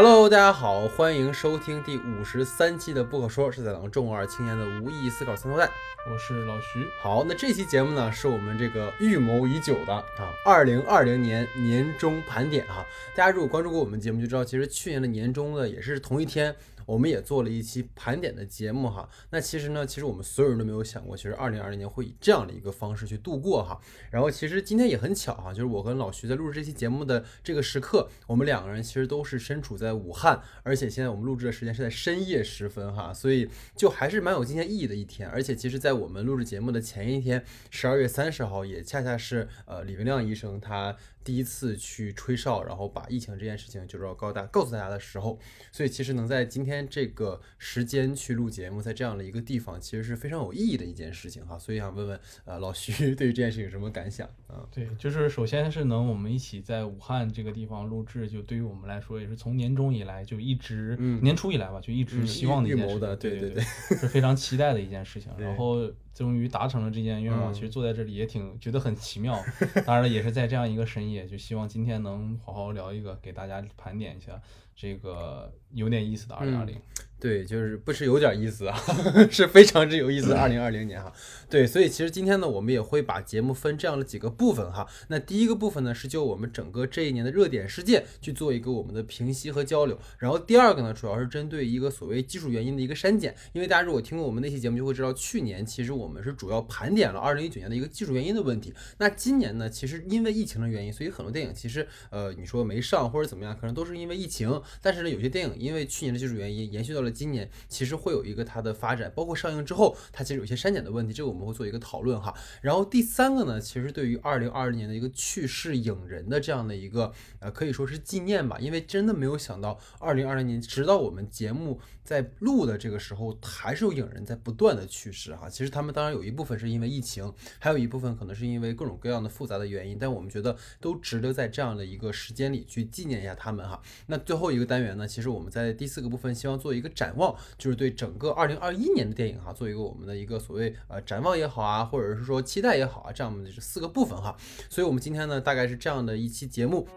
[0.00, 5.68] Hello，大家好，欢迎收听第五十三期的不可说，是在讲中二青年的无意义思考三头带。
[6.08, 6.86] 我是老徐。
[7.00, 12.86] 好，那这期节目呢，是我们这个预谋已久的啊，二零二零年年终盘点哈。
[13.16, 16.54] 大家如果关注过我们节目，就知道其实去年的年终呢，也是同一天。
[16.88, 23.78] 我们也做了一期盘点的节目哈，那其实呢，其实我们所有人都没有想过，其实二零二零年会以这样的一个方式去度过哈。
[24.10, 35.28] 然后其实今天也很巧哈，就是我跟老徐在录制这期节目的这个时刻，我们两个人其实都是身处在武汉，而且现在我们录制的时间是在深夜时分哈，所以就还是蛮有今天意义的一天。
[35.28, 40.96] 而且其实，在我们录制节目的前一天，十二月三十号，也恰恰是呃李文亮医生他。
[41.24, 45.38] 第一次去吹哨，然后把疫情这件事情就是要告大告诉大家的时候，
[45.70, 51.58] 所以其实能在今天这个时间去录节目，在这样的一个地方，其实是非常有意义的一件事情哈。
[51.58, 54.66] 所以想问问呃老徐 对于这件事情有什么感想啊？
[54.70, 63.62] 对，就是首先是能我们一起在武汉这个地方录制，就对于我们来说也是从年终以来就一直年初以来吧，就一直希望的一件事情，对对对，
[63.96, 65.30] 是非常期待的一件事情。
[65.38, 65.90] 然后。
[66.24, 69.40] 终于达成了这件愿望，其实坐在这里也挺觉得很奇妙。
[69.86, 74.40] 当然了，也是在这样一个深夜，就希望今天能好好聊一个，给大家盘点一下
[74.74, 76.76] 这个有点意思的二零二零。
[77.20, 78.80] 对，就是不是有点意思啊，
[79.28, 80.32] 是非常之有意思。
[80.38, 81.12] 二零二零年哈，
[81.50, 84.86] 对，所以其实今天呢，我们也会把节目分这样的几个部分哈。
[85.08, 89.98] 那第一个部分呢，是就我们整个这一年的热点事件去做一个我们的评析和交流。
[90.18, 93.34] 然后第二个呢，主要是针对一个所谓技术原因的一个删减。
[93.52, 98.72] 因为大家如果听过我们那期节目，就会知道去年其实我们是主要盘点了二零一九年的一个技术原因的问题。
[98.98, 104.62] 那今年呢，其实因为疫情的原因，所以很多电影其实呃，你说没上或者怎么样，可能都是因为疫情。
[104.80, 112.34] 但是呢，有些电影因为去年的技术原因延续到了今年，其实会有一个它的发展，包括上映之后，它其实有些删减的问题，这个我们会做一个讨论哈。
[112.62, 125.46] 然后第三个呢，其实对于二零二零年的一个去世影人的这样的一个呃，可以说是纪念吧，因为真的没有想到二零二零年，直到我们节目在录的这个时候，还是有影人在不断的去世哈。
[125.46, 133.78] 其实他们当然有一部分是因为疫情，还有一部分可能是因为各种各样的复杂的原因，但我们觉得都值得在这样的一个时间里去纪念一下他们哈。
[134.06, 144.34] 那最后一个单元呢，其实我们在第四个部分希望做一个展望，就是对整个二零二一年的电影哈，做一个我们的一个所谓呃展望也好啊，或者是说期待也好啊，这样的这四个部分哈。
[144.70, 146.88] 所以我们今天呢，大概是这样的一期节目。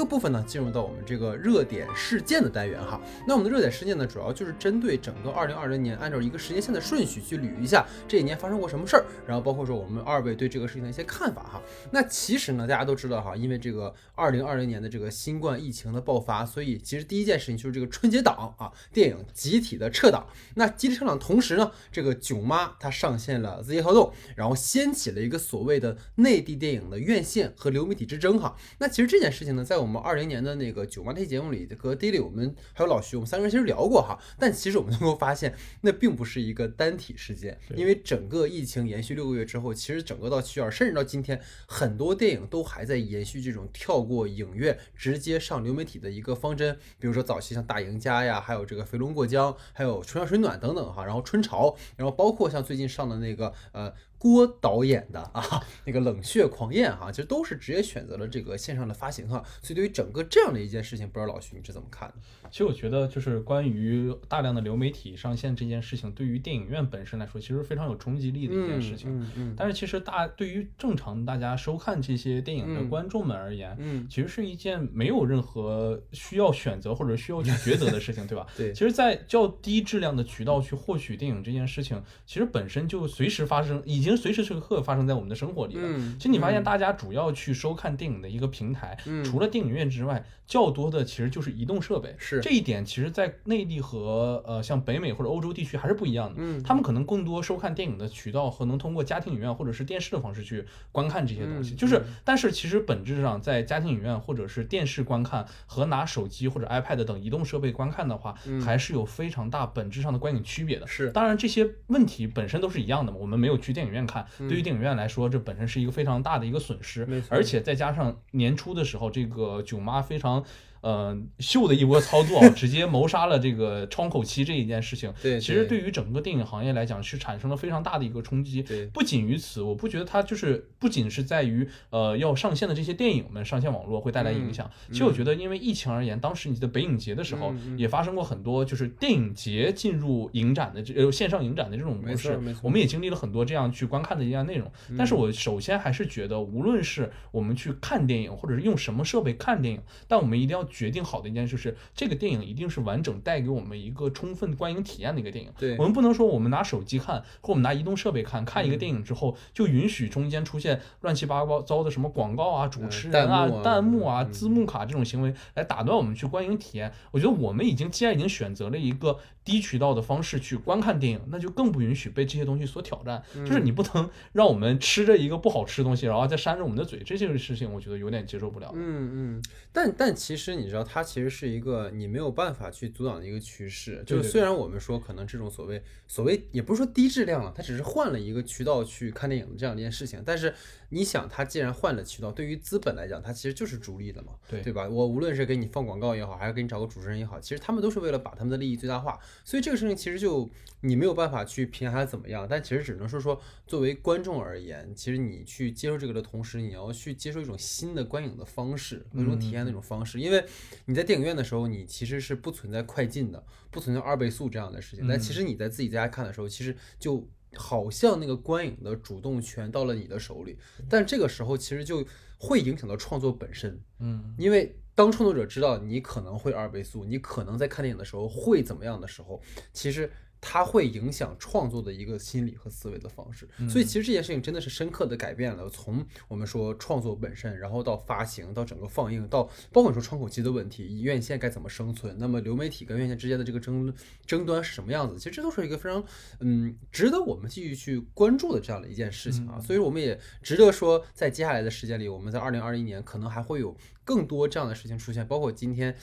[0.00, 3.00] 个部分呢，进入到我们这个热点事件的单元哈。
[3.26, 11.62] 那我们的热点事件呢，主要就是针对整个二零二零年，按照一个时间线的顺序去捋一下这一年发生过什么事儿，然后包括说我们二位对这个事情的一些看法哈。
[11.90, 20.26] 那其实呢，大家都知道哈，因为这个二零二零年的这个新冠疫情的爆发，所以其实第一件事情就是这个春节档啊，电影集体的撤档。
[20.54, 28.56] 那集体撤档同时呢，这个囧妈她上线了字节跳动，然后掀起了一个所谓的内地电影的院线和流媒体之争哈。
[28.78, 34.16] 那其实这件事情呢，在我们二零年的那个九妈那期节目里，和 Daily 我们还有老徐，我们三个人其实聊过哈。
[34.38, 46.78] 但其实我们能够发现，那并不是一个单体事件，因为整个疫情延续六个月之后，其实整个到七月二，甚至到今天，很多电影都还在延续这种跳过影院直接上流媒体的一个方针。
[46.98, 51.04] 比如说早期像大赢家呀，还有这个肥龙过江，还有春江水暖等等哈。
[51.04, 53.92] 然后春潮，然后包括像最近上的那个呃。
[54.20, 55.42] 郭导演的啊，
[55.86, 62.14] 那个冷血狂宴哈，其实都是直接选择了这个线上的发行哈，所以对于整个这样的一件事情，不知道老徐你是怎么看的？
[62.50, 69.08] 其实我觉得，就是关于大量的流媒体上线这件事情，对于电影院本身来说，其实非常有冲击力的一件事情。
[69.08, 69.54] 嗯嗯。
[69.56, 78.44] 但是其实大对于正常大家收看这些电影的观众们而言，嗯，其实是一件没有任何需要选择或者需要去抉择的事情，对吧？
[78.58, 78.72] 对。
[78.72, 85.82] 其实，在较低质量的渠道去获取电影这件事情，其实本身就随时发生，已经随时随刻发生在我们的生活里了。
[85.84, 86.16] 嗯。
[86.18, 92.14] 其实你发现，大家主要去收看电影的一个平台，除了电影院之外，较多的其实就是移动设备。
[92.18, 92.40] 是。
[92.40, 96.36] 这一点，其实，在内地和呃像北美或者欧洲地区还是不一样的。
[96.38, 101.74] 嗯，他们可能更多收看电影的渠道和能通过家庭影院或者是电视的方式去观看这些东西。
[101.74, 108.34] 就是，但是其实本质上，在家庭影院或者是电视观看和拿手机或者 iPad 等移动设备观看的话，
[108.64, 110.86] 还是有非常大本质上的观影区别的。
[110.86, 113.18] 是，当然这些问题本身都是一样的嘛。
[113.20, 117.06] 我们没有去电影院看，对于电影院来说，这本身是一个非常大的一个损失。
[117.28, 120.44] 而且再加上年初的时候，这个囧妈非常。
[120.80, 125.12] 呃秀的一波操作啊， 直接谋杀了这个窗口期这一件事情。
[125.22, 128.62] 对，其实对于整个电影行业来讲，是产生了非常大的一个冲击。
[128.62, 134.70] 对，不仅于此，我不觉得它就是不仅是在于呃要上线的这些电影们上线网络会带来影响。
[134.90, 142.40] 其实我觉得，因为疫情而言，当时你的北影节的时候也发生过很多，就是电影节进入影展的这呃线上影展的这种模式。
[142.62, 144.70] 我们也经历了很多这样去观看的一样内容。
[144.96, 155.52] 但是我首先还是觉得，无论是我们去看电影，或者是用什么设备看电影，但我们一定要决定好的一件事是，这个电影一定是完整带给我们一个充分观影体验的一个电影。
[155.58, 166.92] 对，我们不能说我们拿手机看，或我们拿移动设备看，看一个电影之后就允许中间出现乱七八糟的什么广告啊、主持人啊、弹幕啊、字幕卡这种行为来打断我们去观影体验。
[167.10, 173.22] 我觉得我们已经既然已经选择了一个低渠道的方式去观看电影，那就更不允许被这些东西所挑战。
[173.34, 178.70] 就是你不能让我们吃着一个不好吃的东西，然后再扇着我们的嘴，这些事情我觉得有点接受不了。
[178.74, 184.02] 嗯嗯，但但其实你知道，它其实是一个你没有办法去阻挡的一个趋势。
[184.06, 190.22] 就是虽然我们说可能这种所谓所谓也不是说低质量了，它只是换了一个渠道去看电影的这样一件事情。
[190.24, 190.54] 但是
[190.90, 194.88] 你想，它既然换了渠道，对于资本来讲，它其实就是逐利的嘛，对对吧？
[194.88, 199.18] 我无论是给你放广告也好，还是给你找个主持人也好，其实他们都是为了把他们的利益最大化。
[199.44, 200.50] 所以这个事情其实就
[200.82, 210.20] 你没有办法去评价它怎么样，但其实只能说说作为观众而言，其实你去接受这个的同时，你要去接受一种新的观影的方式，那种体验的一种方式。
[210.20, 210.44] 因为
[210.86, 215.06] 你在电影院的时候，你其实是不存在快进的，不存在二倍速这样的事情。
[215.06, 220.58] 但其实你在自己在家看的时候，其实就好像那个观影的主动权到了你的手里。
[220.88, 222.04] 但这个时候其实就
[222.38, 229.40] 会影响到创作本身，嗯，因为当创作者知道你可能会二倍速，你可能在看电影的时候会怎么样的时候，
[229.72, 230.10] 其实。
[230.40, 243.92] 它会影响创作的一个心理和思维的方式，所以其实这件事情真的是深刻的改变了从我们说创作本身，然后到发行，到整个放映，到包括你说窗口期的问题，院线该怎么生存，那么流媒体跟院线之间的这个争
[244.24, 245.18] 争端是什么样子？
[245.18, 246.02] 其实这都是一个非常
[246.40, 255.94] 嗯值得我们继续去关注的这样的一件事情啊，所以我们也值得说，在接下来的时间里，我们在二零二一年可能还会有更多这样的事情出现，包括今天。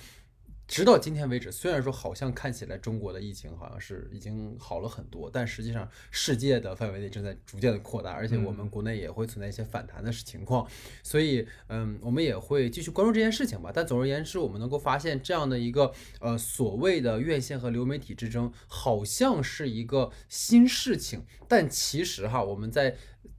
[0.67, 10.67] 直到今天为止，虽然说好像看起来中国的疫情好像是已经好了很多，但实际上世界的范围内正在逐渐的扩大，而且我们国内也会存在一些反弹的情况，
[11.01, 13.71] 所以嗯，我们也会继续关注这件事情吧。
[13.73, 22.97] 但总而言之，我们能够发现这样的一个呃所谓的院线和流媒体之争，好像是一个新事情，但其实哈，我们在。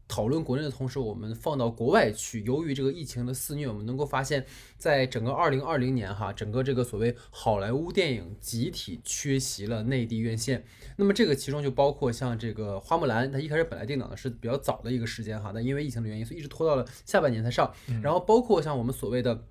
[0.09, 2.43] 讨论国内的同时，我们放到国外去。
[2.45, 4.45] 由于这个疫情的肆虐，我们能够发现，
[4.79, 10.65] 在整个二零二零年，哈，整个这个所谓好莱坞电影集体缺席了内地院线。
[10.97, 17.71] 那么这个其中就包括像这个《花木兰》，它一开始本来定档的是比较早的一个时间，哈，但因为疫情的原因，所以一直拖到了下半年才上。
[18.03, 19.45] 然后包括像我们所谓的。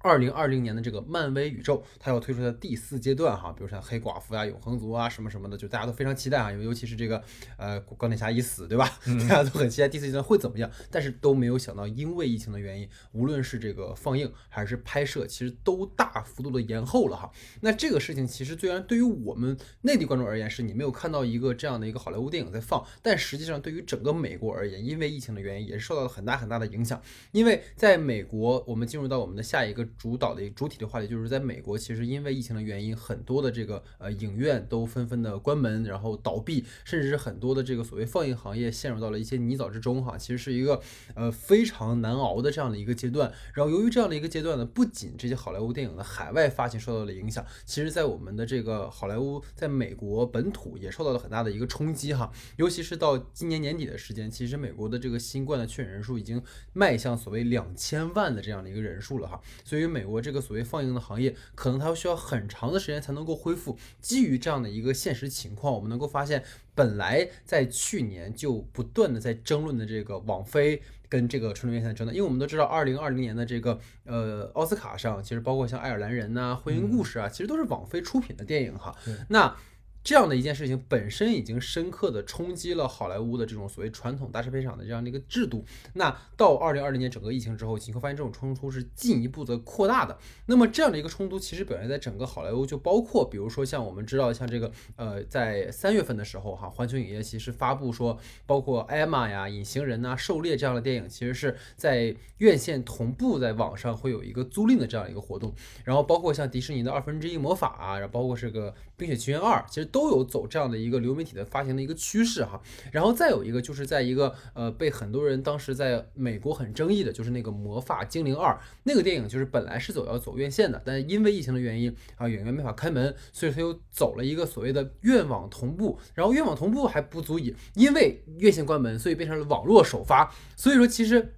[0.00, 7.22] 二零二零年的这个漫威宇宙，它要推出的第四阶段哈，比如像黑寡妇啊、永恒族啊什么什么的，就大家都非常期待啊，因为尤其是这个
[7.56, 8.88] 呃钢铁侠一死，对吧？
[9.28, 17.30] 大家都很期待第四阶段会怎么样，但是都没有想到，因为疫情的原因，无论是这个放映还是拍摄，其实都大幅度的延后了哈。
[17.62, 27.02] 那这个事情其实虽然对于我们内地观众而言，是你没有看到一个这样的一个好莱坞电影在放，但实际上对于整个美国而言，因为疫情的原因，也是受到了很大很大的影响。
[27.32, 29.87] 因为在美国，我们进入到我们的下一个。
[29.96, 40.18] 主导的一个主体的话题，就是在美国，其实因为疫情的原因，很多的这个呃影院都纷纷的关门，然后倒闭，甚至是很多的这个所谓放映行业陷入到了一些泥沼之中哈。
[40.18, 40.80] 其实是一个
[41.14, 43.32] 呃非常难熬的这样的一个阶段。
[43.54, 52.30] 然后由于这样的一个阶段呢，不仅这些好莱坞电影的海外发行受到了影响，其实在我们的这个好莱坞在美国本土也受到了很大的一个冲击哈。
[52.56, 56.42] 尤其是到今年年底的时间，其实美国的这个新冠的确诊人数已经
[56.72, 59.40] 迈向所谓两千万的这样的一个人数了哈。
[59.64, 63.78] 所以对于美国这个所谓放映的行业，可能它需要很长的时间才能够恢复。
[64.00, 66.42] 基于这样的一个现实情况，我们能够发现，
[66.74, 78.96] 本来在去年就不断的在争论的这个网飞跟这个传统院线的争的，因为我们都知道，二零二零年的这个呃奥斯卡上，其实包括像爱尔兰人呐、婚姻故事啊，其实都是网飞出品的电影哈。
[79.28, 79.54] 那
[80.02, 85.64] 这样的一件事情本身已经深刻的冲击了好莱坞的这种所谓传统大师片场的这样的一个制度。
[85.94, 90.16] 那到二零二零年整个疫情之后，你会发现这种冲突是进一步的扩大的。
[90.46, 105.54] 那么这样的一个冲突其实表现在整个好莱坞，就包括比如说像我们知道像这个呃，在三月份的时候哈，环球影业其实发布说，包括艾玛呀、隐形人呐、狩猎这样的电影，其实是在院线同步在网上会有一个租赁的这样一个活动。
[105.84, 109.88] 然后包括像迪士尼的二分之一魔法啊，然后包括这个冰雪奇缘二，其实。
[109.90, 112.60] 都有走这样的一个流媒体的发行的一个趋势哈。
[112.92, 118.52] 然后再有一个就是在一个呃被很多人当时在美国很争议的，就是那个《魔法精灵二》
[118.82, 125.98] 那个电影，就是本来是走要走院线的，但因为疫情的原因啊，演员没法开门，所以他又走了一个所谓的院网同步。
[126.14, 130.30] 然后院网同步还不足以，因为院线关门，所以变成了网络首发。
[130.54, 131.22] 所以说，其实《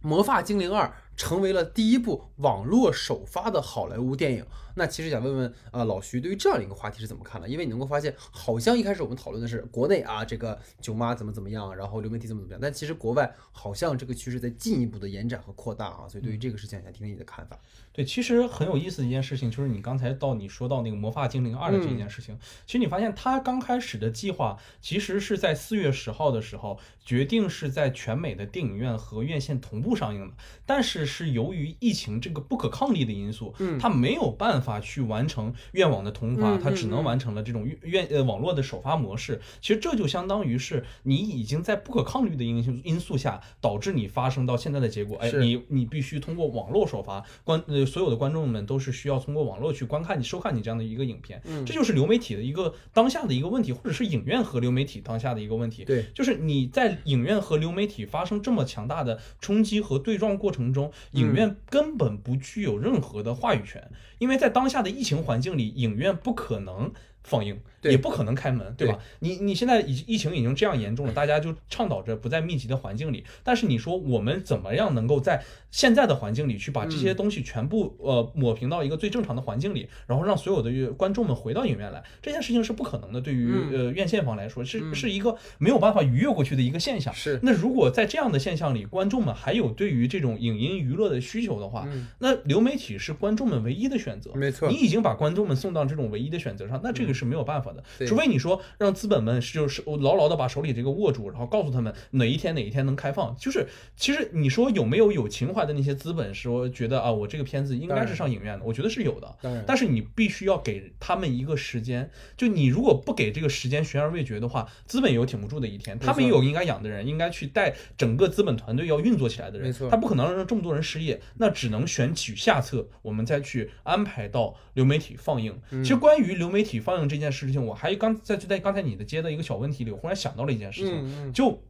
[0.00, 0.86] 魔法精灵二》
[1.16, 4.46] 成为了第一部网络首发的好莱坞电影。
[4.78, 7.48] 那其实想问问啊，老徐对于这样的一个话题是怎么看的？
[7.48, 16.08] 因为你能够发现，好像一开始我们讨论的是国内啊，这个舅妈怎么怎么样，然后流媒体怎么怎么样，但其实国外好像这个趋势在进一步的延展和扩大啊。
[16.08, 17.58] 所以对于这个事情，想听听你的看法。
[17.92, 39.40] 对，其实很有意思的一件事情，就是你刚才到你说到那个《魔法精灵二》的这件事情，其实你发现它刚开始的计划，其实是在四月十号的时候决定是在全美的电影院和院线同步上映的，但是是由于疫情这个不可抗力的因素，嗯，他没有办法去完成愿网的同发，它只能完成了这种愿呃网络的首发模式。
[39.60, 47.84] 其实这就相当于是你已经在不可抗力的因素因素下，导致你发生到现在的结果，哎，你你必须通过网络首发观呃。
[47.88, 55.84] 所有的观众们都是需要通过网络去观看你、收看你这样的一个影片，嗯，这就是流媒体的一个当下的一个问题，或者是影院和流媒体当下的一个问题。
[55.84, 66.92] 对，就是你在影院和流媒体发生这么强大的冲击和对撞过程中，影院根本不具有任何的话语权，因为在当下的疫情环境里，影院不可能。
[67.22, 68.98] 放映也不可能开门，对吧？
[69.20, 73.24] 你你现在疫疫情已经这样严重了，大家就倡导着不在密集的环境里。
[73.44, 82.02] 但是你说我们怎么样能够在现在的环境里去把这些东西全部呃抹平到一个最正常的环境里，然后让所有的观众们回到影院来？
[82.20, 83.20] 这件事情是不可能的。
[83.20, 87.14] 对于呃院线方来说，是是一个没有办法逾越过去的一个现象。
[87.14, 87.38] 是。
[87.42, 91.86] 那如果在这样的现象里，观众们还有对于这种影音娱乐的需求的话，
[92.18, 94.32] 那流媒体是观众们唯一的选择。
[94.34, 94.68] 没错。
[94.68, 97.82] 你已经把观众们送到这种唯一的选择上，那这个是没有办法的。
[98.06, 103.36] 除非你说让资本们就是牢牢的把手里这个握住，然后告诉他们哪一天哪一天能开放。
[103.38, 108.64] 就是其实你说有没有有情怀的那些资本说觉得啊，我这个片子应该是上影院的？
[108.64, 109.36] 我觉得是有的。
[109.66, 112.10] 但是你必须要给他们一个时间。
[112.36, 115.98] 就你如果不给这个时间悬而未决的话，资本也有挺不住的一天。
[115.98, 119.72] 他们也有应该养的人，应该去带整个资本团队要运作起来的人。
[119.90, 125.60] 他不可能让这么多人失业，那只能选取下策，我们再去安排到流媒体放映。
[125.70, 131.62] 其实关于流媒体放映这件事情，我还刚在就在刚才你的接的一个小问题里，我忽然想到了一件事情，就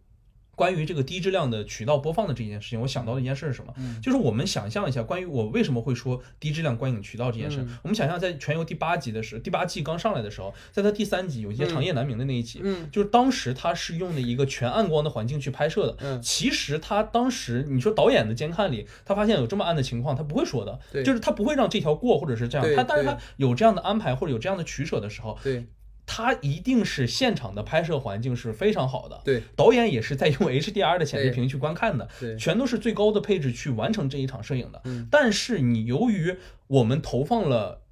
[0.58, 3.72] 关于这个低质量的渠道播放的这件事情，我想到的一件事是什么？
[4.02, 7.64] 就是我们想象一下，关于我为什么会说低质量观影渠道这件事。
[7.82, 12.60] 我们想象在全游第八集的时候，第八季刚上来的时候，在它第三集有一些长夜难明的那一集，
[12.90, 16.18] 就是当时他是用的一个全暗光的环境去拍摄的。
[16.20, 22.66] 其实他当时你说导演的监看里，他发现有这么暗的情况，他不会说的，就是他不会让这条过，或者是这样。
[22.74, 25.66] 他但是他有这样的安排或者有这样的取舍的时候，对。
[26.10, 34.80] 它一定是现场的拍摄环境是非常好的，对，导演也是在用 HDR 的显示屏去观看的，对，全都是最高的配置去完成这一场摄影的。
[35.10, 37.82] 但是你由于我们投放了，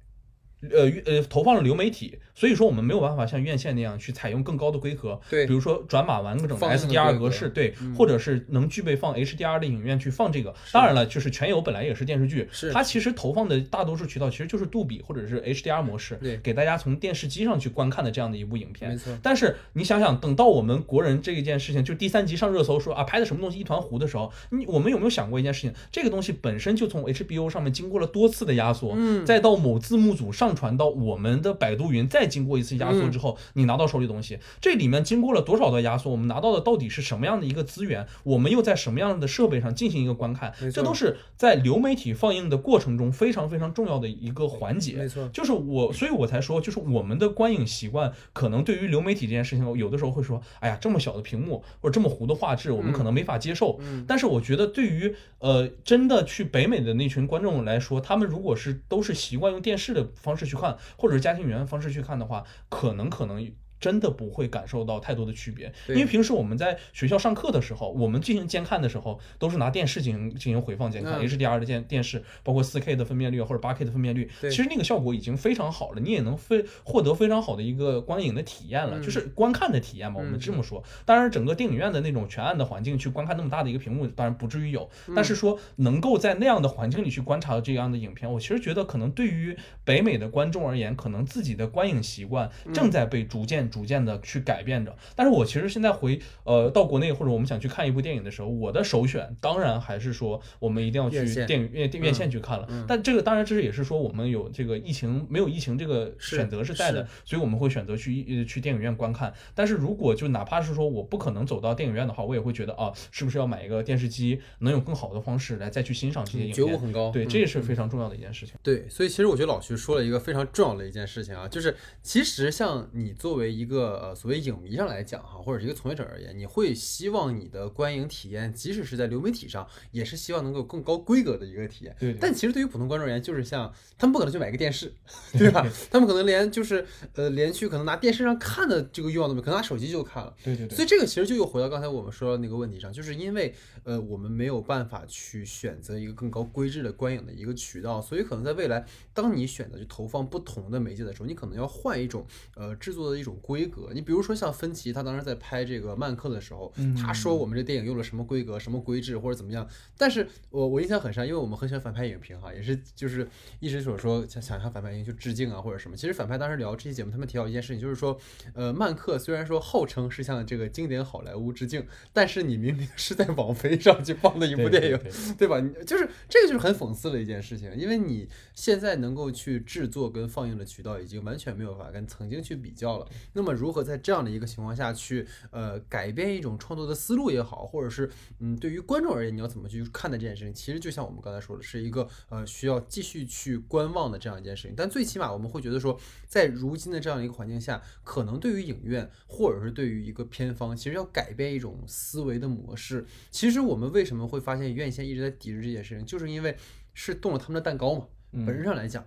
[0.61, 2.17] 呃呃，投放了流媒体。
[2.33, 10.53] 所以说我们没有办法像院线那样去采用更高的规格，对，比如说转码完整的 SDR 格式，对，或者是能具备放 HDR 的影院去放这个。
[10.71, 18.91] 当然了，就是全游本来也是电视剧，是它其实投放的大多数渠道其实就是杜比或者是 HDR 模式，对，给大家从电视机上去观看的这样的一部影片。
[18.91, 19.17] 没错。
[19.23, 25.73] 但是你想想，等到我们国人这一件事情，就第三集上热搜说啊拍的什么东西一团糊的时候，你我们有没有想过一件事情？
[25.91, 33.09] 这个东西本身就从 HBO 上面经过了多次的压缩，嗯，再到某字幕组上传到我们的百度云，再经过一次压缩。
[33.09, 36.11] 之后，你拿到手里东西，这里面经过了多少的压缩？
[36.11, 38.05] 我们拿到的到底是什么样的一个资源？
[38.23, 40.53] 我们又在什么样的设备上进行一个观看？
[40.73, 44.93] 这都是在流媒体放映的过程中非常非常重要的一个环节。
[44.97, 53.77] 没错，就是我，所以我才说，就是我们的观影习惯可能对于流媒体这件事情，有的时候会说，哎呀，这么小的屏幕或者这么糊的画质，我们可能没法接受。
[53.79, 63.51] 嗯，但是我觉得，对于呃真的去北美的那群观众来说，他们如果是都是习惯用电视的方式去看，或者是家庭语言方式去看的话，可能可能。
[63.79, 80.83] 真的不会感受到太多的区别，因为平时我们在学校上课的时候，我们进行监看的时候，都是拿电视进行进行回放监看，HDR 的电电视，包括 4K 的分辨率或者 8K 的分辨率，其实那个效果已经非常好了，你也能非获得非常好的一个观影的体验了，就是观看的体验嘛，我们这么说。
[81.05, 93.66] 当然，整个电影院的那种全暗的环境去观看那么大的一个屏幕，当然不至于有，但是说能够在那样的环境里去观察这样的影片，我其实觉得可能对于北美的观众而言，可能自己的观影习惯正在被逐渐。
[93.67, 94.95] 渐逐渐的去改变着。
[95.15, 102.85] 但是我其实现在回呃到国内或者我们想去看一部电影的时候，我的首选当然还是说我们一定要去院电影院院线去看了。
[102.87, 109.33] 但这个当然这是也是说我们有这个疫情没有疫情这个选择是在的，所以我们会选择去呃去电影院观看。
[109.53, 116.53] 但是如果就哪怕是说我不可能走到电影院的话，我也会觉得啊，是不是要买一个电视机，能有更好的方式来再去欣赏这些影片？
[116.53, 117.11] 觉悟很高。
[117.11, 118.55] 对，嗯这也是非常重要的一件事情。
[118.61, 131.95] 对，所以其实我觉得老徐说了一个非常重要的一件事情啊，就是其实像你作为一个呃所谓影迷上来讲哈，或者是一个从业者而言，你会希望你的观影体验，即使是在流媒体上，也是希望能够有更高规格的一个体验。
[131.99, 134.93] 对对但其实对于普通观众而言，就是像他们不可能去买个电视，
[135.33, 135.65] 对吧？
[135.89, 140.35] 他们可能连就是呃连去可能拿电视上看的这个欲望都没有，可能拿手机就看了。
[140.43, 140.75] 对对对。
[140.75, 153.91] 所以这个其实就又回到刚才我们说的那个问题上，就是因为呃我们没有办法去选择一个更高规制的观影的一个渠道，所以可能在未来，当你选择去投放不同的媒介的时候，你可能要换一种呃制作的一种规格。
[153.93, 159.65] 你比如说像芬奇，他当时在拍这个曼克的时候，他说我们这电影用了什么规格、什么规制或者怎么样，
[159.97, 163.25] 但是我我印象很深，因为我们很喜欢反派影评哈，也是就是
[163.61, 165.95] 一直所说想想向反派影评去致敬啊或者什么。
[165.95, 168.19] 其实反派当时聊这期节目，他们提到一件事情，就是说，
[168.53, 174.99] 呃，曼克虽然说号称是向这个经典好莱坞致敬，但是你明明是在网飞上去放的一部电影，
[175.37, 175.59] 对吧？
[175.59, 183.07] 你就是这个就是很讽刺的一件事情，因为你现在能够去制作跟放映的渠道已经完全没有办法跟曾经去比较了。
[183.37, 194.73] 那么如何在这样的一个情况下去呃改变一种创作的思路也好，或者是嗯对于观众而言你要怎么去看待这件事情，其实就像我们刚才说的，是一个呃需要继续去观望的这样一件事情。
[194.75, 203.05] 但最起码我们会觉得说，在如今的这样一个环境下，可能对于影院或者是对于一个片方，其实要改变一种思维的模式。
[203.29, 206.57] 其实我们为什么会发现院线一直在抵制这件事情，就是因为
[206.95, 208.07] 是动了他们的蛋糕嘛。
[208.45, 209.05] 本质上来讲，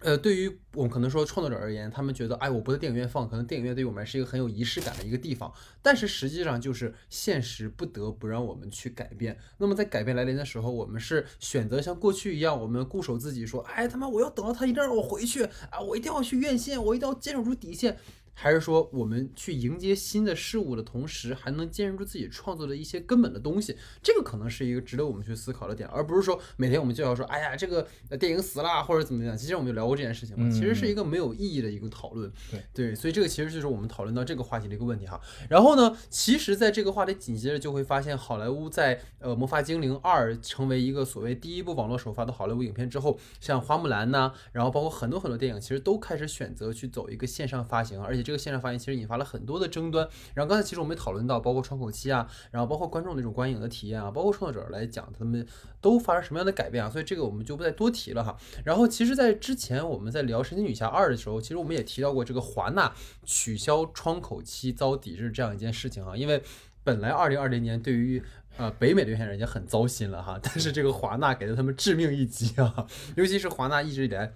[0.00, 5.52] 呃，对于我们可能说创作者而言，他们觉得，哎，我不在电影院放，可能电影院对于我们是一个很有仪式感的一个地方。
[5.82, 9.36] 但是实际上就是现实不得不让我们去改变。
[9.58, 17.98] 那么在改变来临的时候，我们是选择像过去一样，我们固守自己，说，哎，他妈，我要等到他一定让我回去啊，我一定要去院线，我一定要坚守住底线。
[18.42, 23.76] 还是说我们去迎接新的事物的同时，还能坚持住自己创作的一些根本的东西？
[24.02, 29.36] 这个可能是一个值得我们去思考的点，而不是说每天我们就要说，哎呀，这个呃电影死了或者怎么样。
[29.36, 32.32] 其实我们就聊过这件事情嘛，其实是一个没有意义的一个讨论。
[32.50, 35.20] 对对，所以这个其实就是我们讨论到这个话题的一个问题哈。
[35.50, 50.08] 然后呢，其实在这个话题紧接着就会发现，好莱坞在呃《魔法精灵二》成为一个所谓第一部网络首发的好莱坞影片之后，像花木兰呐，然后包括很多很多电影，其实都开始选择去走一个线上发行，而且这个线上发言其实引发了很多的争端。
[50.34, 55.44] 然后刚才其实我们也讨论到，包括窗口期啊，然后包括观众那种观影的体验啊，包括创作者来讲，他们
[55.80, 56.88] 都发生什么样的改变啊？
[56.88, 58.36] 所以这个我们就不再多提了哈。
[58.64, 62.92] 然后其实，在之前我们在聊《神奇女侠二》的时候，其实我们也提到过这个华纳
[63.24, 66.40] 取消窗口期遭抵制这样一件事情啊，因为
[66.84, 68.22] 本来二零二零年对于
[68.56, 74.34] 呃北美的院线人家很糟心了哈，但是这个华纳给了他们致命一击啊，尤其是华纳一直以来。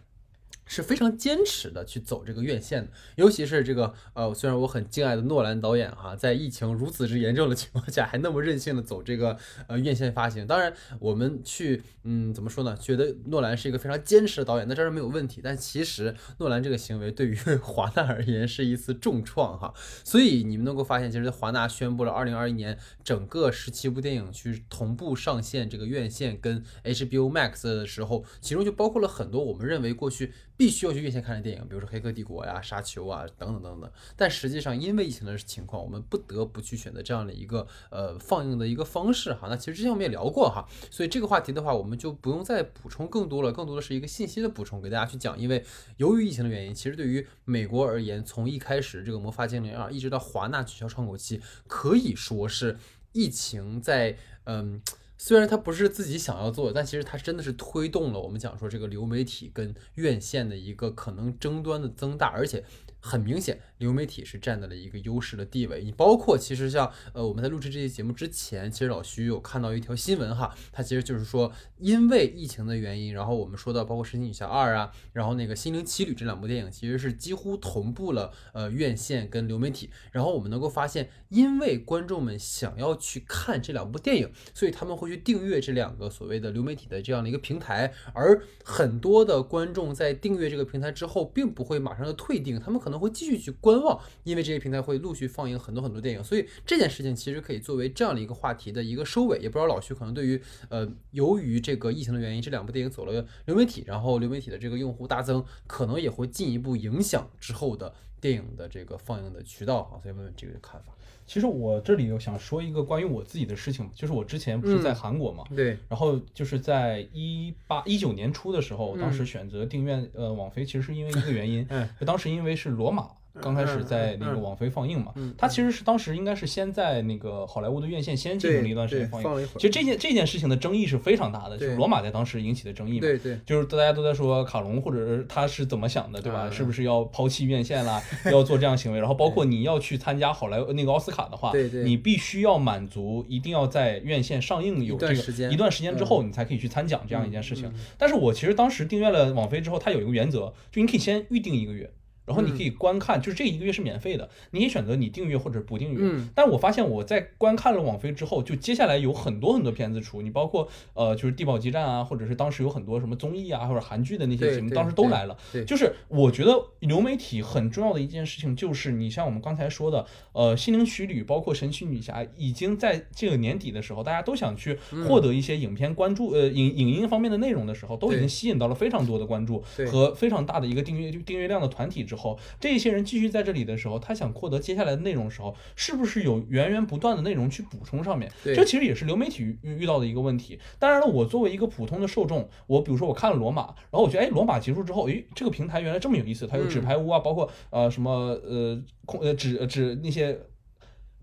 [0.67, 10.47] 是非常坚持的去走这个院线的，尤其是这个呃，虽然我很敬爱的诺兰导演哈，在疫情如此之严重的情况下，还那么任性的走这个呃院线发行。
[10.47, 12.77] 当然，我们去嗯怎么说呢？
[12.77, 15.41] 觉得诺兰是一个非常坚持的导演，那这是没有问题。
[15.43, 19.73] 但其实诺兰这个行为对于 华纳而言是一次重创哈。
[20.03, 30.33] 所以你们能够发现，其实华纳宣布了二零二一年整个十七部电影去同步上线这个院线跟 HBO Max 的时候，其中就包括了很多我们认为过去。
[30.57, 33.91] 必须要去院线看的电影，比如说《黑客帝国》呀、《沙丘》啊等等等等。
[34.17, 39.49] 但实际上，因为疫情的情况，我们不得不去选择这样的一个呃放映的一个方式哈。
[39.49, 45.39] 那其实之前我们也聊过哈，所以这个话题的话，我们就不用再补充更多了，更多的是一个信息的补充给大家去讲。
[45.39, 45.65] 因为
[45.97, 52.79] 由于疫情的原因，其实对于美国而言，从一开始这个《魔法精灵二》一直到华纳取消窗口期，可以说是
[53.13, 54.81] 疫情在嗯。
[55.17, 62.65] 虽然他不是自己想要做的，但其实他真的是推动了我们讲说这个流媒体跟院线的一个可能争端的增大，而且
[63.01, 65.83] 很明显，流媒体是占到了一个优势的地位。
[65.83, 99.39] 你包括其实像呃我们在录制这期节目之前，其实老徐有看到一条新闻哈，它其实就是说因为疫情的原因，然后我们说到包括《神奇女侠二》啊，然后那个《心灵奇旅》这两部电影其实是几乎同步了呃院线跟流媒体，然后我们能够发现，因为观众们想要去看这两部电影，所以他们会去订阅这两个所谓的流媒体的这样的一个平台，而很多的观众在订阅这个平台之后，并不会马上的退订，他们可能会继续去观望，因为这些平台会陆续放映很多很多电影，所以这件事情其实可以作为这样的一个话题的一个收尾。
[99.39, 109.97] 也不知道老徐可能对于呃，由于这个疫情的原因，这两部电影走了流媒体，然后流媒体的这个用户大增，可能也会进一步影响之后的电影的这个放映的渠道啊。
[110.03, 110.93] 所以问问这个看法。
[111.27, 123.09] 其实我这里有想说一个关于我自己的事情，就是我之前不是在韩国嘛，对，然后就是在一八一九年初的时候，当时选择订阅呃网飞，其实是因为一个原因， 嗯，当时因为是罗马。
[123.45, 129.49] 刚开始在那个网飞放映嘛，它其实是当时应该是先在那个好莱坞的院线先进行了一段时间放映。
[129.57, 133.01] 其实这件这件事情的争议是非常大的，就是罗马在当时引起的争议嘛。
[133.01, 136.51] 对对，就是大家都在说卡隆或者是他是怎么想的，对吧？
[136.51, 138.03] 是不是要抛弃院线啦，
[138.33, 138.99] 要做这样行为？
[138.99, 141.53] 然后包括 你要去参加好莱坞那个奥斯卡的话，
[141.85, 145.15] 你必须要满足一定要在院线上映有这个
[145.51, 147.71] 一段时间之后，你才可以去参奖这样一件事情。
[147.99, 151.91] 但是我其实当时订阅了网飞之后，它有一个原则，就你可以先预定一个月。
[152.27, 155.99] 然后你可以观看，就是这一个月是免费的，你可以选择你订阅或者不订阅。
[156.01, 165.37] 嗯，但我发现我在观看了网飞之后，就接下来有很多很多片子出，你包括呃，就是地堡基站啊，或者是当时有很多什么综艺啊或者韩剧的那些节目，当时都来了。
[165.53, 182.95] 对，就是我觉得流媒体很重要的一件事情，就是你像我们刚才说的，呃，心灵奇旅，包括神奇女侠，已经在这个年底的时候，大家都想去获得一些影片关注，呃，影影音方面的内容的时候，都已经吸引到了非常多的关注和非常大的一个订阅订阅量的团体之后，这些。
[182.95, 188.31] 人继续在这里的时候，他想获得接下来的内容的时候，是不是有源源不断的内容去补充上面？
[188.45, 190.61] 这其实也是流媒体遇遇到的一个问题。
[190.79, 198.11] 当然了，我作为一个普通的受众，我比如说我看了罗马，然后我觉得哎，罗马结束之后，诶，这个平台原来这么有意思，它有纸牌屋啊，包括呃什么
[198.45, 200.39] 呃空呃纸纸那些。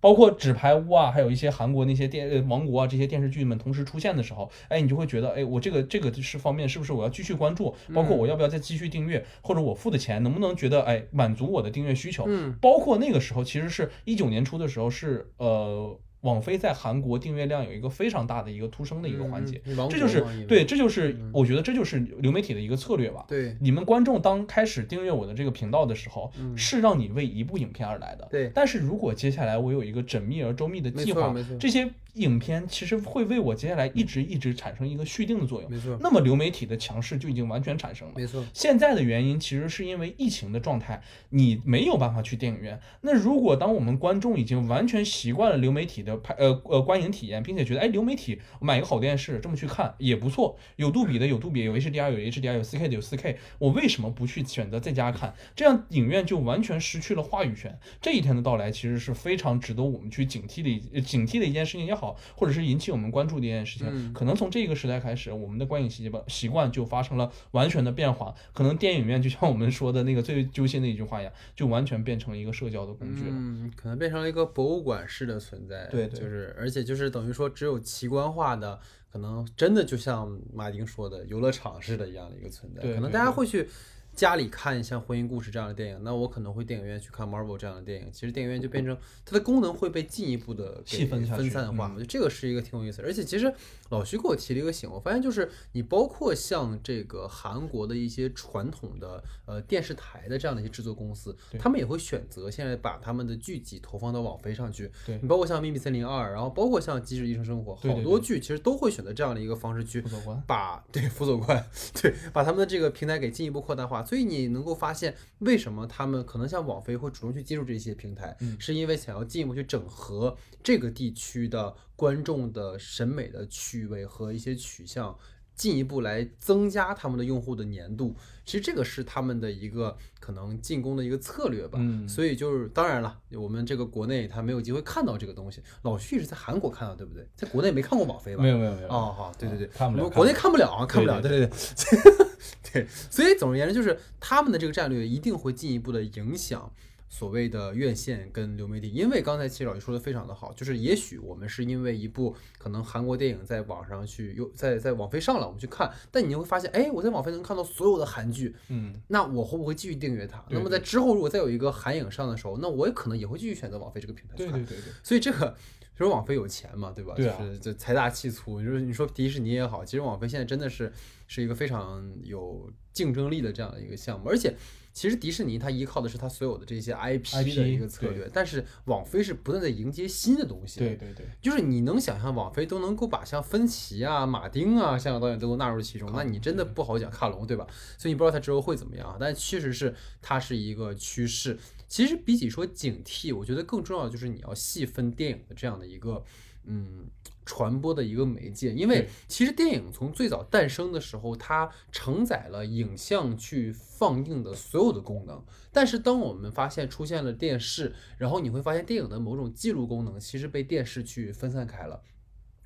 [0.02, 7.74] 包括纸牌屋啊，还有一些韩国那些电王国啊这些电视剧们同时出现的时候，哎，你就会觉得，哎，我这个这个是方面是不是我要继续关注？
[7.94, 12.26] 包括我要不要再继续订阅，或者我付的钱能不能觉得，哎，满足我的订阅需求？
[12.28, 15.98] 嗯，包括那个时候，其实是一九年初的时候，是呃。
[16.22, 23.26] 网飞在韩国订阅量有一个非常大的一个突升的一个环节，这就是对，这就是我觉得这就是流媒体的一个策略吧。
[23.28, 28.28] 对，你们观众当开始订阅我的这个频道的时候，是让你为一部影片而来的。
[28.30, 31.90] 对，但是如果接下来我有一个缜密而周密的计划，这些。
[32.16, 35.98] 影片其实会为我接下来一直一直产生一个续订的作用，没错。
[36.02, 38.44] 那么流媒体的强势就已经完全产生了，没错。
[38.54, 42.80] 现在的原因其实是因为疫情的状态，你没有办法去电影院。
[43.02, 55.34] 那如果当我们观众已经完全习惯了流媒体的拍呃呃观影体验，并且觉得哎流媒体我买一个好电视这么去看也不错，有杜比的有杜比，有 HDR 有 HDR 有 4K 的有 4K，我为什么不去选择在家看？
[55.56, 57.80] 这样影院就完全失去了话语权。
[58.02, 62.01] 这一天的到来其实是非常值得我们去警惕的警惕的一件事情也好，
[62.36, 62.82] 或者是引。
[62.82, 68.34] 起我们关注的一件事情，可能从这个时代开始，我们的观影习惯习惯就发生了完全的变化。
[68.54, 73.30] 可能电影院就像我们说的那个最揪心的一句话一样，就完全变成了一个社交的工具了。
[73.30, 75.86] 嗯，可能变成了一个博物馆式的存在。
[75.92, 78.80] 对，就是而且就是等于说，只有奇观化的，
[79.14, 82.82] 可能真的就像马丁说的，游乐场式的一样的一个存在。
[82.82, 83.70] 可能大家会去。
[84.16, 88.12] 家里看像《婚姻故事》这样的电影，那我可能会电影院去看 Marvel 这样的电影。
[88.12, 88.96] 其实电影院就变成
[89.26, 93.02] 它的功能会被进一步的细分分散化，我觉得这个是一个挺有意思。
[93.02, 93.52] 而且其实
[93.90, 104.92] 老徐给我提了一个醒，我发现就是你包括像这个韩国的一些传统的呃电视台的这样的一些制作公司，他们也会选择现在把他们的剧集投放到网飞上去。
[105.06, 105.18] 对。
[105.22, 110.04] 你包括像《秘密森林二》，然后包括像《机智医生生活》，好多剧其实都会选择这样的一个方式去
[110.46, 111.66] 把对辅佐官
[112.02, 114.72] 对把他们的这个平台给进一步扩大化，所以你能够。
[114.82, 125.16] 发现为什么他们可能像网飞会主动去接入这些平台，是因为想要进一步去整合这个地区的观众的审美的趣味和一些取向，
[125.54, 128.16] 进一步来增加他们的用户的粘度。
[128.44, 129.96] 其实这个是他们的一个
[130.34, 131.78] 可能进攻的一个策略吧。
[131.82, 135.62] 嗯，所以就是当然了，我们这个国内他没有机会看到这个东西。
[135.82, 137.28] 老徐是在韩国看到，对不对？
[137.36, 138.44] 在国内没看过网飞吧？
[138.44, 138.88] 没有没有没有。
[138.88, 141.22] 哦，好，对对对，看不了，国内看不了啊，看不了。
[141.22, 141.52] 对对对。
[142.74, 146.72] 对，所以总而言之，就是他们的这个战略一定会进一步的影响
[147.12, 148.90] 所谓的院线跟流媒体。
[148.90, 160.44] 因为刚才其实老师说的非常的好，就是也许我们是因为一部可能韩国电影在网上去又在在网飞上了，我们去看，但你会发现，哎，我在网飞能看到所有的韩剧，嗯，那我会不会继续订阅它？
[160.50, 164.54] 那么在之后如果再有一个韩影上的时候，那我也可能也会继续选择网飞这个平台去看。
[164.54, 164.94] 对对对对。
[165.04, 165.56] 所以这个。
[165.94, 167.14] 就是网飞有钱嘛，对吧？
[167.16, 167.38] 对啊。
[167.38, 170.92] 就是就财大气粗，就是你说迪士尼也好，其实网飞现在真的是
[171.28, 174.28] 是一个非常有竞争力的这样的一个项目。
[174.28, 174.56] 而且
[174.94, 180.80] 其实迪士尼它依靠的是它所有的这些 IP 的一个策略，但是网飞是不断在迎接新的东西。
[180.80, 187.66] 对对对，就是你能想象网飞都能够把像芬奇啊、马丁啊、香港导演都纳入其中，那你真的不好讲卡隆，对吧？
[187.98, 191.58] 所以你不知道它之后会怎么样，但确实是它是一个趋势。
[191.88, 196.24] 其实比起说警惕，我觉得更重要的就是你要细分电影的这样的一个
[196.64, 197.08] 嗯
[197.52, 205.44] 传播的一个媒介，因为其实电影从最早诞生的时候，它承载了影像去放映的所有的功能。
[205.70, 212.02] 但是当我们发现出现了电视，然后你会发现电影的某种记录功能其实被电视去分散开了。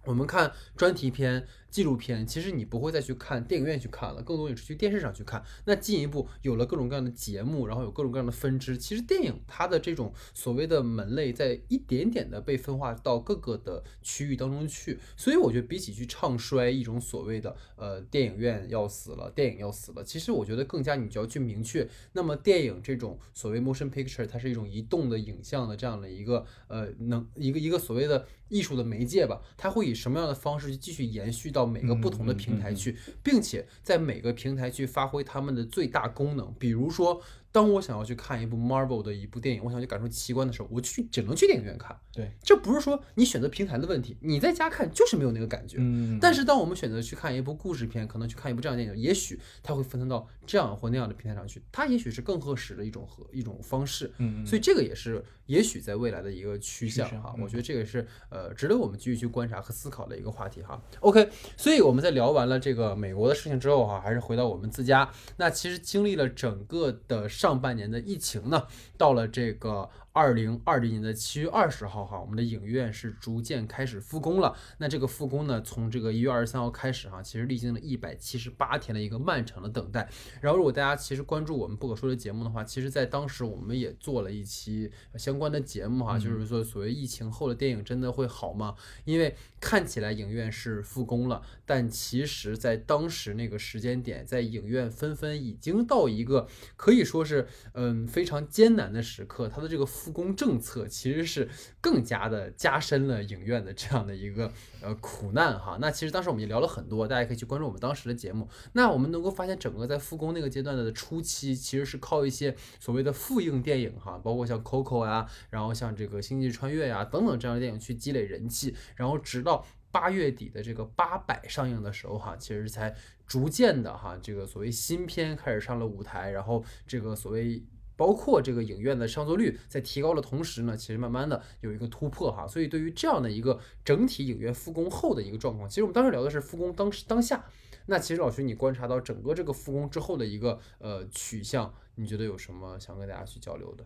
[0.04, 1.48] 我们看专题片。
[1.76, 5.44] 纪录片其实你不会再去看电影院去看了，更多也是去电视上去看。
[5.66, 8.78] 那进一步有了各种各样的节目，然后有各种各样的分支。
[8.78, 14.98] 其实电影它的这种所谓的门类在一点点的被分化到各个的区域当中去。
[15.18, 31.65] 所以我觉得比起去唱衰一种所谓的呃电影院要死了，电影要死了，其实我觉得更加你就要去明确，那么电影这种所谓 motion picture 它是一种移动的影像的这样的一个呃能一个一个所谓的艺术的媒介吧，它会以什么样的方式去继续延续到。
[31.66, 37.22] 每个不同的平台去，并且在每个平台去发挥他们的最大功能，比如说。
[37.56, 41.98] 当我想要去看一部 Marvel 的一部电影，我想去感受奇观的时候，我去只能去电影院看。
[42.12, 45.78] 对，这不是说你选择平台的问题，你在家看就是没有那个感觉。
[45.80, 46.20] 嗯。
[46.20, 54.12] 但是当我们选择去看一部故事片，可能去看一部这样的电影，也许它会分散到这样或那样的平台上去，它也许是更合适的一种和一种方式。
[54.18, 54.46] 嗯。
[54.46, 60.82] 所以这个也是也许在未来的一个趋向哈，我觉得这个是呃值得我们继续去观察和思考的一个话题哈。
[61.00, 65.10] OK，所以我们在聊完了这个美国的事情之后哈，还是回到我们自家。
[65.38, 68.18] 那其实经历了整个的上上半年的疫。
[68.18, 68.66] 情呢，
[68.98, 69.88] 到了这个。
[70.16, 74.56] 二零二零年的七月二十号哈，我们的影院是逐渐开始复工了。
[74.78, 80.10] 那这个复工呢，从这个一月二十三号开始哈，其实历经了一百七十八天的一个漫长的等待。
[80.40, 88.76] 然后，如果大家其实关注我们不可说的节目的话，其实在当时我们也做了一期相关的节目哈，就是说所谓疫情后的电影真的会好吗？
[89.04, 96.48] 因为看起来影院是复工了，但其实在当时那个时间点，在影院纷纷已经到一个
[96.78, 99.86] 可以说是嗯非常艰难的时刻，它的这个。
[100.06, 101.50] 复工政策其实是
[101.82, 105.80] 更加的加深了影院的这样的一个呃苦难哈。
[105.82, 108.48] 那其实当时我们也聊了很多，大家可以去关注我们当时的节目。
[108.74, 127.64] 那我们能够发现，整个在复工那个阶段的初期，其实是靠一些所谓的复映电影哈，包括像 Coco 呀，然后像这个星际穿越呀等等这样的电影去积累人气，然后直到八月底的这个八百上映的时候哈，其实才逐渐的哈，这个所谓新片开始上了舞台，然后这个所谓。
[127.98, 137.46] 包括这个影院的上座率在提高的同时呢，其实慢慢的有一个突破哈，所以对于这样的一个整体影院复工后的一个状况，其实我们当时聊的是复工当当下，
[137.86, 143.86] 那其实老徐你观察到整个这个复工之后的一个呃取向，你觉得有什么想跟大家去交流的？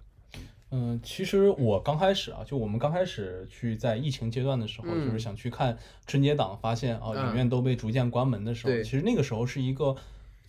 [0.72, 9.96] 嗯，其实我刚开始啊，就我们刚开始去在疫情阶段的时候，就是想去看春节档，发现啊影院都被逐渐关门的时候，其实那个时候是一个。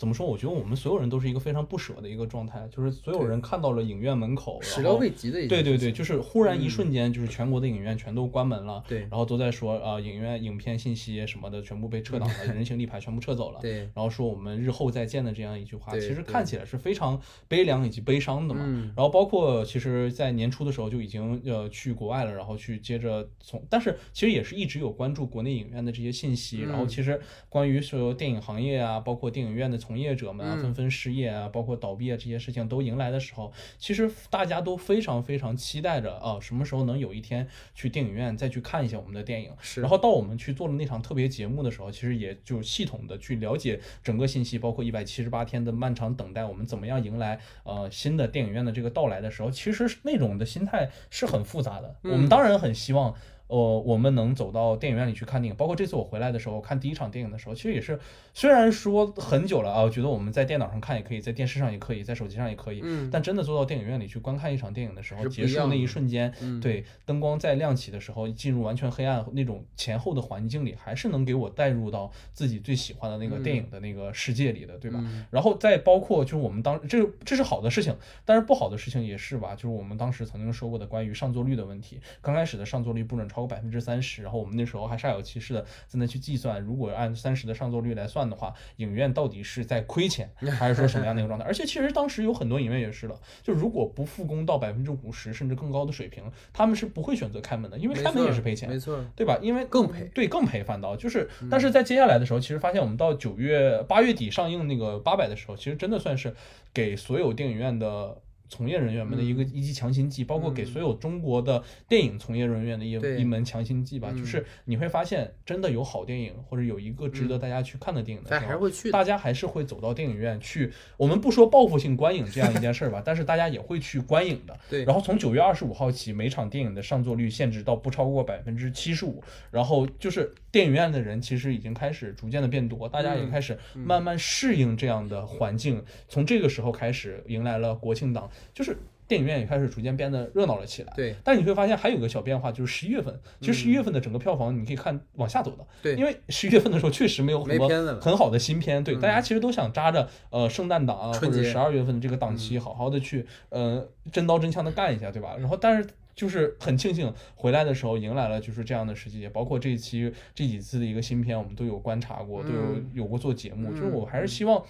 [0.00, 0.26] 怎么说？
[0.26, 5.46] 我觉得我们所有人都是一个非常不舍的一个状态，就是所有人看到了影院门口，始料未及的。
[5.46, 8.82] 对对对，就是忽然一瞬间，就是全国的影院全都关门了。
[8.88, 13.60] 对，然后都在说啊，影院影片信息什么的全部被撤档了， 人形立牌全部撤走了。
[13.60, 18.64] 对，然后说我们日后再见的这样一句话，其实看起来是非常悲凉以及悲伤的嘛。
[18.96, 26.62] 然后包括其实，在年初的时候就已经呃去国外了，然后去接着从，但是其实也是一直有关注国内影院的这些信息。
[26.62, 30.60] 然后其实关于说电影行业啊，包括电影院的从业者们啊。
[30.60, 39.50] 纷纷失业啊，包括倒闭啊，这些事情都迎来的时候，其实大家都非常非常期待着啊，什么时候能有一天去电影院再去看一下我们的电影。
[39.60, 39.80] 是。
[39.80, 51.96] 然后到我们去做了那场特别节目的时候，其实也就系统的去了解整个信息，包括一百七十八天的漫长等待，我们怎么样迎来呃新的电影院的这个到来的时候，其实那种的心态是很复杂的。
[52.02, 53.14] 我们当然很希望。
[53.50, 57.98] 呃，我们能走到电影院里去看电影，包括这次我回来的时候看第一场电影的时候，其实也是，
[58.32, 75.04] 虽然说很久了啊，我觉得我们在电脑上看也可以，在电视上也可以，在手机上也可以，嗯，但真的坐到电影院里去观看一场电影的时候，结束那一瞬间，对，灯光再亮起的时候，进入完全黑暗那种前后的环境里，还是能给我带入到自己最喜欢的那个电影的那个世界里的，对吧？
[75.30, 83.39] 然后再包括就是我们当这这是好的事情，但是不好的事情也是吧，就是我们当时曾经说过的关于上座率的问题，刚开始的上座率不准超。
[83.40, 91.46] 超过百分之三十，然后我们那时候还煞有其事的在那去计算，如果按三十的上座率来算的话，影院到底是在亏钱， 还是说什么样的一个状态？
[91.46, 96.22] 而且其实当时有很多影院也是的，就如果不复工到百分之五十甚至更高的水平，
[96.52, 99.38] 他们是不会选择开门的，因为开门也是赔钱，没错，对吧？
[99.40, 106.34] 因为更赔，对，更赔反倒就是，但是在接下来的时候，其实发现我们到九月八月底上映那个八百的时候，其实真的算是
[106.74, 108.20] 给所有电影院的。
[108.50, 114.10] 从业人员们的一个一剂强心剂，包括给所有中国的电影从业人员的一一门强心剂吧。
[114.10, 120.72] 就是你会发现，真的有好电影，或者有一个值得大家去看的电影的时候，大家还是会走到电影院去。
[120.96, 124.58] 我们不说报复性观影这样一件事儿吧，但是大家也会去观影的。
[124.68, 124.84] 对。
[124.84, 129.22] 然后从九月二十五号起，每场电影的上座率限制到不超过百分之七十五。
[129.52, 135.84] 然后就是电影院的人其实已经开始逐渐的变多，大家也开始慢慢适应这样的环境。
[136.08, 138.28] 从这个时候开始，迎来了国庆档。
[138.54, 138.76] 就是
[139.06, 140.92] 电影院也开始逐渐变得热闹了起来。
[140.94, 145.66] 对，但你会发现还有个小变化，就是十一月份，其实十一月份的整个票房你可以看往下走的。
[145.82, 147.68] 对，因为十一月份的时候确实没有很多
[148.00, 148.84] 很好的新片。
[148.84, 155.34] 对，大家其实都想扎着呃圣诞档啊或者十二月份的这个档期，好好的去呃真刀真枪的干一下，对吧？
[155.38, 163.72] 然后但是就是很庆幸回来的时候迎来了就是这样的时机，包括这一期这几次的一个新片，我们都有观察过，都有有过做节目。
[163.72, 164.64] 就是我还是希望。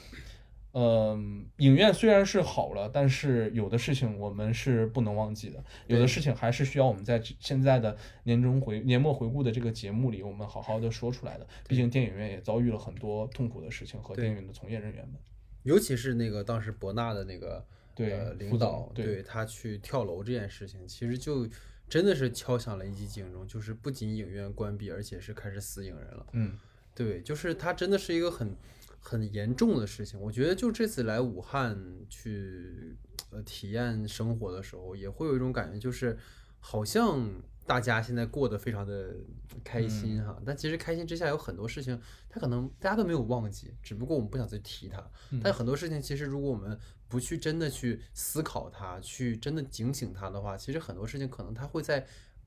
[0.73, 11.47] 嗯，影院虽然是好了，但是有的事情我们是不能忘记的，有的事情还是需要我们在现在的年终回年末回顾的这个节目里，我们好好的说出来的。
[11.67, 15.17] 毕竟电影院也遭遇了很多痛苦的事情和电影院的从业人员们，
[15.65, 21.49] 尤其是那个当时博纳的那个对领导，对他去跳楼这件事情，其实就
[21.89, 26.27] 真的是敲响了一记警钟，就是不仅影院关闭，而且是开始死影人了。
[26.35, 26.57] 嗯，
[26.95, 28.55] 对，就是他真的是一个很。
[29.03, 31.77] 很严重的事情，我觉得就这次来武汉
[32.09, 32.97] 去
[33.31, 36.17] 呃体验生活的时候，也会有一种感觉，就是
[36.61, 37.29] 好像
[37.67, 39.17] 大家现在过得非常的
[39.65, 45.11] 开心哈，但其实开心之下有很多事情，他可能大家都没有忘记，只不过我们不想再提它。
[45.43, 52.07] 但很多事情其实如果我们不去真的去思考它，去真的警醒它的话，其实很多事情可能它会在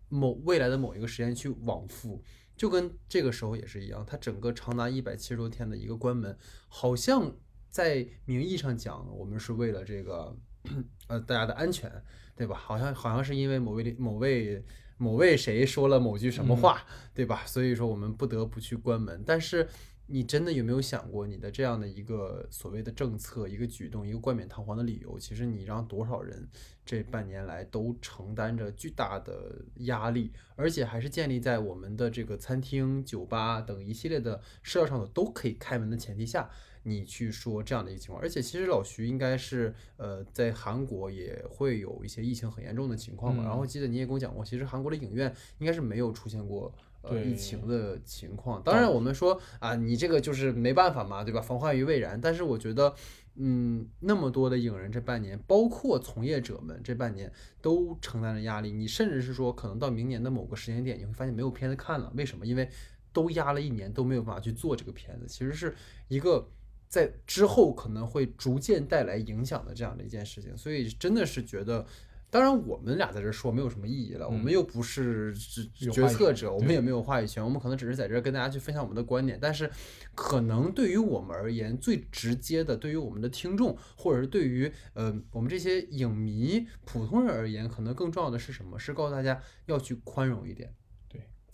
[0.10, 2.22] 某未来的某一个时间去往复。
[2.56, 6.38] 就跟这个时候也是一样，它整个长达一百七十多天的一个关门，
[6.68, 7.36] 好像
[7.70, 10.36] 在名义上讲，我们是为了这个
[11.08, 11.92] 呃大家的安全，
[12.36, 12.56] 对吧？
[12.56, 14.63] 好像好像是因为某位某位
[14.98, 16.82] 某位谁说了某句什么话，
[17.13, 17.44] 对吧？
[17.46, 19.68] 所以说我们不得不去关门，但是。
[20.08, 26.48] 你真的有没有想过，你的这样的一个所谓的政策、一个举动、一个冠冕堂皇的理由，其实你让多少人
[26.86, 36.50] 这半年来都承担着巨大的压力，而且还是建立在我们的这个餐厅、酒吧等一系列的社交场所都可以开门的前提下，
[36.84, 38.22] 你去说这样的一个情况。
[38.22, 46.74] 而且其实老徐应该是呃在韩国也会有一些疫情很严重的情况嘛，然后记得你也跟我讲过，其实韩国的影院应该是没有出现过。
[47.04, 51.42] 呃，疫情的情况，当然我们说啊，你这个就是没办法嘛，对吧？
[51.42, 52.20] 防患于未然。
[52.20, 52.96] 但是我觉得，
[53.36, 57.30] 嗯，那么多的影人这半年，包括从业者们这半年
[57.62, 58.72] 都承担了压力。
[58.72, 62.10] 你甚至是说，可能到明年的某个时间点，你会发现没有片子看了。
[62.16, 62.46] 为什么？
[62.46, 62.70] 因为
[63.12, 65.26] 都压了一年，都没有办法去做这个片子。
[65.28, 65.76] 其实是
[66.08, 66.48] 一个
[66.88, 70.56] 在之后可能会逐渐带来影响的这样的一件事情。
[70.56, 71.86] 所以真的是觉得。
[72.34, 74.28] 当然，我们俩在这说没有什么意义了。
[74.28, 77.43] 我们又不是决策者，我们也没有话语权。
[77.43, 79.38] 我们可能只是在这跟大家去分享我们的观点。
[79.39, 79.69] 但是，
[80.15, 88.80] 可能对于我们而言，最直接的，对于我们的听众，或者是对于呃我们这些影迷、普通人而言，可能更重要的是什么？
[88.80, 90.74] 是告诉大家要去宽容一点。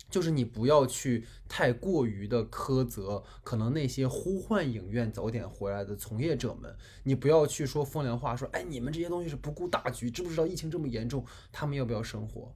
[0.09, 12.55] 就是你不要去太过于的苛责，可能那些呼唤影院早点回来的从业者们，你不要去说风凉话，说哎你们这些东西是不顾大局，知不知道疫情这么严重，他们要不要生活？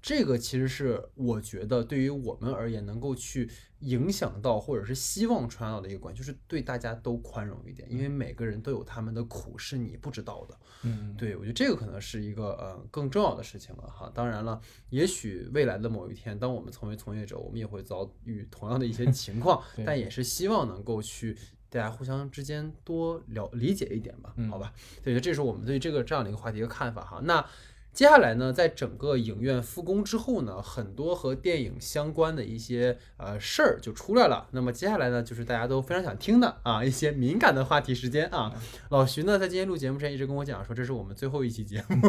[0.00, 10.58] 这个其实是我觉得对于我们而言能够去影响到或者是希望传导的一个关系，就是对大家都宽容一点，因为每个人都有他们的苦是你不知道的。
[10.84, 14.10] 嗯，对我觉得这个可能是一个呃更重要的事情了哈。
[14.14, 21.36] 当然了，也许未来的某一天，当我们成为从业者，我们也会遭遇同样的一些情况， 但也是希望能够去
[21.68, 24.72] 大家互相之间多了理解一点吧，好吧？
[25.02, 27.20] 所以这是我们对这个这样的一个话题一个看法哈。
[27.24, 27.44] 那。
[27.92, 34.48] 接下来呢，在整个影院复工之后呢，很多和电影相关的一些呃事儿就出来了。
[34.52, 38.54] 那么接下来呢，就是大家都非常想听的啊一些敏感的话题时间啊。
[38.90, 42.08] 老徐呢，在今天录节目之前一直跟我讲说，这是我们最后一期节目，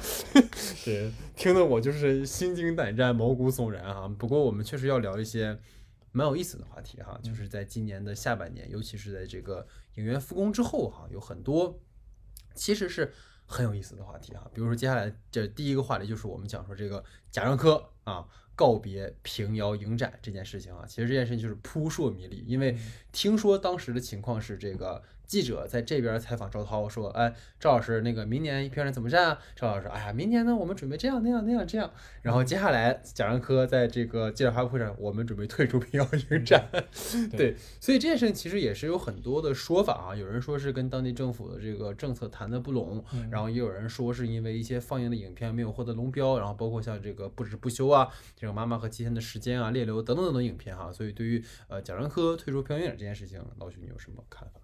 [0.82, 4.08] 对，听得我就是心惊胆战、毛骨悚然啊。
[4.08, 5.58] 不过我们确实要聊一些
[6.10, 11.78] 蛮有意思的话题哈，就是在今年的下半年，尤其是在这个影院复工之后哈，有很多
[12.54, 13.12] 其实是。
[13.48, 22.78] 很有意思的话题啊，比如说接下来这第一个话题就是我们讲说这个贾樟柯啊告别平遥影展这件事情啊，其实这件事情就是扑朔迷离，因为
[23.10, 25.02] 听说当时的情况是这个。
[25.28, 31.88] 记者在这边采访赵涛说：“哎，赵老师，那个明年平遥怎么站啊？”赵老师说：“哎呀，明年呢，我们准备这样那样那样这样。”
[32.22, 36.66] 然后接下来贾樟柯在这个记者发布会上，我们准备退出平遥影展。
[37.36, 40.16] 对，所以这件事情其实也是有很多的说法啊。
[40.16, 50.90] 有人说是跟当地政府的这个政策谈的不拢，然后也有人说是因为一些放映的影片没有获得龙标，然后包括像这个不止不休啊，这个妈妈和七天的时间啊，猎流等等等等影片哈。
[50.90, 54.60] 所以对于呃贾樟柯退出平遥影展这件事情，老许你有什么看法？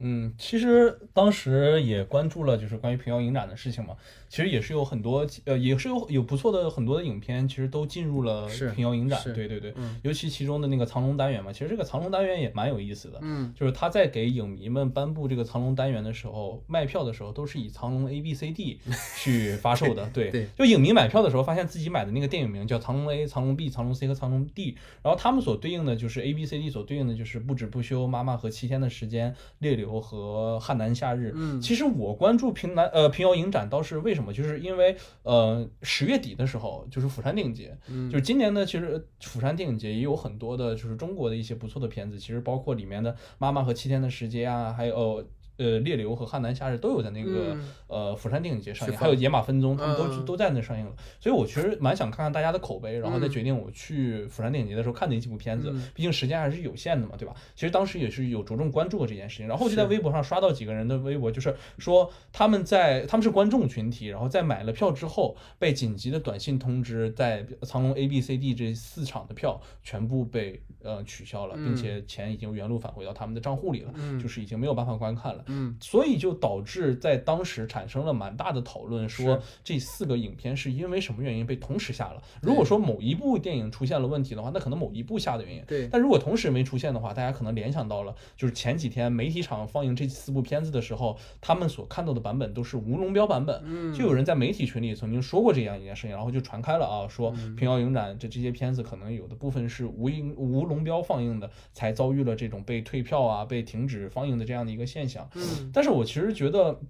[0.00, 3.94] 嗯，其实当时也关注了，就是关于平遥影展的事情嘛。
[4.28, 9.20] 其实也是有很多，呃，也是有有不错的很多的影片，其实都进入了平遥影展。
[9.32, 13.20] 对对对，尤其其中的那个藏龙单元嘛，其实这个藏龙单元也蛮有意思的。
[13.22, 18.80] 嗯，就是他在给影迷们颁布这个藏龙单元的时候，卖票的时候都是以藏龙 A B C D
[19.16, 20.10] 去发售的。
[20.12, 29.83] 对，就影迷买票的时候，发现自己买的那个电影名叫藏龙 A、藏龙 B、藏龙 C 和藏龙 D，然后他们所对应的就是 A B C D 所对应的就是不止不休、妈妈和七天的时间、猎流。
[29.84, 34.32] 和汉南夏日，嗯，其实我关注平南呃平遥影展倒是为什么？
[34.32, 44.94] 就是因为呃十月底的时候就是釜山电影节，嗯，就是今年呢，其实釜山电影节也有很多的，就是中国的一些不错的片子，其实包括里面的妈妈和七天的时间啊，还有。
[44.94, 45.24] 呃，
[45.56, 50.92] 猎流和汉南夏日都有在那个呃釜山电影节上映，还有野马分鬃，他们都都在那上映了。
[51.20, 55.72] 所以我其实蛮想看看大家的口碑，然后再决定我去釜山电影节的时候看哪几部片子。
[55.94, 57.34] 毕竟时间还是有限的嘛，对吧？
[57.54, 75.43] 其实当时也是有着重关注过这件事情，然后就在微博上刷到几个人的微博，就是说他们在他们是观众群体，然后在买了票之后被紧急的短信通知，在藏龙 A、B、C、D 这四场的票全部被呃取消了，并且钱已经原路返回到他们的账户里了，就是已经没有办法观看了。
[75.46, 82.22] 嗯，所以就导致在当时产生了蛮大的讨论，说这四个影片是因为什么原因被同时下了。
[82.40, 85.62] 如果说某一部电影出现了问题的话，那可能某一部下的原因。
[85.66, 85.88] 对。
[85.88, 93.62] 但如果同时没出现的话，大家可能联想到了，就是前几天媒体场放映这四部片子的时候，他们所看到的版本都是无龙标版本。
[93.64, 93.92] 嗯。
[93.94, 105.28] 就有人在媒体群里曾经说过这样一件事情，然后就传开了啊，说平遥影展这这些片子可能有的部分是无影无龙标放映的，才遭遇了这种被退票啊、被停止放映的这样的一个现象。
[105.34, 105.70] 嗯。
[105.72, 106.80] 但是我其实觉得。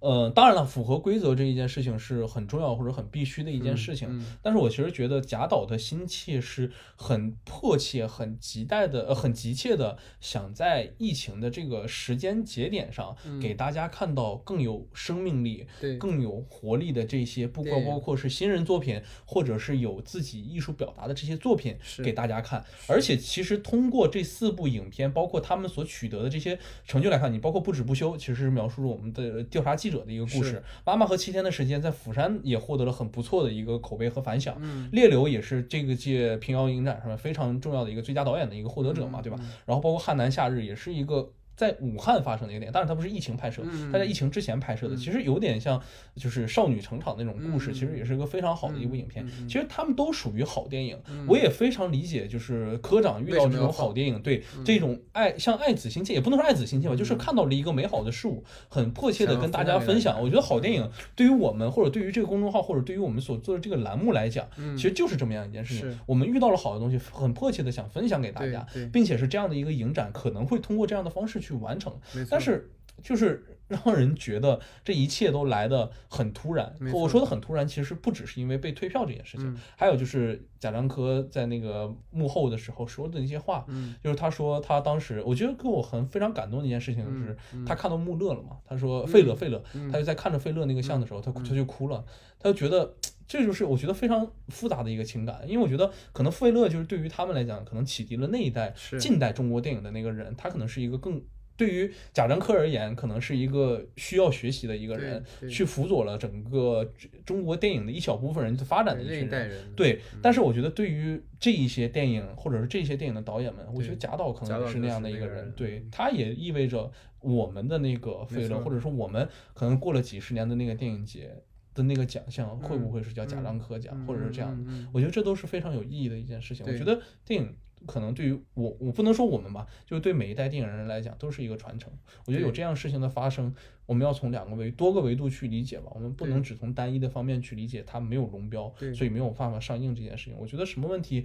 [0.00, 4.24] 呃，当然了，符合规则这一件事情是很重要或者很必须的一件事情。
[4.40, 15.66] 但是我其实觉得贾导的心切是很迫切、很急待的，呃，很急切的想在疫情的这个时间节点上，给大家看到更有生命力、
[15.98, 22.64] 更有活力的这些，不光包括是新人作品，或者是有自己艺术表达的这些作品给大家看。
[22.86, 29.89] 而且其实通过这四部影片，包括他们所取得的这些成就来看，你包括不止不休，其实是描述了我们的调查记。
[29.90, 34.56] 者的一个故事，妈妈和七天的时间在釜山也获得了很不错的一个口碑和反响。
[34.60, 39.38] 嗯猎流也是这个届平遥影展上面非常重要的一个最佳导演的一个获得者嘛，对吧？
[39.66, 41.30] 然后包括汉南夏日也是一个。
[41.60, 45.78] 在武汉发生的一个电影，但是它不是疫情拍摄，它在疫情之前拍摄的，其实有点像
[46.16, 49.28] 就是少女成长那种故事，其实也是一个非常好的一部影片。
[49.46, 50.98] 其实他们都属于好电影，
[51.28, 60.18] 我也非常理解，就是科长遇到这种好电影，对这种爱像爱子心切，也不能说爱子心切吧，就是看到了一个美好的事物，很迫切的跟大家分享。
[60.22, 65.98] 我觉得好电影对于我们或者对于这个公众号或者对于我们所做的这个栏目来讲，其实就是这么样一件事情。
[66.06, 71.49] 我们遇到了好的东西，很迫切的想分享给大家，并且是这样的一个影展，可能会通过这样的方式去。
[71.50, 71.92] 去完成，
[72.30, 72.70] 但是
[73.02, 76.74] 就是让人觉得这一切都来的很突然。
[76.92, 83.64] 我说的很突然，其实不只是因为被退票这件事情，还有就是贾樟柯在那个幕后的时候说的那些话。
[83.68, 88.58] 嗯，就是他说他当时，我觉得跟我很非常感动的一件事情就是，他看到穆勒了嘛？
[88.66, 92.04] 他说费勒，费勒，他就在看着费勒那个像的时候，他他就哭了，
[92.38, 92.94] 他就觉得
[93.26, 101.22] 这就是我觉得非常复杂的一个情感，因为我觉得可能费勒就是对于他们来讲，可能启迪了那一代近代中国电影的那个人，他可能是一个更。
[101.60, 106.90] 对于贾樟柯而言，可能是一个需要学习的一个人，去辅佐了整个
[107.26, 109.70] 中国电影的一小部分人的发展的一群人。
[109.76, 115.52] 对，但是我觉得对于这一些电影或者是这些电影的导演们，我觉得贾导可能是那样的一个人。
[115.54, 116.90] 对，他也意味着
[117.20, 121.42] 我们的那个费勒，或者说我们可能过了几十年的那个电影节
[121.74, 124.72] 的那个奖项，会不会是叫贾樟柯奖，或者是这样的？
[124.94, 126.64] 我觉得这都是非常有意义的一件事情。
[126.66, 127.54] 我觉得电影。
[127.86, 131.92] 可能对于我，我不能说我们吧，就是对每一代电影人来讲，都是一个传承。
[132.26, 133.54] 我觉得有这样事情的发生，
[133.86, 135.90] 我们要从两个维多个维度去理解吧。
[135.94, 140.36] 我们不能只从单一的方面去理解它没有龙标，所以没有办法上映这件事情。
[140.38, 141.24] 我觉得什么问题，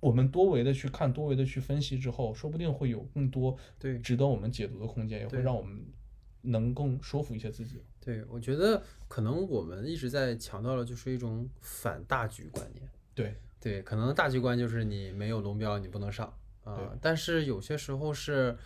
[0.00, 5.84] 我们多维的去看，多维的去分析之后，说不定会有更多对值得我们解读的空间，也会让我们
[6.42, 7.82] 能更说服一些自己。
[8.00, 12.88] 对，我觉得可能我们一直在强调的就是一种反大局观念。
[13.14, 16.32] 对对，可能大局观就是你没有龙标你不能上
[16.64, 18.56] 啊，但是有些时候是。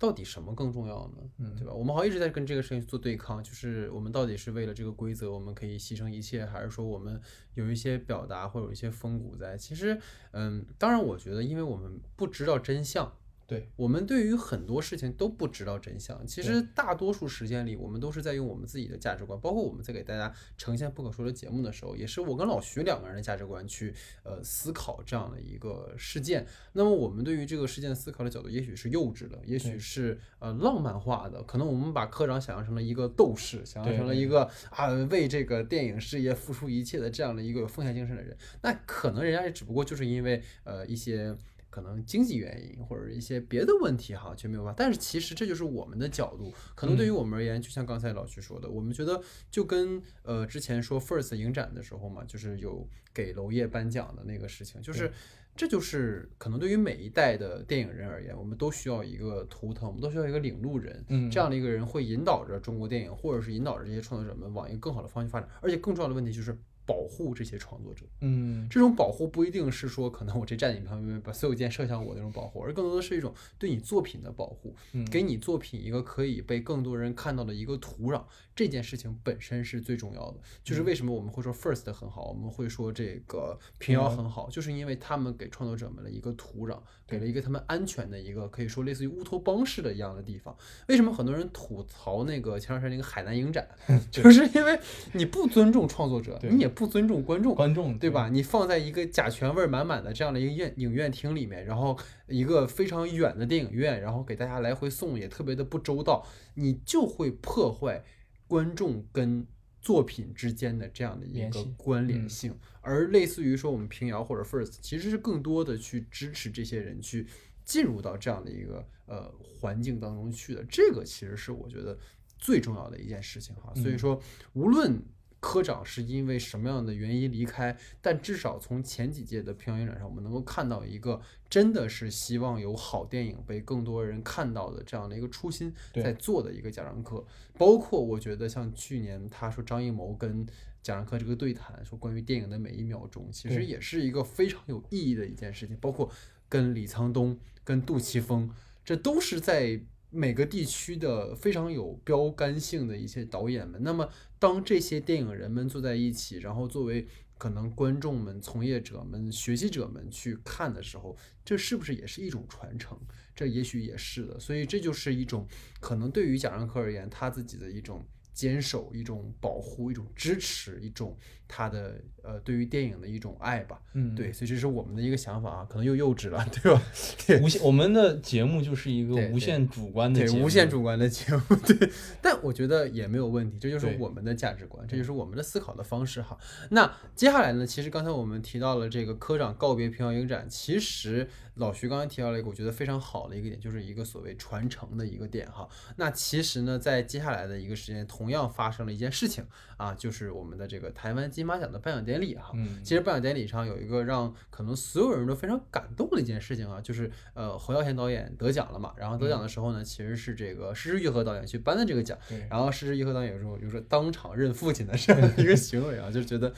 [0.00, 1.30] 到底什么更重要呢？
[1.36, 1.74] 嗯，对吧？
[1.74, 7.20] 我们好像一直在跟这个事情做对抗，就是我们到底是为了这个规则，我们可以牺牲一切，还是说我们
[7.52, 9.58] 有一些表达或有一些风骨在？
[9.58, 10.00] 其实，
[10.30, 13.14] 嗯，当然，我觉得，因为我们不知道真相。
[13.50, 23.92] 对我们对于很多事情都不知道真相，其实大多数时间里，我们都是在用我们自己的价值观，包括我们在给大家呈现不可说的节目的时候，也是我跟老徐两个人的价值观去
[24.22, 26.46] 呃思考这样的一个事件。
[26.74, 41.36] 那么我们对于这个事件思考的角度，也许是幼稚的，也许是呃浪漫化的，可能我们把科长想象成了一个斗士，想象成了一个啊为这个电影事业付出一切的这样的一个有奉献精神的人，那可能人家也只不过就是因为呃一些。
[41.70, 44.76] 可能经济原因或者一些别的问题哈，就没有办法。
[44.76, 46.52] 但是其实这就是我们的角度。
[46.74, 55.10] 可能对于我们而言，就像刚才老徐说的，我们觉得就跟呃之前说 First 影展的时候嘛，就是有给娄烨颁奖的那个事情，就是
[55.54, 65.48] 这就是可能对于每一代的电影人而言，我们都需要一个图腾，我们都需要一个领路人，嗯，这样的一个人会引导着中国电影，或者是引导着这些创作者们往一个更好的方向发展。
[65.60, 66.58] 而且更重要的问题就是。
[66.90, 74.74] 保护这些创作者，嗯，这种保护不一定是说可能我这站你旁边把所有箭射向我那种保护，而更多的是一种对你作品的保护，
[75.08, 78.24] 给你作品一个可以被更多人看到的一个土壤。
[78.60, 90.54] 这件事情本身是最重要的，就是为什么我们会说 First 很好，我们会说这个平遥很好，就是因为他们给创作者们了一个土壤，给了一个他们安全的一个可以说类似于乌托邦式的一样的地方。
[90.88, 93.66] 为什么很多人吐槽那个前段时间那个海南影展，
[94.12, 94.78] 就是因为
[95.14, 98.28] 你不尊重创作者，你也不尊重观众，观众对吧？
[98.28, 108.04] 你放在一个甲醛味满满的这样的一个院影院厅里面，然后一个非常远的电影院，然后给大家来回送也特别的不周到，你就会破坏。
[108.50, 109.46] 观众跟
[109.80, 117.28] 作品之间的这样的一个关联性，而类似于说我们平遥或者 First，其实是更多的去支持这些人去
[117.64, 121.96] 进入到这样的一个呃环境当中去的，这个其实是我觉得
[122.38, 123.72] 最重要的一件事情哈。
[123.76, 124.20] 所以说，
[124.54, 125.00] 无论。
[125.40, 127.74] 科长是因为什么样的原因离开？
[128.02, 137.24] 但至少从前几届的平遥影展上，我们能够看到一个真的是希望有好电影被更多人看到的这样的一个初心在做的一个贾樟柯。
[137.56, 140.46] 包括我觉得像去年他说张艺谋跟
[140.82, 145.76] 贾樟柯这个对谈，说关于电影的每一秒钟，其实也是一个非常有意义的一件事情。
[145.78, 146.10] 包括
[146.48, 148.50] 跟李沧东、跟杜琪峰，
[148.84, 149.80] 这都是在。
[150.10, 154.08] 每个地区的非常有标杆性的一些导演们，那么
[154.38, 157.06] 当这些电影人们坐在一起，然后作为
[157.38, 162.98] 可能观众们、从业者们、学习者们去看的时候，这是不是也是一种传承？
[163.34, 164.38] 这也许也是的。
[164.38, 165.46] 所以这就是一种
[165.78, 168.04] 可能对于贾樟柯而言，他自己的一种
[168.34, 171.16] 坚守、一种保护、一种支持、一种。
[171.50, 176.82] 他的呃，对于电影的一种爱吧，嗯，对，所以这是我们的一个想法啊，可能又幼稚了，对吧？
[177.26, 181.90] 对， 无限，我们的节目就是一个无限主观的，对，无限主观的节目， 对。
[182.22, 186.38] 但我觉得也没有问题，这就是我们的价值观，这就是我们的思考的方式哈。
[186.70, 195.68] 那接下来呢，其实刚才我们提到了这个科长告别平遥影展，其实老徐刚才提到了一个我觉得非常好的一个点，就是一个所谓传承的一个点哈。
[195.96, 199.44] 那其实呢，在接下来的一个时间，同样发生了一件事情
[199.76, 201.28] 啊，就是我们的这个台湾。
[201.40, 202.52] 金马奖的颁奖典礼哈，
[202.84, 212.18] 其实颁奖典礼上有一个让可能所有人都非常感动的一件事情啊，就是呃侯孝贤导演得奖了嘛，然后得奖的时候呢，其实是这个施之玉和导演去颁的这个奖，
[212.50, 216.52] 然后施之玉和导演有时候就说当场认父亲的这样的 一个行为啊，就觉得。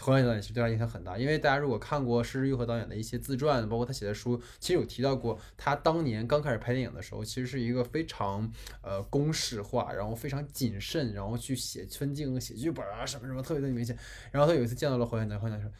[0.00, 8.50] 侯孝贤导演其实对他影响很大，因为大家如果看过施之玉和导演的一些自传，包括他写的书，其实有提到过他当年刚开始拍电影的时候，其实是一个非常
[8.82, 13.96] 呃公式化，然后非常谨慎，然后去写分镜、写剧本啊什么什么，特别的明显。
[14.30, 15.70] 然后他有一次见到了侯孝贤，侯孝贤说：“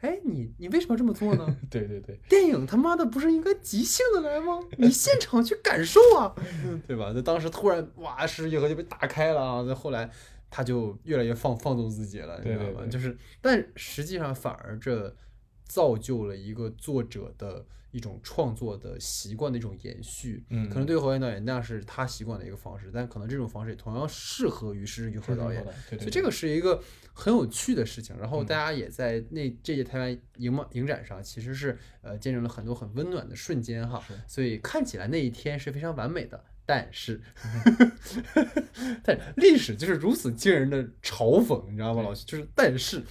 [0.00, 1.56] 哎，你你为什么这么做呢？
[1.70, 4.60] 对对对，电影他妈的不是应该即兴的来吗？
[4.78, 6.34] 你现场去感受啊，
[6.86, 7.12] 对吧？
[7.14, 10.10] 那当时突然哇，施之玉和就被打开了啊，那后来。
[10.50, 12.86] 他就越来越放放纵自己了，你知道吗？
[12.86, 15.14] 就是，但实际上反而这
[15.64, 20.44] 造就了一个作者的一种创作的习惯的一种延续。
[20.50, 25.64] 嗯，可能对于侯岩导演那样是他习惯的一个方式，但可能这种方式也同样适合于施之玉和导演。
[25.88, 26.80] 所以这个是一个
[27.12, 28.16] 很有趣的事情。
[28.18, 34.02] 然后大家也在那这届台湾影影展上，其实是呃见证了很多很温暖的瞬间哈。
[34.28, 36.44] 所以看起来那一天是非常完美的。
[36.66, 37.20] 但是，
[39.04, 42.26] 但历史就是如此惊人的嘲讽，你知道吗，老师？
[42.26, 43.02] 就是但是，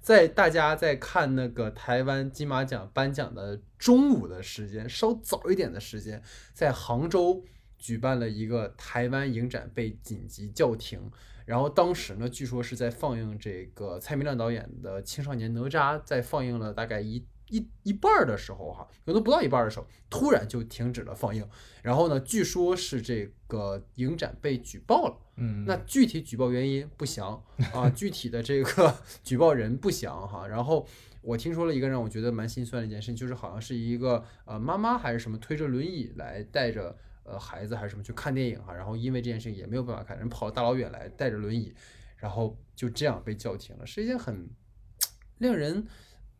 [0.00, 6.22] 在大家在看那个台湾金马奖颁奖的中午的时间，稍早一点的时间，
[6.54, 7.44] 在杭州
[7.78, 11.10] 举办了一个台湾影展被紧急叫停。
[11.44, 21.46] 然后当时呢，据说是在放映这个蔡明亮导演的《青少年哪吒》，在放映了大概一一一半儿的时候，哈，可能不到一半儿的时候，突然就停止了放映。
[21.82, 25.18] 然后呢，据说是这个影展被举报了。
[25.36, 27.44] 嗯，那具体举报原因不详
[27.74, 30.48] 啊，具体的这个 举报人不详哈。
[30.48, 30.86] 然后
[31.20, 41.74] 我听说了一个让我觉得蛮心酸的一件事情，就是好像是一个呃妈妈还是什么推着轮椅来带着呃孩子还是什么去看电影哈，然后因为这件事情也没有办法看，人跑大老远来带着轮椅，
[42.16, 44.48] 然后就这样被叫停了，是一件很
[45.38, 45.86] 令人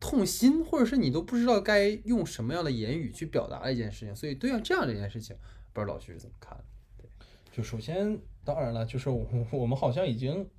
[0.03, 4.15] 痛心，或者是你都不知道该用什么样的言语去表达的一件事情。
[4.15, 5.37] 所以对啊，这样的一件事情，
[5.73, 6.59] 不知道老徐是怎么看
[6.99, 7.05] 的？
[7.53, 10.51] 就首先，当然了，就是我我们好像已经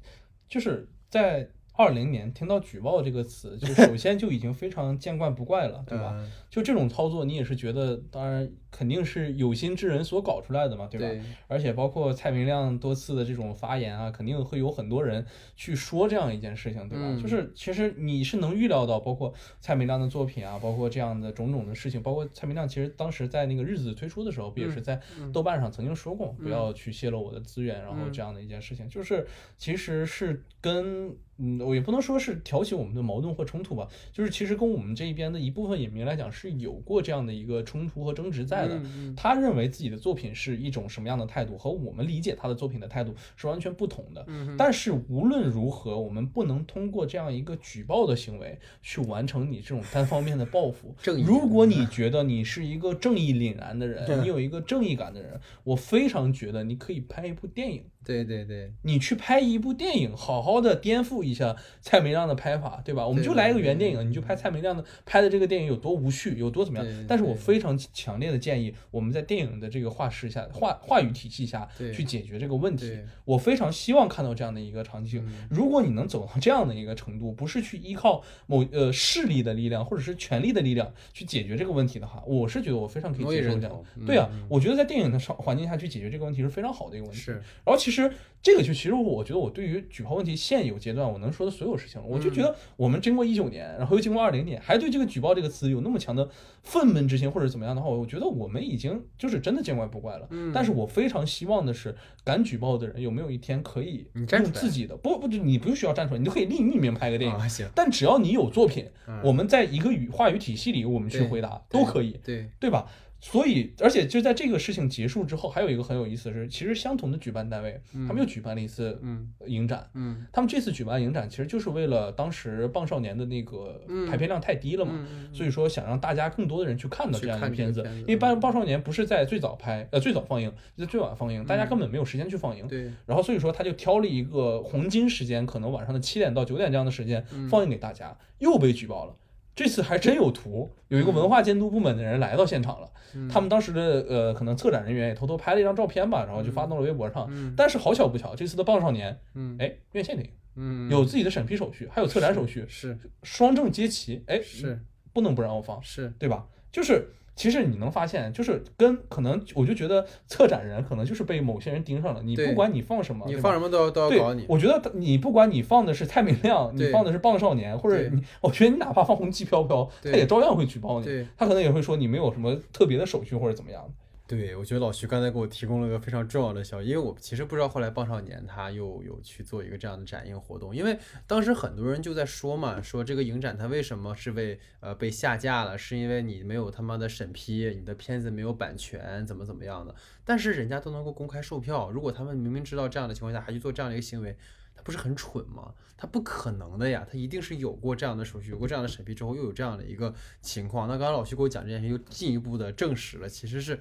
[0.48, 6.14] 就是在二零年听到举报这个词，就首 先就已经非常见怪不怪了，对吧？
[6.18, 11.08] 嗯就这种操作，你也是觉得，当然肯定是有心之人所搞出来的嘛，对吧？
[11.08, 17.06] 对而且包括蔡明亮多次的这种发言啊，肯定会有很多人去说这样一件事情，对吧？
[17.08, 25.02] 嗯就是其实你是能预料到，包括蔡明亮的作品啊，包括这样的种种的事情，包括蔡明亮其实当时在那个日子推出的时候，不也是在
[25.34, 29.26] 豆瓣上曾经说过，不要去泄露我的资源，然后这样的一件事情，就是
[29.58, 38.76] 其实是跟嗯，我也不能说是挑起我们的矛盾或冲突吧，就是其实跟我们这一边的一部分影迷来讲是有过这样的一个冲突和争执在的。
[38.78, 44.24] 嗯他认为自己的作品是一种什么样的态度，和我们理解他的作品的态度是完全不同的。
[44.28, 50.96] 嗯但是无论如何，我们不能通过这样一个举报的行为去完成你这种单方面的报复。
[51.26, 57.84] 如果你觉得你是一个正义凛然的人，你有一个正义感的人，我非常觉得你可以拍一部电影。
[58.06, 63.08] 对对对，你去拍一部电影，好好的颠覆一下蔡明亮的拍法，对吧？
[63.08, 67.06] 我们就来一个原电影，你就拍蔡明亮的拍的这个电影有多无趣，有多怎么样。
[67.08, 75.26] 但是我非常强烈的建议，我们在电影的这个话事下、话话语体系下去解决这个问题我非常希望看到这样的一个场景。
[75.50, 83.84] 如果你能走到这样的一个程度，不是去依靠某呃势力的力量或者是权力的力量去解决这个问题的话，我是觉得我非常可以接受这样。
[84.06, 87.20] 对啊，我觉得在电影的场环境下去解决这个问题是非常好的一个问题。
[87.20, 87.93] 是然后其实
[88.42, 96.30] 这个就其实我觉得我对于举报问题现有阶段我能说的所有事情了，我就觉得我们经过一九年，然后又经过二零年，还对这个举报这个词有那么强的
[96.62, 100.28] 愤懑之心或者怎么样的话，我觉得我们已经就是真的见怪不怪了。
[100.32, 107.38] 嗯但是我非常希望的是，敢举报的人有没有一天可以用自己的不不，你不需要站出来，你都可以立匿名拍个电影。
[107.74, 112.20] 但只要你有作品，嗯我们在一个语话语体系里，我们去回答都可以。
[112.26, 112.92] 对对吧？
[113.26, 119.32] 所以，而且就在这个事情结束之后，还有一个很有意思的是，其实相同的举办单位，他们又举办了一次嗯。
[119.48, 119.90] 影展。
[119.94, 120.28] 嗯。
[120.34, 124.06] 他们这次举办影展，其实就是为了当时《棒少年》的那个嗯。
[124.10, 127.82] 排片量太低了嘛，嗯所以说想让大家更多的人去看到这样一个片子。
[128.00, 132.66] 因为《棒棒少年》不是在最早拍，呃，最早放映，在最晚放映，大家根本没有时间去放映。
[132.66, 132.92] 嗯对。
[133.06, 137.48] 然后所以说他就挑了一个黄金时间，可能晚上的七点到九点这样的时间嗯。
[137.48, 139.16] 放映给大家，又被举报了。
[139.56, 142.90] 这次还真有图，有一个文化监督部门的人来到现场了。
[143.16, 143.30] 嗯。
[143.30, 147.28] 他们当时的呃，可能策展人员也偷偷拍了一张照片吧，然后就发到了微博上。
[147.30, 147.54] 嗯。
[147.56, 149.56] 但是好巧不巧，这次的《棒少年》嗯。
[149.60, 152.98] 哎，院线电影嗯有自己的审批手续，还有策展手续，是。
[153.24, 154.24] 双证皆齐。
[154.28, 154.80] 哎，是。
[155.12, 156.12] 不能不让我放，是。
[156.18, 156.48] 对吧？
[156.72, 162.22] 就是其实你能发现，就是跟可能我就觉得策展人可能就是被某些人盯上了。
[162.22, 171.06] 你不管你放什么，你放什么都要都要对搞你，我觉得你不管你放的是蔡明亮，你放的是棒少年，或者你，我觉得你哪怕放红旗飘飘，他也照样会举报你。
[171.36, 173.90] 他可能也会说你没有什么特别的手续或者怎么样的。
[174.36, 189.94] 对，我觉得老徐刚才给我提供了个非常重要的消息，因为我其实不知道后来棒少年他又有去做一个这样的展映活动，因为当时很多人就在说嘛，说这个影展它为什么是被呃被下架了，是因为你没有他妈的审批，你的片子没有版权，怎么怎么样的，
[190.26, 194.36] 但是人家都能够公开售票，如果他们明明知道这样的情况下还去做这样的一个行为，
[194.76, 195.74] 他不是很蠢吗？
[195.96, 200.88] 他不可能的呀，他一定是有过这样的手续，有过这样的审批之后，又有这样的一个情况。
[200.88, 203.80] 那刚刚老徐给我讲这件事，又进一步的证实了，其实是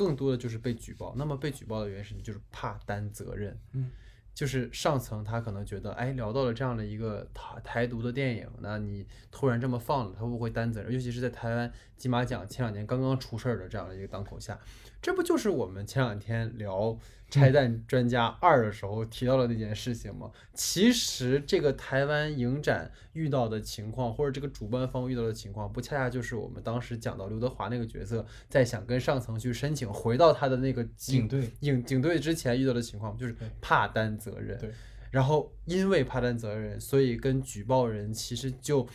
[0.00, 1.12] 更多的就是被举报。
[1.14, 3.90] 那么被举报的原因是就是怕担责任，嗯，
[4.34, 10.90] 就是上层他可能觉得，哎，聊到了这样的一个台台独的电影，那你突然这么放了，他会不会担责任？
[10.90, 14.58] 尤其是在台湾金马奖前两年刚刚出事儿的这样的一个当口下，
[15.02, 16.78] 这不就是我们前两天聊
[17.30, 20.30] 《拆弹专家二》的时候提到的那件事情吗？
[20.52, 34.58] 其实这个台湾影展遇到的情况，或者这个主办方遇到的情况，不恰恰就是我们当时讲到刘德华那个角色在想跟上层去申请回到他的那个警警队警警队之前遇到的情况，就是怕担责任。
[34.58, 34.70] 对，
[35.10, 38.86] 然后因为怕担责任，所以跟举报人其实就。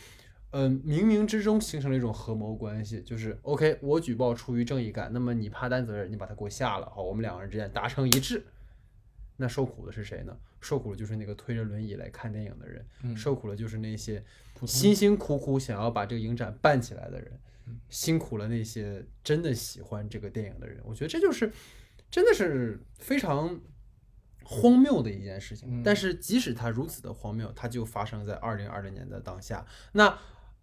[0.58, 8.42] 嗯，冥冥之中形成了一种合谋关系，就是 OK，我举报出于正义感，那么你怕担责任，你把他给我下了，好，我们两个人之间达成一致。
[9.36, 10.34] 那受苦的是谁呢？
[10.62, 14.24] 受苦的就是那个推着轮椅来看电影的人，受苦的就是那些
[14.64, 17.38] 辛辛苦苦想要把这个影展办起来的人，
[17.90, 20.80] 辛苦了那些真的喜欢这个电影的人。
[20.86, 21.52] 我觉得这就是
[22.10, 23.60] 真的是非常
[24.42, 25.82] 荒谬的一件事情。
[25.84, 29.66] 但是即使它如此的荒谬，它就发生在二零二零年的当下。
[29.92, 30.18] 那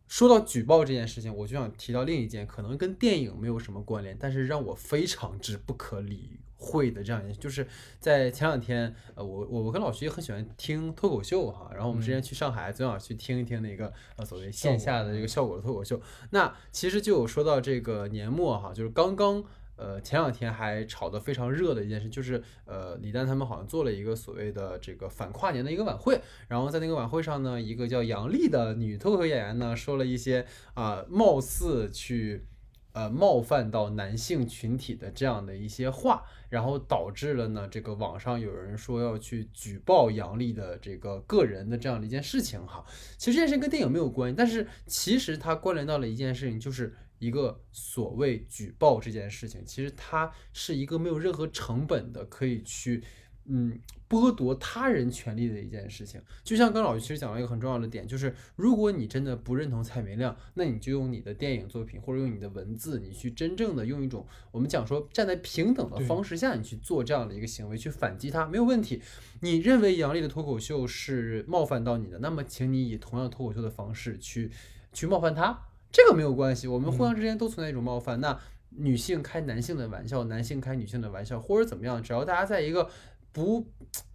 [0.08, 7.68] 说到举报这件事情，我就想提到另一件可能跟电影没有什么关联，但是让我非常之不可理会的这样一件，就是
[8.00, 16.00] 在前两天，呃，我我我跟老徐也很喜欢听脱口秀哈，然后我们之前去上海，总想去听一听那个呃所谓线下的这个效果的脱口秀。
[16.30, 19.44] 那其实就有说到这个年末哈，就是刚刚。
[19.76, 30.46] 呃，前两天还炒得非常热的一件事，就是呃，李诞他们好像做了一个所谓的这个反跨年的一个晚会，然后在那个晚会上呢，一个叫杨丽的女脱口秀演员呢，说了一些
[30.76, 32.46] 啊，貌似去
[32.92, 42.86] 呃冒犯到男性群体的这样的一些话，然后导致了呢，这个网上有人说要去举报杨丽的这个个人的这样的一件事情哈。
[43.18, 46.96] 其实这件事跟电影没有关系，但是其实它关联到了一件事情，就是。
[47.24, 53.02] 一个所谓举报这件事情，其实它是一个没有任何成本的，可以去
[53.46, 56.22] 嗯剥夺他人权利的一件事情。
[56.44, 69.02] 就像刚老师其实讲了一个很重要的点，就是如果你真的不认同蔡明亮，那你就用你的电影作品或者用你的文字，你去真正的用一种我们讲说站在平等的方式下，你去做这样的一个行为去反击他，没有问题。
[69.42, 74.52] 你认为杨笠的脱口秀是冒犯到你的，那么请你以同样脱口秀的方式去
[74.92, 75.60] 去冒犯他。
[75.94, 78.20] 这个没有关系，我们互相之间都存在一种冒犯。
[78.20, 78.38] 那
[78.72, 82.90] 女性开男性的玩笑，男性开女性的玩笑，或者怎么样，只要大家在一个
[83.32, 83.68] 不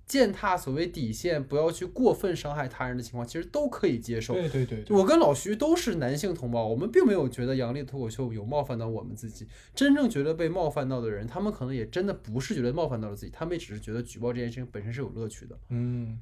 [0.05, 4.35] 践踏所谓底线，不要去过分伤害他人的情况，其实都可以接受。
[4.35, 9.47] 对对对，我跟老徐都是男性同胞，我们并没有觉得杨笠脱口秀有冒犯到我们自己。
[9.72, 15.57] 真正觉得被冒犯到的人，他们可能也真的不是觉得冒犯到了自己，他们也只是觉得举报这件事情本身是有乐趣的。
[15.68, 16.18] 嗯。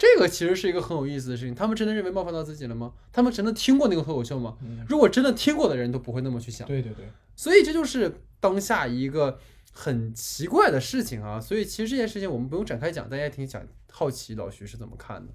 [0.00, 1.54] 这个其实是一个很有意思的事情。
[1.54, 2.94] 他们真的认为冒犯到自己了吗？
[3.12, 4.56] 他们真的听过那个脱口秀吗？
[4.88, 6.66] 如果真的听过的人都不会那么去想。
[6.66, 7.04] 对对对。
[7.36, 9.38] 所以这就是当下一个
[9.74, 11.38] 很奇怪的事情啊。
[11.38, 15.30] 所以其实这件事情我们不用展开讲，大家也挺想好奇老徐是怎么看的。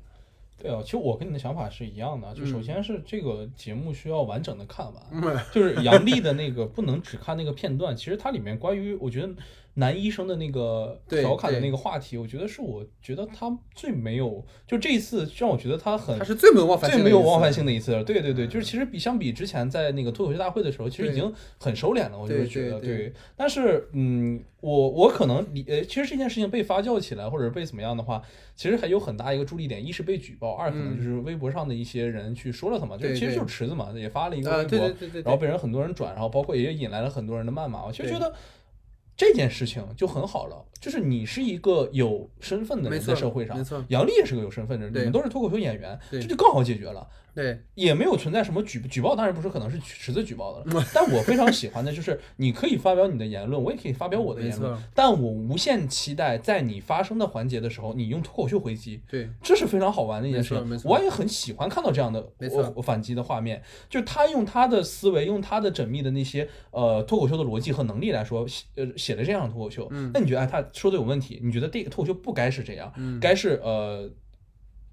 [0.58, 2.34] 对啊，其实我跟你的想法是一样的。
[2.34, 7.96] 就首先是这个节目需要完整的看完，就是杨笠的那个不能只看那个片段。
[7.96, 9.32] 其实它里面关于我觉得。
[9.78, 17.92] 男医生的那个调侃的那个话题，我觉得是我觉得他最没有，就这一次让我觉得他很，他是最没有冒犯最没有冒犯性的一次。
[18.04, 22.18] 对对对，就是其实比相比之前在那个脱口秀大会的时候，其实已经很收敛了。
[22.18, 28.22] 我就是觉得对，但是嗯，我我可能理呃，其实这件事情被发酵起来或者被怎么样的话，
[28.56, 34.80] 其实还有很大一个助力点，一是被举报，二可能就是微博上的一些人去说了他嘛，就其实就是池子嘛，也发了一个微博，
[35.24, 37.86] 然后被人很多人转，然后包括也引来了很多人的谩骂。
[37.86, 38.34] 我其实觉得。
[39.18, 47.08] 这件事情就很好了，就是你是一个有身份的人，在社会上，杨笠也是个有身份的人，你们都是脱口秀演员，这就更好解决了。
[47.36, 50.86] 对，也没有存在什么举举报，当然不是可能是池子举报的了。
[50.94, 59.02] 但我非常喜欢的就是，你可以发表你的言论，我也可以发表我的言论，但我无限期待在你发生的环节的时候，你用脱口秀回击。
[59.10, 60.82] 对，这是非常好玩的一件事情。
[60.86, 62.26] 我也很喜欢看到这样的
[62.74, 69.92] 我反击的画面，就是他用他的思维，用他的缜密的那些呃脱口秀的逻辑和能力来说，呃写的这样的脱口秀。
[70.14, 71.42] 那你觉得哎，他说的有问题？
[71.44, 73.20] 你觉得这个脱口秀不该是这样？
[73.20, 74.10] 该是呃。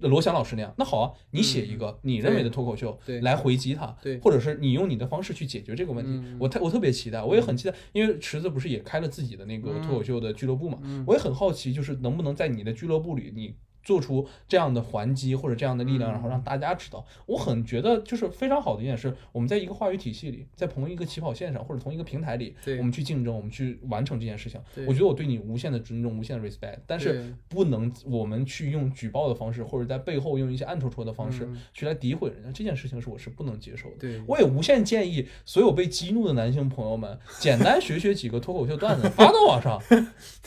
[0.07, 6.35] 罗翔老师那样，那好啊，你写一个你认为的脱口秀来回击他，或者是你用你的方式去解决这个问题。
[6.39, 13.55] 我特我特别期待，我也很期待，因为池子不是也开了自己的那个脱口秀的俱乐部嘛，我也很好奇，就是能不能在你的俱乐部里，你。
[13.83, 19.15] 做出这样的还击或者这样的力量，然后让大家知道，我很觉得就是非常好的一件事。
[19.31, 24.59] 我们在一个话语体系里，在同一个起跑线上或者同一个平台里，我们去竞争，我们去完成这件事情。
[24.87, 32.51] 我觉得我对你无限的尊重，无限的 respect，但是不能我们去用举报的方式，或者在背后用一些暗戳戳的方式去来诋毁人家。
[32.51, 33.95] 这件事情是我是不能接受的。
[34.27, 39.81] 我也无限建议所有被激怒的男性朋友们，简单学学几个脱口秀段子， 发到网上，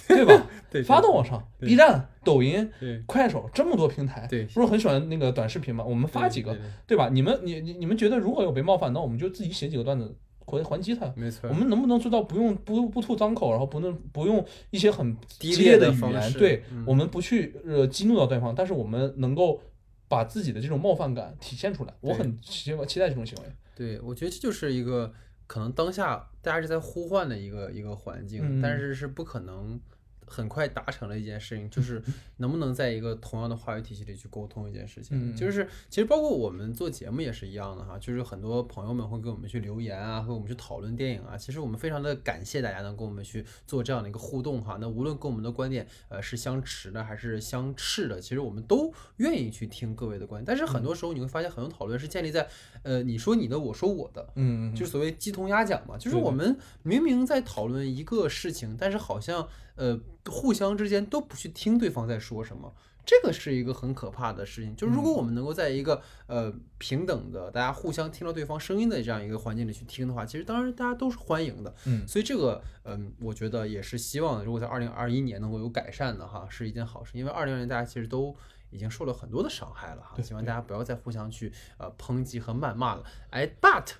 [0.09, 0.47] 对吧？
[0.85, 2.09] 发到网上，B 站。
[2.27, 2.69] 抖音、
[3.07, 5.85] 快手这么多平台，不是很喜欢那个短视频吗？
[5.85, 7.09] 我们发几个，对吧？
[7.09, 10.13] 你们、你、你、你们觉得如果有被冒犯，那我们就自己写几个段子
[10.45, 11.11] 回还击他。
[11.15, 11.49] 没错。
[11.49, 16.33] 我们能不能做到不用不不吐脏口，然后不能不用一些很激烈的语言？
[16.33, 19.63] 对，我们不去呃激怒到对方，但是我们能够
[20.09, 21.95] 把自己的这种冒犯感体现出来。
[22.01, 23.45] 我很期期待这种行为。
[23.77, 25.13] 对，我觉得这就是一个
[25.47, 29.81] 可能当下大家是在呼唤的一个一个环境，但是是不可能。
[30.27, 32.03] 很快达成了一件事情，就是
[32.39, 35.33] 能不能在一个同样的话语体系里去沟通一件事情。
[35.33, 41.37] 嗯就是其实包括我们做节目也是一样的哈，就是很多朋友们会给我们去留言啊，和我们去讨论电影啊。
[41.37, 44.79] 其实我们非常的感谢大家能跟我们去做这样的一个互动哈。
[44.81, 50.45] 那无论跟我们的观点呃是相持的还是相斥的，其实我们都愿意去听各位的观点。
[50.47, 52.49] 但是很多时候你会发现，很多讨论是建立在
[52.83, 54.27] 呃你说你的，我说我的。
[54.35, 59.47] 嗯，就所谓鸡同鸭讲嘛，就是我们明明在讨论一个事情，但是好像
[59.77, 62.75] 呃互相之间都不去听对方在说什么，
[63.05, 64.75] 这个是一个很可怕的事情。
[64.75, 71.75] 就是如果我们能够在一个呃平等的，大家互相听到对方声音的这样一个环境里去听的话，其实当然大家都是欢迎的。
[71.85, 78.37] 嗯所以这个嗯，我觉得也是希望如果在二零二一年能够有改善的哈，是一件好事，因为二零年大家其实都。
[78.71, 83.05] 已经受了很多的伤害了哈，希望大家不要再互相去呃抨击和谩骂了。
[83.31, 83.93] 哎，but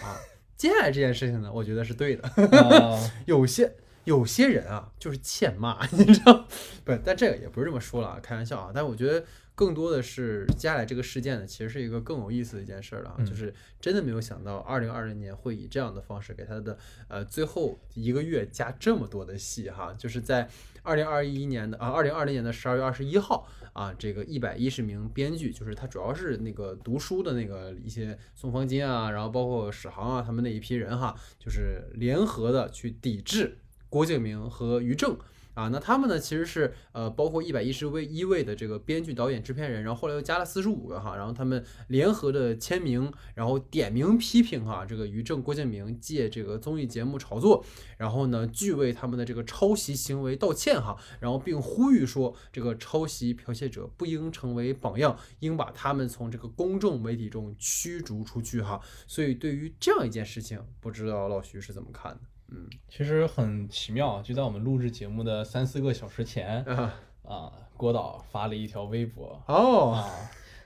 [0.00, 0.16] 啊，
[0.56, 2.22] 接下来这件事情呢，我觉得是对的。
[2.28, 2.96] 啊
[3.26, 6.46] 有些有些人啊，就是欠骂， 你知道？
[6.84, 8.70] 不是，但这个也不是这么说了啊，开玩笑啊。
[8.74, 9.24] 但我觉得
[9.54, 16.78] 更多的是接下来这个事件呢，其实是一个更有意思的一件事儿了啊，嗯就是真的没有想到，二零二零年会以这样的方式给他的
[17.08, 20.48] 呃最后一个月加这么多的戏哈，就是在
[20.82, 23.46] 二零二一年的啊，二零二零年的十二月二十一号。
[23.74, 33.56] 啊，这个一百一十名编剧，就是他主要是那个读书的那个一些宋方金啊，然后包括史航啊，他们那一批人哈，就是联合的去抵制
[33.88, 35.16] 郭敬明和于正。
[35.54, 47.64] 啊，那他们呢，其实是呃，包括一百一十位一位的这个编剧、导演、制片人，然后后来又加了四十五个哈，然后他们联合的签名，然后点名批评哈这个于正、郭敬明借这个综艺节目炒作，
[47.96, 58.80] 然后呢，拒为他们的这个抄袭行为道歉哈，然后并呼吁说，这个抄袭剽窃者不应成为榜样，应把他们从这个公众媒体中驱逐出去哈。
[59.08, 62.20] 所以对于这样一件事情，不知道老徐是怎么看的？
[62.48, 62.68] 嗯。
[62.88, 66.94] 其实很奇妙，就在我们录制节目的三四个小时前啊。
[67.22, 69.92] 啊，郭导发了一条微博哦。
[69.92, 70.08] 啊，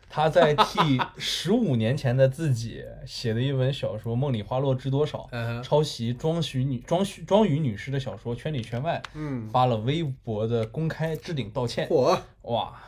[0.08, 11.88] 他在替十五年前的自己写的一本小说《梦里花落知多少》 嗯抄袭庄徐女庄徐庄宇女士的小说《圈里圈外》，嗯，发了微博的公开置顶道歉。
[11.88, 12.16] 火。
[12.42, 12.80] 哇，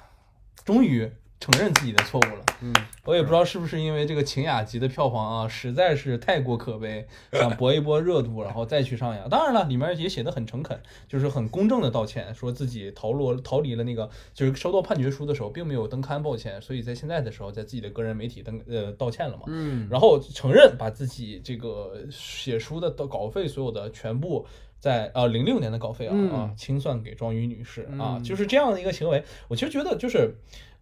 [0.65, 1.11] 终于
[1.41, 2.45] 承认自己的错误了。
[2.63, 2.73] 嗯
[3.05, 9.29] 我也不知道是不是因为这个《晴雅集》的票房啊实在是太过可悲，想搏一波热度，然后再去上映。
[9.29, 19.43] 当然了，里面也写的很诚恳，就是很公正的道歉，说自己逃落逃离了那个，就是收到判决书的时候并没有登刊抱歉，所以在现在的时候在自己的个人媒体登呃道歉了嘛。
[19.49, 24.47] 嗯然后承认把自己这个写书的稿费所有的全部
[24.81, 30.35] 在呃零六年的稿费啊、嗯啊清算给庄宇女士啊，嗯就是这样的一个行为，我其实觉得就是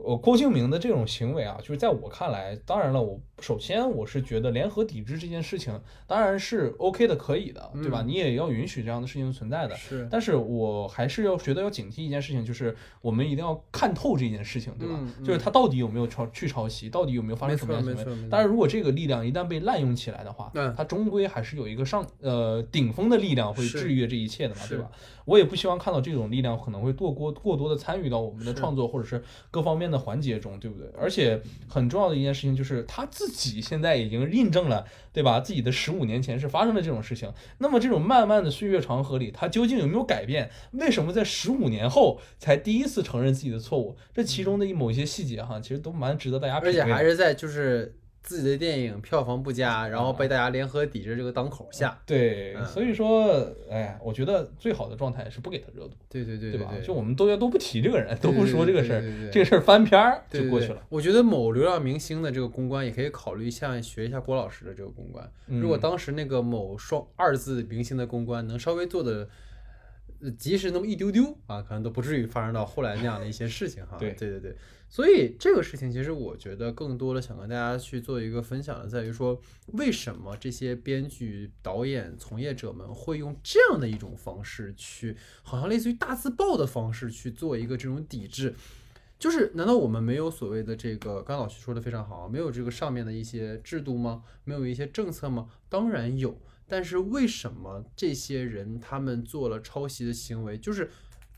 [0.05, 8.03] 呃郭敬明的这种行为啊，就是在我看来，当然了，我首先我是觉得联合抵制这件事情当然是 OK 的，可以的，对吧？
[8.03, 9.74] 嗯你也要允许这样的事情存在的。
[9.76, 14.94] 是但是我还是要觉得要警惕一件事情，就是我们一定要看透这件事情，对吧？
[14.98, 18.30] 嗯嗯就是他到底有没有抄去抄袭，到底有没有发生什么样的行为没错没错没错？
[18.30, 24.90] 当然，如果这个力量一旦被滥用起来的话，嗯它终归还是有一个上呃顶峰的力量会是制约这一切的嘛，对吧？
[25.25, 30.89] 我也不希望看到这种力量可能会过过过多的参与到我们的创作或者是各方面的环节中，对不对？
[30.99, 35.41] 而且很重要的一件事情就是他自己现在已经印证了，对吧？
[35.41, 37.33] 自己的十五年前是发生了这种事情。
[37.59, 40.51] 那么这种漫漫的岁月长河里，他究竟有没有改变？
[40.73, 43.97] 为什么在十五年后才第一次承认自己的错误？
[44.12, 46.83] 这其中的某一些细节哈，其实都蛮值得大家品而且。
[46.83, 52.01] 还是在就是自己的电影票房不佳，然啊后被大家联合抵制这个当口下。
[52.07, 56.73] 对，嗯所以说，哎呀，我觉得最好的状态是不给他热度，对对对对吧？
[56.83, 60.83] 就我们都要都不提这个人，都不说这个事儿这个事儿翻篇儿就过去了。
[60.89, 65.29] 我觉得某流量明星的这个公关也可以考虑像学一下郭老师的这个公关。
[65.47, 69.29] 如果嗯当时那个某双二字明星的公关能稍微做的。
[70.25, 73.97] 呃及时那么一丢丢啊，可能都不至于发生到后来那样的一些事情哈。
[73.99, 74.57] 对对对对，
[74.93, 88.55] 所以这个事情其实我觉得更多的想跟大家去做一个分享的，在于说为什么这些编剧、导演、从业者们会用这样的一种方式去，好像类似于大字报的方式去做一个这种抵制。
[89.18, 91.22] 就是，难道我们没有所谓的这个？
[91.22, 94.22] 刚老师说的非常好，没有这个上面的一些制度吗？
[94.45, 95.49] 没有一些政策吗？
[95.70, 96.38] 当然有，
[96.68, 100.90] 但是为什么这些人他们做了抄袭的行为，就是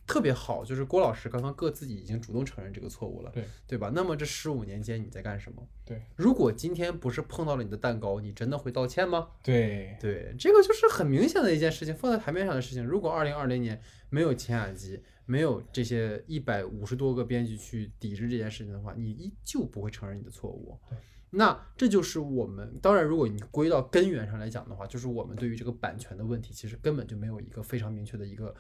[0.07, 0.65] 特别好？
[0.65, 3.91] 就是郭老师刚刚各自己已经主动承认这个错误了，对对吧？
[3.95, 5.67] 那么这十五年间你在干什么？
[5.85, 9.29] 对如果今天不是碰到了你的蛋糕，你真的会道歉吗？
[9.43, 12.85] 对对，这个就是很明显的一件事情，放在台面上的事情。
[12.85, 13.81] 如果二零二零年
[14.11, 20.79] 没有前雅集，没有这些一百五十多个编剧去抵制这件事情的话，你依旧不会承认你的错误。
[20.91, 20.99] 对，
[21.31, 28.55] 那这就是我们当然，如果你归到根源上来讲的话，就是我们对于这个版权的问题，其实根本就没有一个非常明确的一个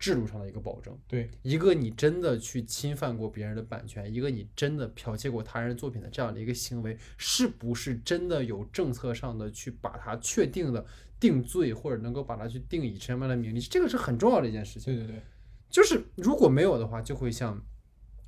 [0.00, 0.98] 制度上的一个保证。
[1.06, 10.84] 对，一个你真的去侵犯过别人的版权，一个你真的剽窃过他人作品的这样的一个行为，是不是真的有政策上的去把它确定的
[11.20, 13.60] 定罪，或者能够把它去定以什么样的名利？
[13.60, 14.96] 这个是很重要的一件事情。
[14.96, 15.22] 对对对，
[15.68, 17.62] 就是如果没有的话，就会像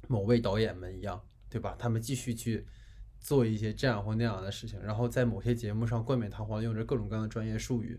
[0.08, 1.74] 某位导演们一样，对吧？
[1.78, 2.66] 他们继续去
[3.22, 7.98] 做一些这样或那样的事情，然后在某些节目上冠冕堂皇用着各种各样的专业术语，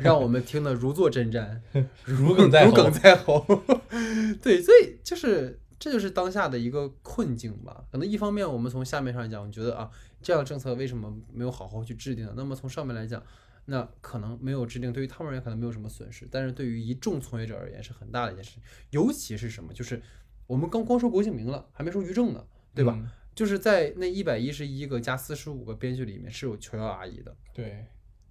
[0.00, 1.60] 让我们听得如坐针毡，
[2.04, 2.90] 如鲠在如鲠喉。
[2.90, 3.46] 在喉。
[4.42, 7.84] 对，所以就是这就是当下的一个困境吧。
[7.92, 9.88] 可能一方面我们从下面上来讲，我觉得啊，
[10.20, 12.34] 这样的政策为什么没有好好去制定呢？
[12.36, 13.22] 那么从上面来讲，
[13.66, 18.60] 那可能没有制定，对于他们而言可能没有什么损失，但是对于一众从业者而言是很大的一件事情。
[18.90, 20.02] 尤其是什么，就是
[20.48, 22.44] 我们刚光说郭敬明了，还没说于正呢，
[22.74, 22.98] 对吧？
[23.00, 27.36] 嗯就是在那一百一十一个加四十五个编剧里面是有琼瑶阿姨的。
[27.52, 27.84] 对，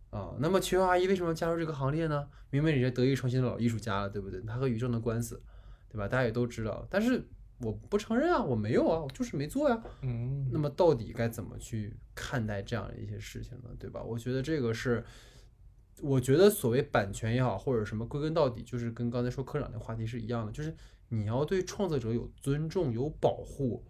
[0.10, 2.28] 啊，那么琼瑶阿姨为什么要加入这个行列呢？
[2.50, 4.40] 明明人家德艺双馨的老艺术家了，对不对？
[4.42, 5.42] 她和于正的官司，
[5.90, 6.08] 对吧？
[6.08, 7.22] 大家也都知道，但是
[7.60, 9.84] 我不承认啊，我没有啊，我就是没做呀。
[10.02, 13.70] 嗯，那么到底该怎么去看待这样的一些事情呢？
[13.78, 14.02] 对吧？
[14.02, 15.04] 我觉得这个是，
[16.02, 20.74] 我觉得所谓版权也好，或者什么，归根到底就是跟刚才说科长那话题是一样的，就是
[21.10, 23.84] 你要对创作者有尊重、有保护。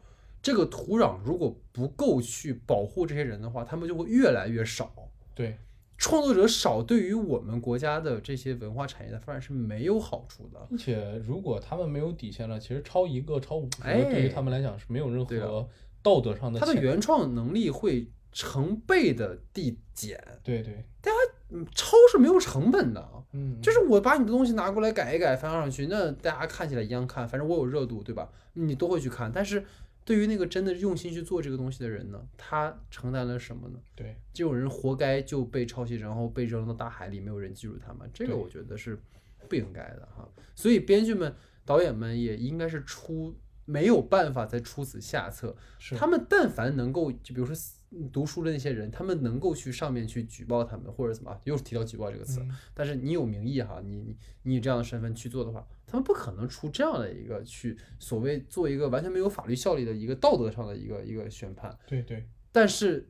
[0.44, 4.94] 这个土壤如果不够去保护这些人的话，他们就会越来越少。
[5.34, 5.58] 对，
[5.98, 10.60] 创作者少，对于我们国家的这些文化产业的发展是没有好处的。
[10.68, 15.68] 并且如果他们没有底线了，其实超一个、超五个，对于他们来讲是没有任何
[16.02, 16.76] 道德上的他的。
[16.76, 23.10] 原创能力会成倍的递减，对对，大家，超是没有成本的。
[23.32, 28.30] 嗯，就是我把你的东西拿过来改一改，翻上去，那大家看起来一样看，反正我有热度，对吧？
[28.54, 29.32] 你都会去看。
[29.34, 29.64] 但是
[30.06, 33.80] 对于那个真的用心去做这个东西的人呢，他承担了什么呢？
[33.96, 38.10] 对，这种人活该就被抄袭，然后被扔到大海里，没有人记住他们。
[38.14, 39.02] 这个我觉得是
[39.48, 40.28] 不应该的哈。
[40.56, 41.34] 所以编剧们、
[41.66, 43.36] 导演们也应该是出
[43.66, 45.56] 没有办法再出此下策。
[45.80, 47.56] 是他们但凡能够，就比如说
[47.92, 52.42] 嗯读书的那些人，他们能够去上面去举报他们或者怎么，又提到举报这个词。
[52.42, 61.78] 嗯但是你有名义哈，你你你以这样的身份去做的话，他们不可能出这样的一个去所谓做一个完全没有法律效力的一个道德上的一个一个宣判。
[61.86, 63.08] 对对，但是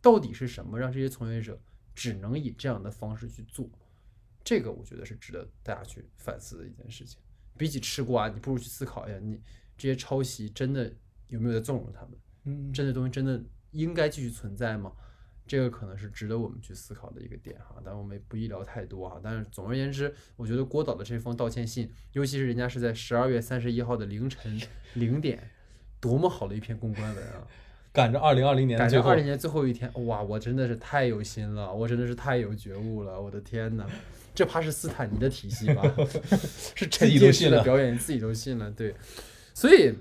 [0.00, 1.60] 到底是什么让这些从业者
[1.94, 3.68] 只能以这样的方式去做？
[4.42, 7.20] 这个我觉得是值得大家去反思的一件事情。
[7.58, 9.38] 比起吃瓜，你不如去思考一下，你
[9.76, 10.90] 这些抄袭真的
[11.28, 12.12] 有没有在纵容他们？
[12.44, 13.38] 嗯，这些东西真的
[13.72, 14.90] 应该继续存在吗？
[15.46, 19.20] 这个可能是值得我们去思考的一个点哈，但我们也不宜聊太多哈。
[19.22, 24.60] 但是总而言之，我觉得郭导的这封道歉信，尤其是人家是在十二月三十一号的凌晨
[24.94, 25.50] 零点，
[26.00, 27.46] 多么好的一篇公关文啊！
[27.92, 33.86] 赶着二零二零年的最后赶着二，零年最后一天，哇，我真的是太有心了，我真的是太有觉悟了，我的天呐，
[34.34, 35.82] 这怕是斯坦尼的体系吧？
[36.74, 38.94] 是沉自己都浸式信了的表演，自己都信了，对，
[39.54, 39.94] 所以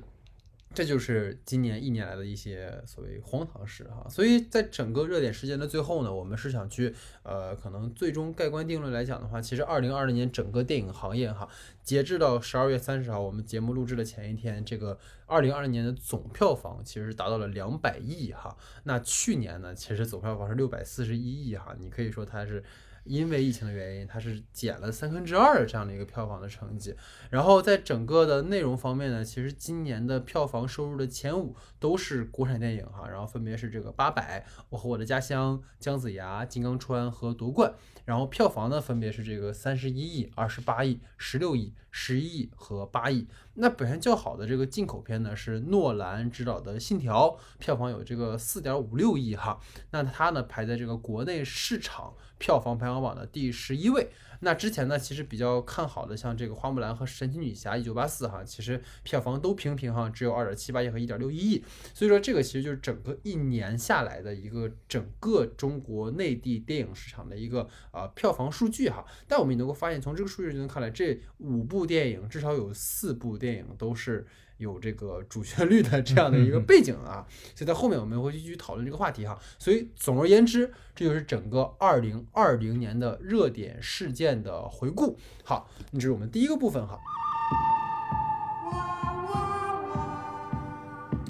[0.76, 4.05] 这就是今年一年来的一些所谓荒唐事哈。
[4.09, 11.47] 所以在整个热点事件的最后呢，我们是想去呃，可能最终盖棺定论来讲的话，其实二零二零年整个电影行业哈，
[11.82, 18.55] 截至到十二月三十号，我们节目录制的前一天，这个二零二零年的总票房其实达到了两百亿哈。
[18.84, 22.61] 那去年呢，其实总票房是六百四十一亿哈，你可以说它是。
[23.06, 26.93] 因为疫情的原因，它是减了三分之二的这样的一个票房的成绩。
[27.30, 37.74] 然后在整个的内容方面呢，其实今年的票房收入的前五都是国产电影哈，然后分别是这个《八佰》、《我和我的家乡》、姜子牙、金刚川和夺冠。
[38.06, 43.28] 然后票房呢分别是这个三十一亿、二十八亿、十六亿、十一亿和八亿。
[43.56, 49.60] 那表现较好的这个进口片呢是诺兰执导的《信条》，票房有这个四点五六亿哈。
[49.91, 54.12] 那它呢排在这个国内市场票房排行榜的第十一位。
[54.41, 61.63] 那之前呢，其实比较看好的，像这个《花木兰》和《神奇女侠一九八四》哈，其实票房都平平哈，只有二点七八亿和一点六一亿。
[61.93, 69.05] 所以说，这个其实就是整个一年下来的一个整个中国内地电影市场的一个、呃票房数据哈。
[69.27, 74.25] 但我们也能够发现，从这个数据就能看来，这五部电影至少有四部电影都是
[74.58, 77.26] 有这个主旋律的这样的一个背景啊。
[77.56, 79.38] 所以在后面我们会继续讨论这个话题哈。
[79.58, 85.18] 所以总而言之，这就是整个二零二零年的热点事件的回顾。
[85.43, 86.99] 好，这是我们第一个部分哈。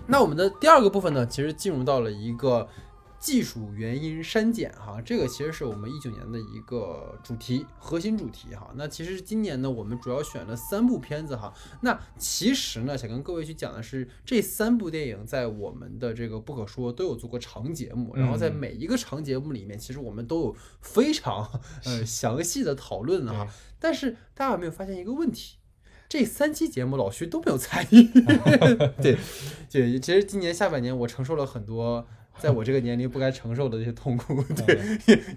[0.08, 2.70] 那我们的第二个部分呢，其实进入到了一个
[3.26, 8.72] 技术原因删减哈，这个其实是我们一九年的一个主题，核心主题哈。
[8.76, 11.52] 那其实今年呢，我们主要选了三部片子哈。
[11.82, 21.50] 那其实呢，想跟各位去讲的是，这三部电影在我们的这个不可说都有做过长节目，然后在每一个长节目里面，其实我们都有非常
[21.84, 23.48] 呃 详细的讨论哈。
[23.80, 25.56] 但是大家有没有发现一个问题？
[26.08, 28.04] 这三期节目老徐都没有参与。
[29.02, 29.18] 对，
[29.72, 32.08] 对，其实今年下半年我承受了很多。
[32.40, 34.80] 在我这个年龄不该承受的这些痛苦， 对，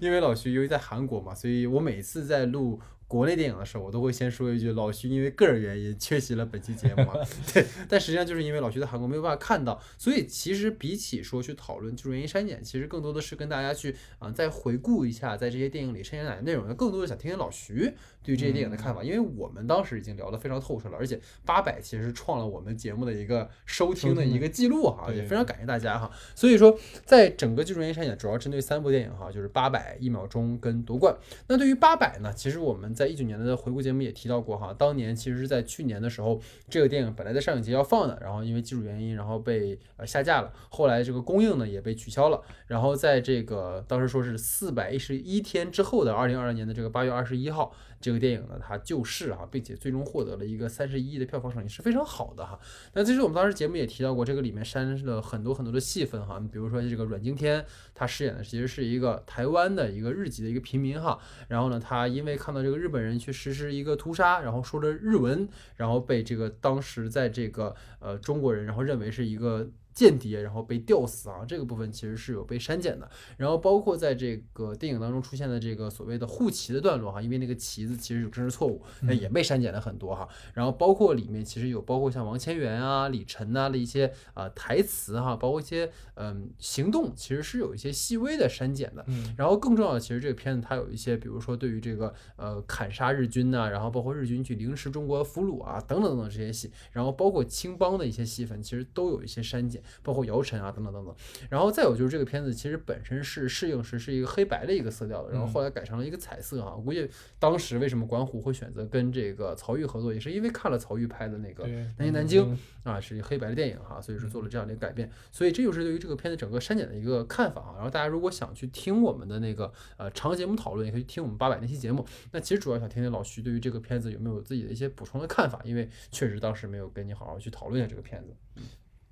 [0.01, 2.79] 因为老徐由于在韩国嘛，所以我每次在录。
[3.09, 7.03] 国内电影的时候，我都会先说一句：老徐因为个人原因缺席了本期节目。
[7.51, 17.91] 对，但实际上就是因为老徐在韩国没有办法看到，所以其实比起说去讨论技术原因删减，其实更多的是跟大家去啊再回顾一下在这些电影里删减哪些内容，更多的想听听老徐
[18.21, 26.11] 对于这些电影的看法，因为我们当时已经聊得非常透彻了，而且八百其实是创了我们节目的一个收听的一个记录哈，也非常感谢大家哈。
[26.35, 31.17] 所以说，在整个技术原因删减主要针对三部电影哈，就是八百一秒钟跟夺冠。
[31.47, 32.93] 那对于八百呢，其实我们。
[32.99, 36.37] 在一九年的回顾节目也提到过哈，当年其实是在去年的时候，
[36.69, 47.73] 这个电影本来在上影节要放的，然后因为技术原因，然后被呃下架了，后来这个公映呢也被取消了，然后在这个当时说是四百一十一天之后的二零二二年的这个八月二十一号。
[48.01, 52.59] 这个电影呢，它就是啊，并且最终获得了一个三十一亿的票房成绩，是非常好的哈。
[52.93, 56.39] 那其实我们当时节目也提到过，这个里面删了很多很多的戏份哈。
[56.51, 61.19] 比如说这个阮经天，他饰演的其实是一个台湾的一个日籍的一个平民哈。
[61.47, 69.69] 然后呢，他因为看到这个日本人去实施一个屠杀，然后说着日文，然后被这个当时在这个呃中国人，然后认为是一个。
[69.93, 73.09] 间谍，然后被吊死啊，这个部分其实是有被删减的。
[73.37, 80.27] 然后包括在这个电影当中出现的这个所谓的护旗的段落哈，因为那个旗子其实有真实错误，那也被删减了很多哈。
[80.53, 89.05] 然后包括里面其实有包括像王千源啊、李晨呐的一些啊台词哈，包括一些嗯行动，其实是有一些细微的删减的。
[89.37, 99.78] 然后更重要的，其实这个片子它有一些，比如说对于这个呃砍杀日军呐，然后包括日军去凌迟中国俘虏啊等等等等这些戏，然后包括青帮的一些戏份，其实都有一些删减。
[100.03, 101.15] 包括姚晨啊等等等等，
[101.49, 106.75] 然后再有就是这个片子其实本身是适应时是一个黑白的一个色调的，然后后来改成了一个彩色啊。
[106.75, 111.65] 我估计当时为什么管虎会选择跟这个曹郁合作，也是因为看了曹郁拍的那个
[111.97, 115.09] 《南京南京》啊，是一个黑白的电影哈，所以说做了这样的一个改变。
[115.31, 117.73] 所以这就是对于这个片子整个删减的一个看法啊。
[117.75, 122.05] 然后大家如果想去听我们的那个呃长节目讨论，也可以听我们八百那期节目。
[122.31, 128.35] 那其实主要想听听老徐对于这个片子有没有自己的一些补充的看法，因为确实当时没有跟你好好去讨论一下这个片子。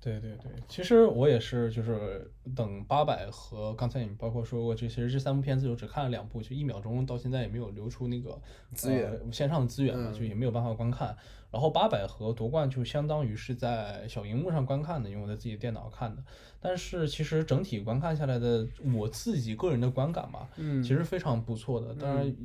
[0.00, 8.40] 对对对，其实我也是，就是等八百和刚才你包括说过，这其实这三部片子我只看了两部，就一秒钟到现在也没有流出那个
[8.74, 11.16] 资源线上的资源嘛，就也没有办法观看。
[11.50, 16.22] 然后八百和夺冠就相当于是在小荧幕上观看的，因为我在自己电脑看的。
[16.60, 21.94] 但是其实整体观看下来的，我自己个人的观感吧，嗯，其实非常不错的。
[21.94, 22.36] 当然，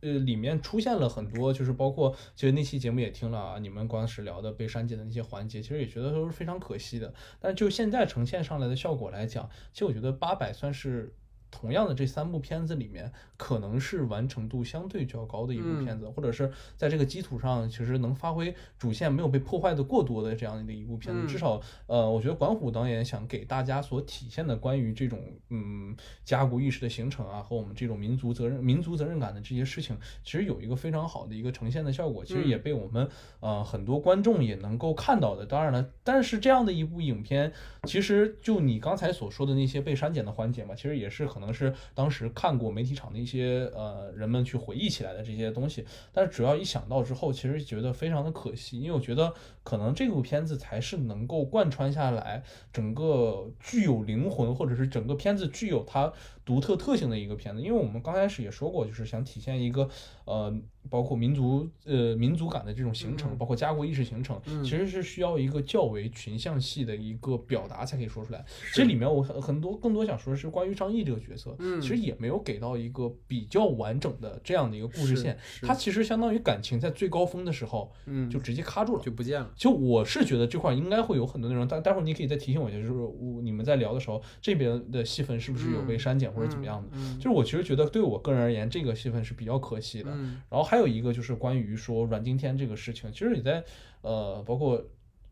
[0.00, 7.12] 呃，里面出现了很多，就是包括其实那期节目也听了啊，你们光是聊的被删减的那些环节，其实也觉得都是非常可惜的。
[7.38, 11.14] 但就现在呈现上来的效果来讲，其实我觉得八百算是。
[11.50, 21.26] 同样的这三部片子里面，可能是完成度相对较高的一部片子，或者是在这个基础上，其实能发挥主线没有被破坏的过多的这样的一部片子。
[21.26, 25.18] 至少，呃，我觉得管虎导演想给大家所体现的关于这种
[25.48, 32.22] 嗯家国意识的形成啊，和我们这种民族责任、民族责任感的这些事情，其实有一个非常好的一个呈现的效果。
[32.22, 33.08] 其实也被我们
[33.40, 35.46] 呃很多观众也能够看到的。
[35.46, 37.50] 当然了，但是这样的一部影片，
[37.84, 41.37] 其实就你刚才所说的那些被删减的环节嘛，其实也是很。
[41.38, 49.32] 可能是当时看过媒体场的一些呃人们去回忆起来的这些东西，但是主要一想到之后，其实觉得非常的可惜，因为我觉得
[49.62, 56.12] 可能这部片子才是能够贯穿下来整个具有灵魂，或者是整个片子具有它
[56.48, 59.86] 独特特性的一个片子，因为我们刚开始也说过，就是想体现一个
[60.24, 60.58] 呃。
[60.90, 68.42] 包括民族呃民族感的这种形成，包括家国意识形成，其实是需要一个较为群像系的一个表达才可以说出来。
[68.72, 75.36] 其实里面我很很多更多想说的是关于张译这个角色，其实也没有给到一个比较完整的这样的一个故事线。
[75.60, 79.52] 他其实相当于感情在最高峰的时候，嗯，就直接卡住了，就不见了。
[79.56, 86.96] 就我是觉得这块应该会有很多内容，但待会儿你可以再提醒我一下，就是我你们在聊的时候，这边的戏份是不是有被删减或者怎么样的？
[87.16, 90.10] 就是我其实觉得对我个人而言，这个戏份是比较可惜的。
[90.48, 90.78] 然后还。
[90.78, 93.64] 有一个就是关于说阮经天这个事情，其实也在
[94.02, 94.80] 呃，包括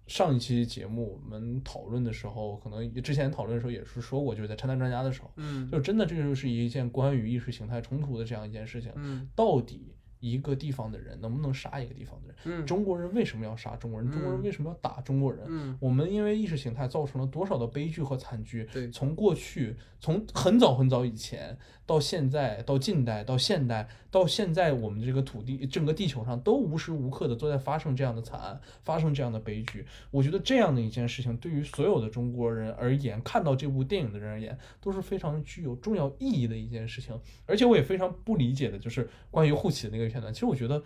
[0.09, 9.95] 上一期节目我们讨论的时候，可能之前讨论的时候也是说过，就是在拆弹专家的时候，嗯，就真的这就是一件关于意识形态冲突的这样一件事情，嗯，到底。
[10.31, 12.37] 一个地方的人能不能杀一个地方的人？
[12.45, 14.11] 嗯，中国人为什么要杀中国人？
[14.11, 15.45] 中国人为什么要打中国人？
[15.49, 18.69] 嗯，我们因为意识形态造成了多少的悲剧和惨剧？
[18.73, 21.57] 对，从过去，从很早很早以前
[21.87, 29.87] 到现在，到近代，到现代，到现在，我们这个土地，整个地球上都无时无刻的都在发生这样的惨案，发生这样的悲剧。
[30.11, 37.17] 我觉得这样的一件事情，对于所有的中国人而言，看到这部电影的人而言，都是非常具有重要意义的一件事情。
[37.47, 40.07] 而且我也非常不理解的，就是关于护旗的那个。
[40.07, 40.81] 片段其实我觉得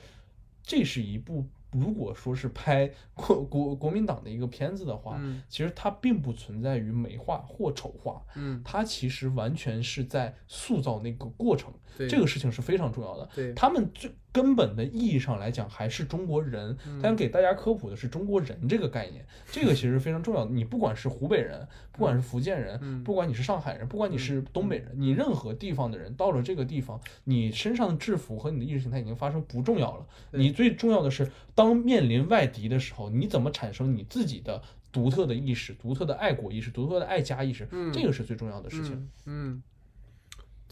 [0.63, 5.43] 这是一部如果说是拍国国国民党的一个片子的话，嗯。
[5.49, 13.29] 其实它并不存在于美化或丑化，嗯，它其实完全是在塑造那个过程，对，这个事情是非常重要的。
[13.35, 17.01] 对，他们最根本的意义上来讲还是中国人，嗯。
[17.03, 20.45] 但给大家科普的是中国人这个概念， 这个其实非常重要。
[20.45, 20.51] 的。
[20.51, 23.03] 你不管是湖北人，不管是福建人，嗯。
[23.03, 34.63] 不管你是上海人，不管你是东北人，你任何地方的人到了这个地方，你身上的制服和你的意识形态已经发生不重要了，你最重要的是，当面临外敌的时候，你怎么产生你自己的
[34.93, 37.93] 独特的意识、独特的爱国意识、独特的爱家意识，嗯。
[37.93, 38.95] 这个是最重要的事情。
[39.27, 39.55] 嗯。
[39.55, 39.63] 嗯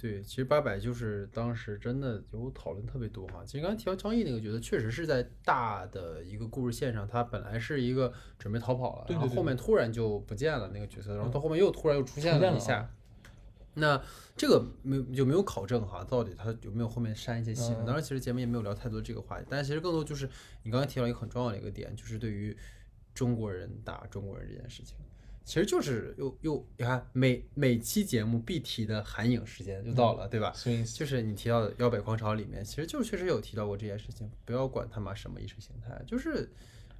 [0.00, 3.42] 对，其实八百就是当时真的有讨论特别多哈。
[3.44, 12.78] 其实刚才提到张译那个角色，确实是在大的一个故事线上，他本来是一个准备逃跑了，对对对然后后面突然就不见了那个角色，然后嗯到后面又突然又出现了了一下。
[12.78, 12.90] 啊
[13.74, 14.02] 那
[14.36, 17.72] 这个没有就没有考证哈，到底他有没有后面删一些戏？
[17.78, 20.28] 嗯当然，其实节目也没有聊太多这个话题，但是其实更多就是
[20.64, 22.56] 你刚才提到一个很重要的一个点，就是对于
[23.14, 24.96] 中国人打中国人这件事情，
[25.48, 30.52] 其实就是又又你看每每期节目必提的韩影时间就到了，对吧？
[30.52, 36.52] 所以就是你提到的腰北狂潮里面，其实就确实有提到过这件事情，不要管他妈什么意识形态，就是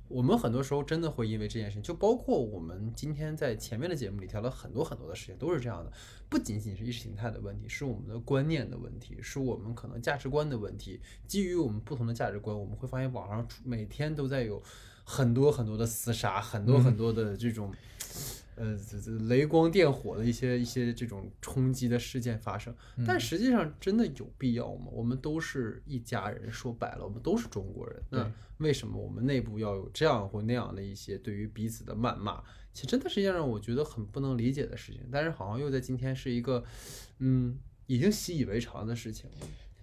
[0.08, 5.92] 我们很多时候真的会因为这件事情，就包括我们今天在前面的节目里提到了很多很多的事情，都是这样的，
[6.30, 10.98] 不仅仅是意识形态的问题，是我们的观念的问题，是我们可能价值观的问题。
[11.26, 14.62] 基于我们不同的价值观，我们会发现网上出每天都在有
[15.08, 17.72] 很多很多的厮杀，很多很多的这种。
[18.60, 22.74] 呃，这这雷光电火的一些一些这种冲击的事件发生，
[23.06, 24.88] 但实际上真的有必要吗？
[24.90, 28.02] 我们都是一家人，说白了，我们都是中国人。
[28.10, 32.42] 那为什么我们内部要有这样或那样的一些对于彼此的谩骂？
[32.74, 35.02] 其实真的是一件让我觉得很不能理解的事情。
[35.12, 36.64] 但是好像又在今天是一个，
[37.20, 37.56] 嗯，
[37.86, 39.30] 已经习以为常的事情。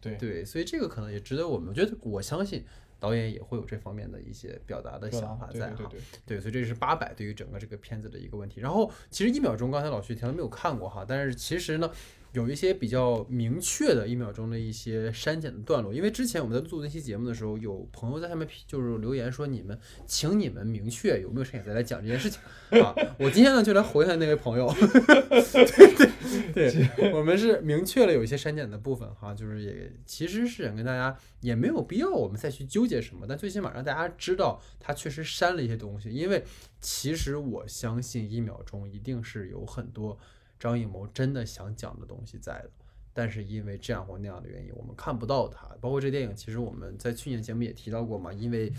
[0.02, 2.66] 对对，所以这个可能也值得我们，我觉得我相信
[3.06, 5.88] 导演也会有这方面的一些表达的想法在哈。
[6.26, 8.60] 对所以这是八百对于整个这个片子的一个问题。
[8.62, 11.92] 然后其实一秒钟，刚才老徐提到没有看过哈，但是其实呢，
[12.32, 22.40] 有一些比较明确的一秒钟的一些删减的段落，因为之前我们在录那期节目的时候，有朋友在下面批就是留言说你们，请你们明确有没有删减再来讲这件事情
[22.82, 22.96] 啊。
[23.20, 26.10] 我今天呢就来回答那位朋友，对 对
[26.56, 26.72] 对，
[27.14, 36.44] 我们是明确了有一些删减的部分哈，就是也其实是想跟大家也没有必要我们再去纠结什么，但最起码让大家知道它确实删了一些东西，因为
[36.80, 40.18] 其实我相信一秒钟一定是有很多
[40.58, 42.72] 张艺谋真的想讲的东西在的。
[43.18, 45.66] 但是因为这样或那样的原因，我们看不到它。
[45.80, 48.70] 包括这电影，其实我们在去年节目也提到过嘛，因为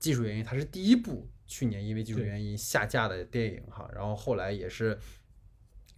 [0.00, 3.88] 技术原因，它是第一部去年因为技术原因下架的电影哈。
[3.94, 4.98] 然后后来也是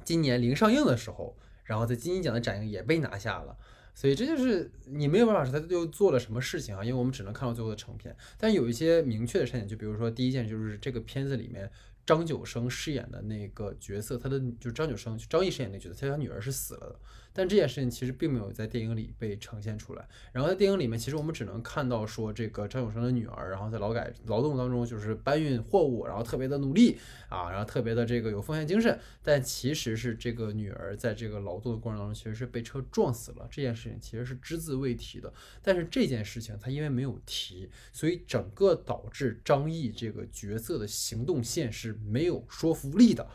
[0.05, 3.56] 今年零上映的时候，然后在金鹰奖的展映也被拿下了。
[3.94, 8.16] 所以这就是你没有办法说他又做了什么事情啊，因为我们只能看到最后的成片。
[8.39, 11.70] 但有一些明确的删减，就比如说第一件就是这个片子里面
[12.06, 17.01] 张九生饰演的那个角色，他的就是张九生张译饰演那角色，他他女儿是死了的。
[17.32, 20.09] 但这件事情其实并没有在电影里被呈现出来。
[20.32, 26.98] 然后在电影里面，其实我们只能看到说这个张永生的女儿，然后在劳改劳动当中就是搬运货物，然后特别的努力
[27.28, 28.98] 啊，然后特别的这个有奉献精神。
[29.23, 33.47] 但其实是这个女儿在这个劳动的过程当中，其实是被车撞死了。
[33.51, 35.32] 这件事情其实是只字未提的。
[35.62, 43.27] 但是这件事情他因为没有提，所以整个导致张译这个角色的行动线是没有说服力的，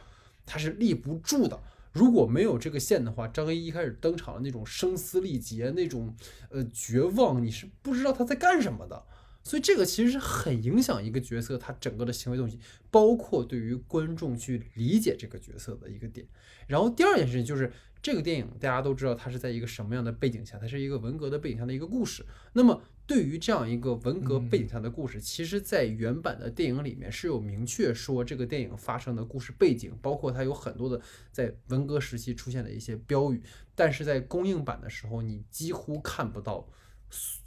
[0.46, 1.58] 他是立不住的。
[1.96, 6.14] 如果没有这个线的话，张一一开始登场的那种声嘶力竭、那种
[6.50, 9.02] 呃绝望，你是不知道他在干什么的。
[9.46, 12.60] 所以这个其实是很影响一个角色他整个的行为动机，
[12.92, 16.28] 包括对于观众去理解这个角色的一个点。
[16.68, 22.26] 然后第二件事情就是这个电影大家都知道它是在一个什么样的背景下，它是一个文革的背景下的一个故事。
[22.52, 31.00] 那么对于这样一个文革背景下的故事，其实在原版的电影里面是有明确说这个电影发生的故事背景，包括它有很多的
[31.32, 33.44] 在文革时期出现的一些标语，
[33.76, 36.68] 但是在公映版的时候，你几乎看不到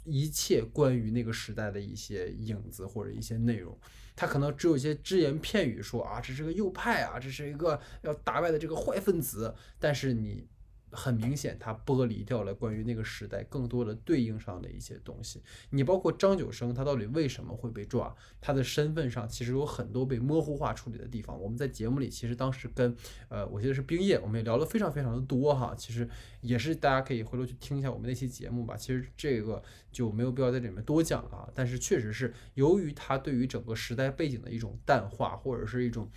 [0.05, 3.77] 一切关于那个时代的一些影子或者一些内容。
[4.15, 10.47] 它可能只有一些只言片语说啊，这是个右派啊，这是一个要打败的这个坏分子，但是你。
[10.91, 15.41] 很明显，它剥离掉了关于那个时代更多的对应上的一些东西。
[15.69, 18.15] 你包括张九生，他到底为什么会被抓？
[18.41, 21.39] 他的身份上其实有很多被模糊化处理的地方。
[21.39, 22.95] 我们在节目里其实当时跟
[23.27, 25.75] 呃，我记得是冰叶，我们也聊了非常非常的多哈。
[25.77, 26.07] 其实
[26.41, 28.75] 也是大家可以回头去听一下我们那期节目吧。
[28.75, 29.61] 其实这个
[29.91, 31.49] 就没有必要在里面多讲了啊。
[31.53, 36.09] 但是确实是由于他对于整个时代背景的一种淡化，或者是一种。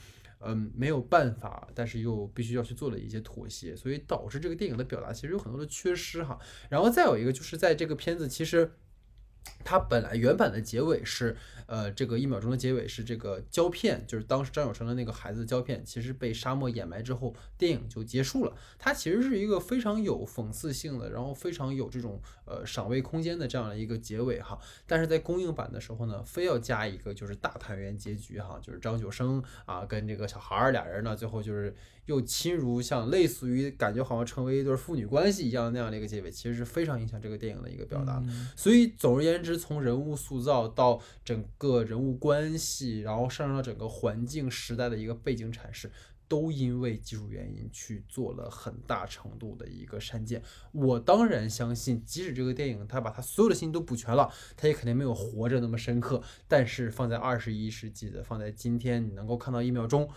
[0.45, 6.39] 嗯，没有办法，但是又必须要去做的一些妥协，所以导致这个电影的表达其实有很多的缺失哈。
[6.69, 8.73] 然后再有一个就是在这个片子，其实
[9.65, 11.37] 它本来原版的结尾是，
[11.67, 18.53] 呃，这个一秒钟的结尾是这个胶片，就是当时张友成的那个孩子的胶片，其实被沙漠掩埋之后，电影就结束了。
[18.77, 24.59] 它其实是一个非常有讽刺性的，然后非常有这种呃赏味空间的这样的一个结尾哈。
[24.87, 31.73] 但是在公映版的时候呢，非要加一个就是大团圆结局哈，就是张九生啊跟这个小孩儿俩人呢，最后就是
[32.07, 38.23] 又亲如像类似于感觉好像成为一对父女关系一样那样的一个结尾，其实是非常影响这个电影的一个表达。
[38.57, 39.53] 所以总而言之。
[39.63, 45.89] 从人物塑造到整个人物关系，然后上升到整个环境时代的一个背景阐释，
[46.27, 50.43] 都因为技术原因去做了很大程度的一个删减。
[50.73, 56.21] 我当然相信，即使这个电影它把它所有的信息都补全了，它也肯定没有活着那么深刻。
[56.49, 60.09] 但是放在二十一世纪的，放在今天，你能够看到一秒钟。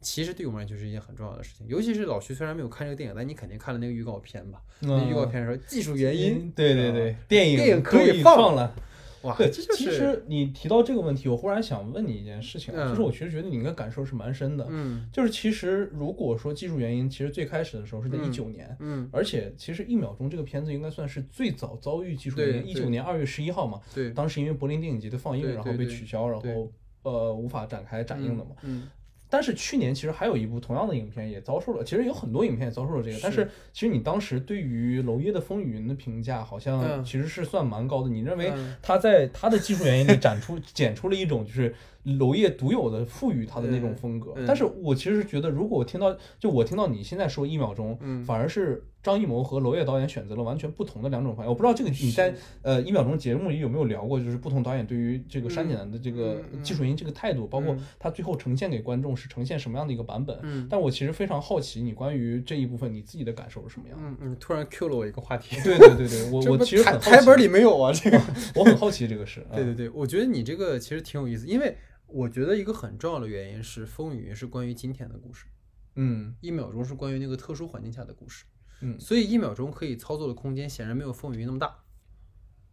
[0.00, 4.62] 其实对我们来说就是一件很重要的事情，尤其是老徐虽然没有看这个电影，但你肯定看了那个预告片吧？
[4.80, 8.74] 那预告片说技术原因，对对对，电影电影可以放了。
[9.22, 9.84] 哇，对，这就是。
[9.84, 14.66] 其实你提到这个问题，我忽然想问你一件事情，就是我其实觉得你应该感受是蛮深的。
[14.70, 26.72] 嗯，就是其实如果说技术原因，其实最开始的时候是在一九年，嗯，而且其实一秒钟这个片子应该算是最早遭遇技术原因，一九年二月十一号嘛，对，当时因为柏林电影节的放映，然后被取消，然后
[27.02, 28.88] 呃无法展开展映的嘛，嗯。
[29.30, 33.18] 但是去年其实还有一部同样的影片也遭受了，其实有很多影片也遭受了这个。
[33.22, 38.10] 但是其实你当时对于娄烨的《风雨云》的评价好像其实是算蛮高的。
[38.10, 38.52] 你认为
[38.82, 41.72] 他在他的技术原因里 展出剪出了一种就是
[42.04, 44.34] 娄烨独有的赋予他的那种风格。
[44.46, 48.84] 但是我其实觉得，如果我听到就我听到你现在说一秒钟，反而是。
[49.02, 60.38] 张艺谋和娄烨导演选择了完全不同的两种方案，我不知道这个你在呃一秒钟节目里有没有聊过，就是不同导演对于这个删减的这个技术原因这个态度，包括他最后呈现给观众是呈现什么样的一个版本。
[60.42, 63.98] 嗯，但我其实非常好奇你关于这一部分你自己的感受是什么样。
[63.98, 65.56] 嗯嗯，突然 Q 了我一个话题。
[65.64, 68.20] 对对对对， 我我其实很台本里没有啊，这个
[68.54, 69.42] 我很好奇这个事。
[69.56, 71.74] 对对对，我觉得你这个其实挺有意思，因为
[72.12, 75.46] 我觉得一个很重要的原因是《风雨云》是关于今天的故事，
[75.94, 78.44] 嗯，一秒钟是关于那个特殊环境下的故事。
[78.82, 81.84] 嗯，所以一秒钟可以操作的空间显然没有风雨云那么大，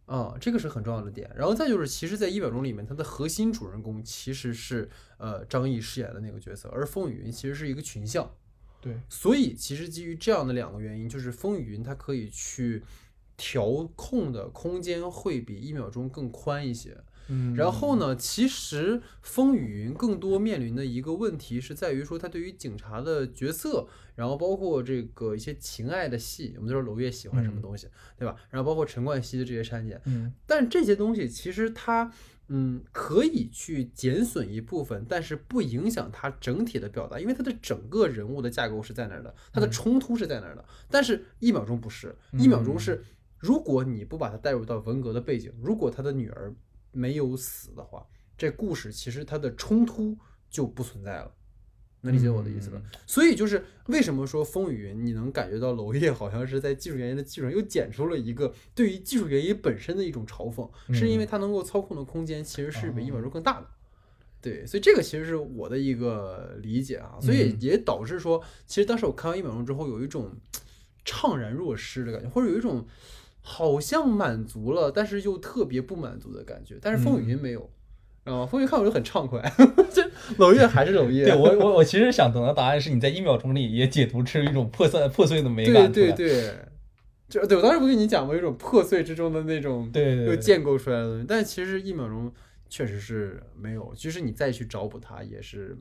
[0.06, 1.30] 啊，这个是很重要的点。
[1.36, 4.88] 然后再就是，其实，在一秒钟里面，它的核心主人公其实是
[5.18, 8.30] 呃张译饰演的那个角色，而风雨云其实是一个群像。
[8.80, 12.82] 对，所以其实基于这样的两个原因，就是风雨云它可以去
[13.36, 16.96] 调控的空间会比一秒钟更宽一些。
[17.28, 18.16] 嗯，然后呢？
[18.16, 27.86] 其实《风雨云》更多面临的一个问题是在于说，他对于警察的角色，然后包括这个一些情爱的戏，我们都说娄烨喜欢什么东西，
[28.16, 28.34] 对吧？
[28.50, 32.10] 然后包括陈冠希的这些删减，嗯，但这些东西其实他，
[32.48, 40.64] 嗯，可以去减损一部分，但是不影响他整体的表达，因为他的整个人物的架构是在那儿的，他的冲突是在那儿的。
[40.90, 43.04] 但是一秒钟不是，一秒钟是，
[43.38, 46.54] 如果你不把他带入到文革的背景，如果他的女儿。
[46.92, 48.06] 没有死的话，
[48.36, 50.16] 这故事其实它的冲突
[50.48, 51.32] 就不存在了，
[52.00, 52.80] 能理解我的意思吧？
[53.06, 63.66] 所以就是为什么说《风雨云》，你能感觉到娄烨好像是在技术原因的基础上又剪出了一个对于技术原因本身的一种嘲讽，是因为它能够操控的空间其实是比一秒钟更大的。
[64.40, 70.30] 对，所以这个其实是我的一个理解啊，所以也导致说，其实当时我看完一秒钟之后，有一种
[71.04, 72.86] 怅然若失的感觉，或者有一种。
[73.50, 76.78] 好像满足了，但是又特别不满足的感觉。
[76.82, 77.70] 但是风雨云没有，
[78.24, 79.40] 啊，风雨看我就很畅快。
[79.90, 80.06] 这
[80.36, 81.24] 冷月还是冷月。
[81.24, 85.90] 对我我我其实想等的答案是你在一秒钟里也解读出一种破碎破碎的美感。
[85.90, 86.54] 对对对，
[87.30, 91.24] 就对我当时不跟你讲过一种破碎之中的那种对又建构出来的东西。
[91.26, 92.30] 但其实一秒钟
[92.68, 95.74] 确实是没有，即使你再去找补它也是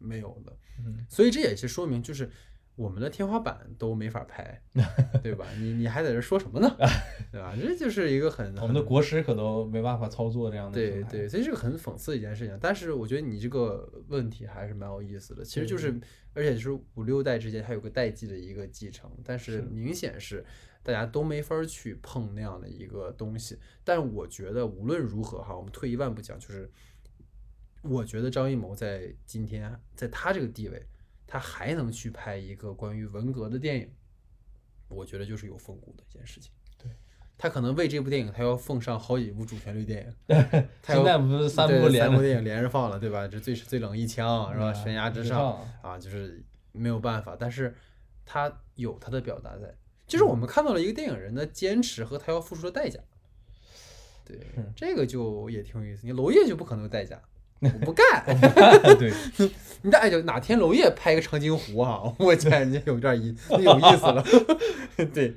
[0.00, 0.52] 没有的。
[0.84, 2.28] 嗯，所以这也是说明就是。
[2.74, 4.62] 我们的天花板都没法拍，
[5.22, 5.46] 对吧？
[5.58, 6.74] 你你还在这说什么呢？
[7.30, 7.54] 对吧？
[7.54, 10.74] 这就是一个很我们的国师可都没办法操作这样的。
[10.74, 12.58] 对对，所以这个很讽刺的一件事情。
[12.60, 15.44] 但是我觉得你这个问题还是蛮有意思的。
[15.44, 16.00] 其实就是，
[16.32, 20.42] 而且就是五六代之间还有个代际的一个继承，但是明显是
[20.82, 23.58] 大家都没法去碰那样的一个东西。
[23.84, 26.70] 但我觉得无论如何哈，我们退一万步讲，就是
[27.82, 30.86] 我觉得张艺谋在今天在他这个地位。
[31.26, 33.90] 他还能去拍一个关于文革的电影，
[34.88, 36.52] 我觉得就是有风骨的一件事情。
[36.76, 36.90] 对，
[37.38, 40.14] 他可能为这部电影，他要奉上好几部主旋律电影。
[40.84, 43.26] 现在不是三部连三部电影连着放了，对吧？
[43.26, 44.72] 这最最冷一枪是吧？
[44.74, 47.36] 悬崖之上啊，就是没有办法。
[47.38, 47.74] 但是
[48.26, 49.74] 他有他的表达在，
[50.06, 53.00] 就是我们看到了一个电影人的坚持和他要付出的代价。
[54.24, 54.38] 对，
[54.76, 56.06] 这个就也挺有意思。
[56.06, 57.20] 你娄烨就不可能有代价。
[57.80, 58.24] 我不干，
[58.98, 59.12] 对，
[59.82, 64.24] 你这哎就哪天娄烨拍个长津湖哈，我天，你有点意有意思了，
[65.14, 65.34] 对，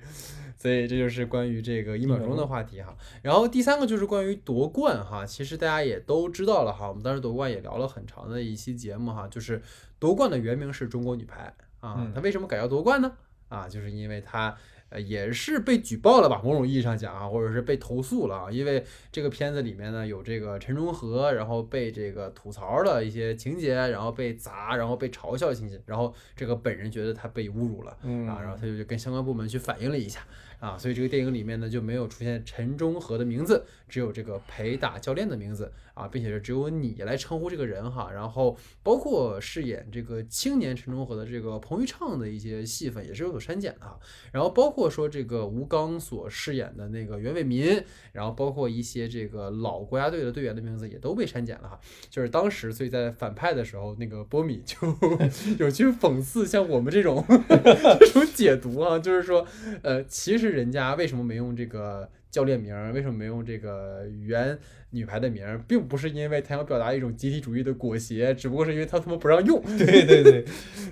[0.58, 2.98] 所以这就是关于这个一秒钟的话题哈。
[3.22, 9.62] 然后第三个就是关于夺冠哈，其实大家也都知道了哈，我们当时夺冠也聊了很长的一期节目哈，就是
[10.00, 13.12] 夺冠的原名是中国女排啊，它为什么改叫夺冠呢？
[13.50, 14.58] 啊，就是因为它。
[14.90, 16.42] 呃，也是被举报了吧？
[16.44, 27.92] 某种意义上讲啊，或者是被投诉了啊，因为这个片子里面呢有这个陈忠和，然后被这个吐槽的一些情节，然后被砸，然后被嘲笑情节，然后这个本人觉得他被侮辱了，
[28.28, 30.22] 啊，然后他就跟相关部门去反映了一下。
[30.58, 38.10] 啊，所以这个电影里面呢就没有出现陈忠和的名字，只有这个陪打教练的名字啊，并且是只有你来称呼这个人哈。
[38.12, 44.00] 然后包括饰演这个青年陈忠和的这个彭昱畅的一些戏份也是有所删减的哈。
[44.32, 47.84] 然后包括说这个吴刚所饰演的那个袁伟民，
[48.14, 51.80] 然后包括一些这个老国家队的队员的名字也都被删减了哈。
[52.10, 54.78] 就是当时所以在反派的时候，那个波米就
[55.60, 57.24] 有去讽刺像我们这种
[58.00, 59.46] 这种解读啊，就是说
[59.84, 60.56] 呃其实。
[60.56, 62.76] 人家为什么没用这个教练名？
[62.92, 64.60] 为什么没用这个原
[64.90, 65.42] 女排的名？
[65.70, 69.64] 并不是因为他想表达一种集体主义的裹挟，只不过是因为他他妈不让用。
[69.80, 70.46] 对对对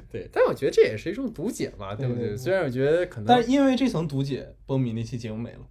[0.10, 2.38] 对，但我觉得这也是一种读解嘛，对不对？
[2.38, 5.68] 虽然我觉得可能，但因为这层读解，波米那期节目没了。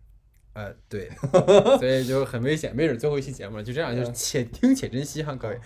[0.52, 1.08] 呃，对，
[1.80, 5.58] 所以就很危险，没准最后一期节目了就这样，就是且听且珍惜哈，各位。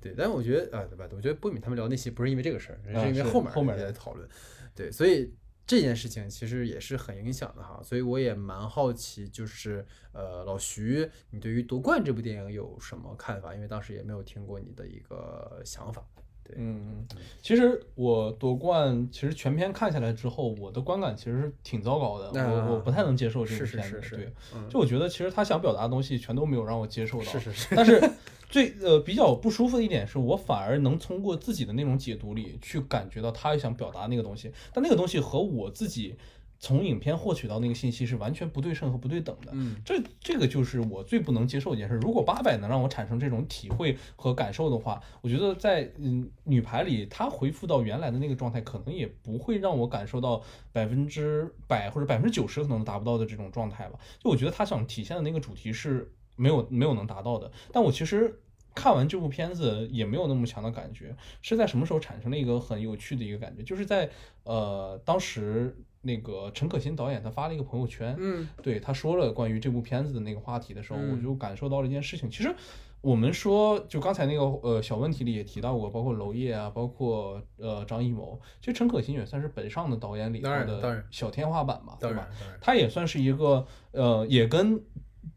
[0.00, 1.08] 对，但是我觉得啊，对吧？
[1.14, 4.28] 我觉得波米他们聊那期不是因为这个事儿，是因为后面后面在讨论。
[4.74, 5.32] 对，所以。
[5.66, 13.54] 这件事情其实也是很影响的哈，所以我也蛮好奇，就是呃，老徐，你对于夺冠这部电影有什么看法？
[13.54, 16.04] 因为当时也没有听过你的一个想法。
[16.44, 17.06] 对，嗯，
[17.40, 24.00] 其实我夺冠，其实全片看下来之后，我的观感其实是挺糟糕的，我我不太能接受这个片子。
[24.10, 24.32] 对，
[24.68, 27.24] 就我觉得其实他想表达的东西全都没有让我接受到。
[27.24, 28.10] 是是是，但是。
[28.52, 36.14] 最呃比较不舒服的一点是我反而能通过自己的那种解读里去感觉到他想表达那个东西，但那个东西和我自己
[36.62, 39.50] 从影片获取到那个信息是完全不对称和不对等的。
[39.52, 41.96] 嗯，这这个就是我最不能接受一件事。
[41.96, 50.40] 如果八百能让我产生这种体会和感受的话，我觉得在嗯女排里，她恢复到原来的那个状态，可能也不会让我感受到
[50.70, 53.98] 百分之百或者百分之九十可能达不到的这种状态吧。
[54.20, 56.12] 就我觉得她想体现的那个主题是。
[56.34, 58.40] 没有没有能达到的，但我其实
[58.74, 64.10] 看完这部片子也没有那么强的感觉，是在什么时候产生了一个很有趣的一个感觉，就是在
[64.44, 72.30] 呃当时那个陈可辛导演他发了一个朋友圈，嗯，对他说了关于这部片子的那个话题的时候，我就感受到了一件事情。
[72.30, 72.54] 其实
[73.00, 82.28] 我们说就刚才那个呃小问题里也提到过，包括娄烨啊，包括呃张艺谋，其实陈可辛也算是本上的导演里头的小天花板吧，对吧？
[82.60, 84.80] 他也算是一个呃也跟。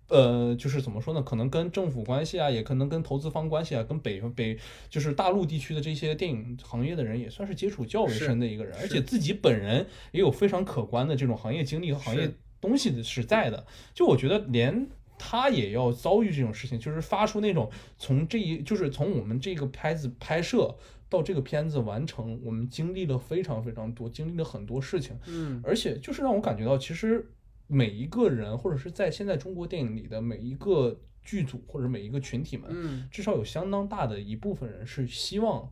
[0.07, 1.21] 呃，就是怎么说呢？
[1.23, 4.55] 可能跟政府关系啊，也可能跟投资方关系啊，跟北北
[4.87, 13.65] 就是大陆地区的这些电影行业的人，也算是接触较为深的一个人，而且自己本人也有非常可观的这种行业经历和行业东西的是在的。
[13.95, 14.87] 就我觉得，连
[15.17, 20.75] 他也要遭遇这种事情，就是发出那种从这一，就是从我们这个拍子拍摄
[21.09, 25.17] 到这个片子完成，我们经历了非常非常多，经历了很多事情。
[25.25, 27.31] 嗯，而且就是让我感觉到，其实。
[27.67, 35.71] 每一个人，或者是在现在中国电影里的每一个剧组或者每一个群体们，嗯，至少有相当大的一部分人是希望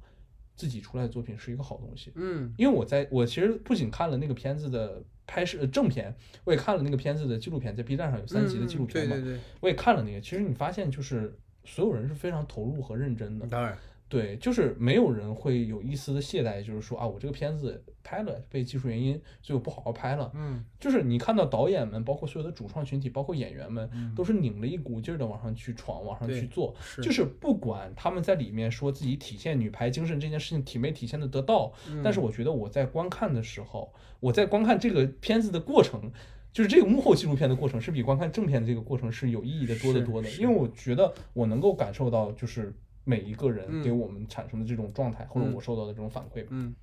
[0.56, 13.78] 自己出来的作品是一个好东西，嗯，因为我在我其实不仅看了那个片子的拍摄正片，我也看了那个片子的纪录片，在 B 站上有三集的纪录片嘛，对对对，我也看了那个，其实你发现就是所有人是非常投入和认真的，当然。
[14.10, 20.32] 对，就是没有人会有一丝的懈怠，就是说啊，我这个片子拍了，被技术原因，所以我不好好拍了。
[20.36, 26.76] 嗯，就是你看到导演们，包括所有的主创群体，包括演员们，都是拧了一股劲儿的往上去闯，往上去做。
[27.02, 31.74] 就是不管他们在里面说自己体现女排精神这件事情体没体现的得到，
[32.04, 36.12] 但是我觉得我在观看的时候，我在观看这个片子的过程，
[36.52, 42.72] 就是这个幕后纪录片的过程，是比观看正片的这个过程是有意义的多得多的，因为我觉得我能够感受到就是。
[43.06, 46.74] 每一个人给我们产生的这种状态，或者我受到的这种反馈，嗯，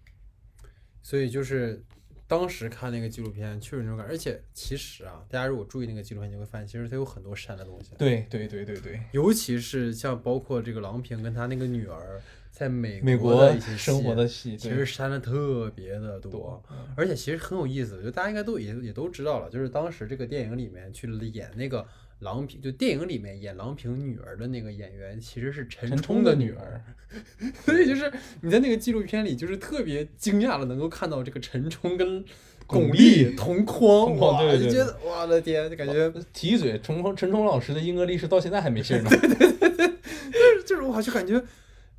[1.03, 1.83] 所以就是
[2.27, 4.13] 当时看那个纪录片，确实那种感觉。
[4.13, 7.93] 而且其实啊，大家如果注意那个纪录片，你会发现其实它有很多删的东西。
[7.97, 12.21] 对对对对对，尤其是像包括这个郎平跟他那个女儿
[12.51, 16.63] 在美美国的一些生活的戏，其实删的特别的多。
[16.97, 21.87] 而且其实很有意思，就大家应该都也也都知道了，就是当时这个电影里面去演那个。
[22.21, 26.81] 郎平就电影里面演郎平女儿的那个演员，其实是陈冲的女儿，
[27.65, 32.25] 所以就是你在那个纪录片里，就是特别惊讶的能够看到这个陈冲跟
[32.67, 41.43] 巩俐同框，哇，就觉得我的天，就感觉提一嘴，陈冲陈冲老师的英格力士到现在还没信呢，对对对对，就是就是我就感觉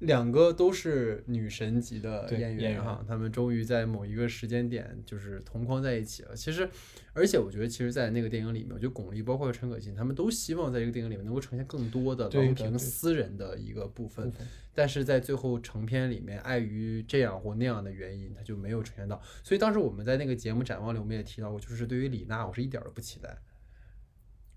[0.02, 6.36] 两个都是女神级的对演演员哈，他们终于在某一个时间点就是同框在一起了。
[6.36, 6.68] 其实，
[7.14, 19.22] 而且我觉得，其实，在那个电影里面，我觉得巩俐包括陈可辛，他们都希望在这个电影里面能够呈现更多的郎平私人的一个部分部，分但是在最后成片里面，碍于这样或那样的原因，他就没有呈现到。
[19.44, 23.38] 所以当时我们在那个节目展望里，我们也提到过，就是对于李娜，我是一点儿都不期待。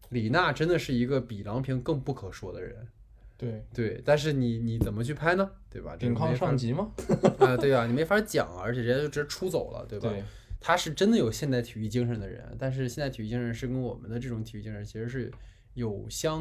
[0.09, 2.89] 李娜真的是一个比郎平更不可说的人，
[3.37, 5.51] 对对，但是你你怎么去拍呢？
[5.69, 5.97] 对吧？
[5.99, 6.93] 这顶抗上级吗？
[7.41, 10.09] 啊，对啊，你没法讲啊，而且人家就直接出走了，对吧？
[10.09, 10.23] 对
[10.61, 15.31] 他是真的有现代体育精神的人，但是现代体育精神是跟我们的这种体育精神其实是
[15.75, 16.41] 有相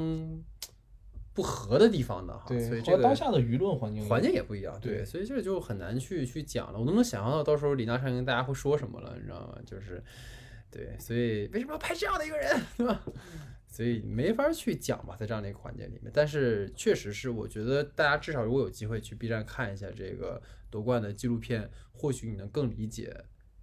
[1.33, 6.79] 不合的地方的哈，所以对，这个当下的舆论环境环境也不一样，对所以这个就很难去去讲了。
[6.79, 9.57] 我都能想象到到时候李娜上映大家会说什么了，你知道吗？
[9.65, 10.01] 就是
[10.71, 13.03] 对，所以为什么要拍这样的一个人，对吧？
[13.73, 20.39] 所以没法去讲吧，在这样的一个环节里面，但是确实是，我觉得大家至少如果有机会去 B 站看一下这个
[20.69, 23.11] 夺冠的纪录片，或许你能更理解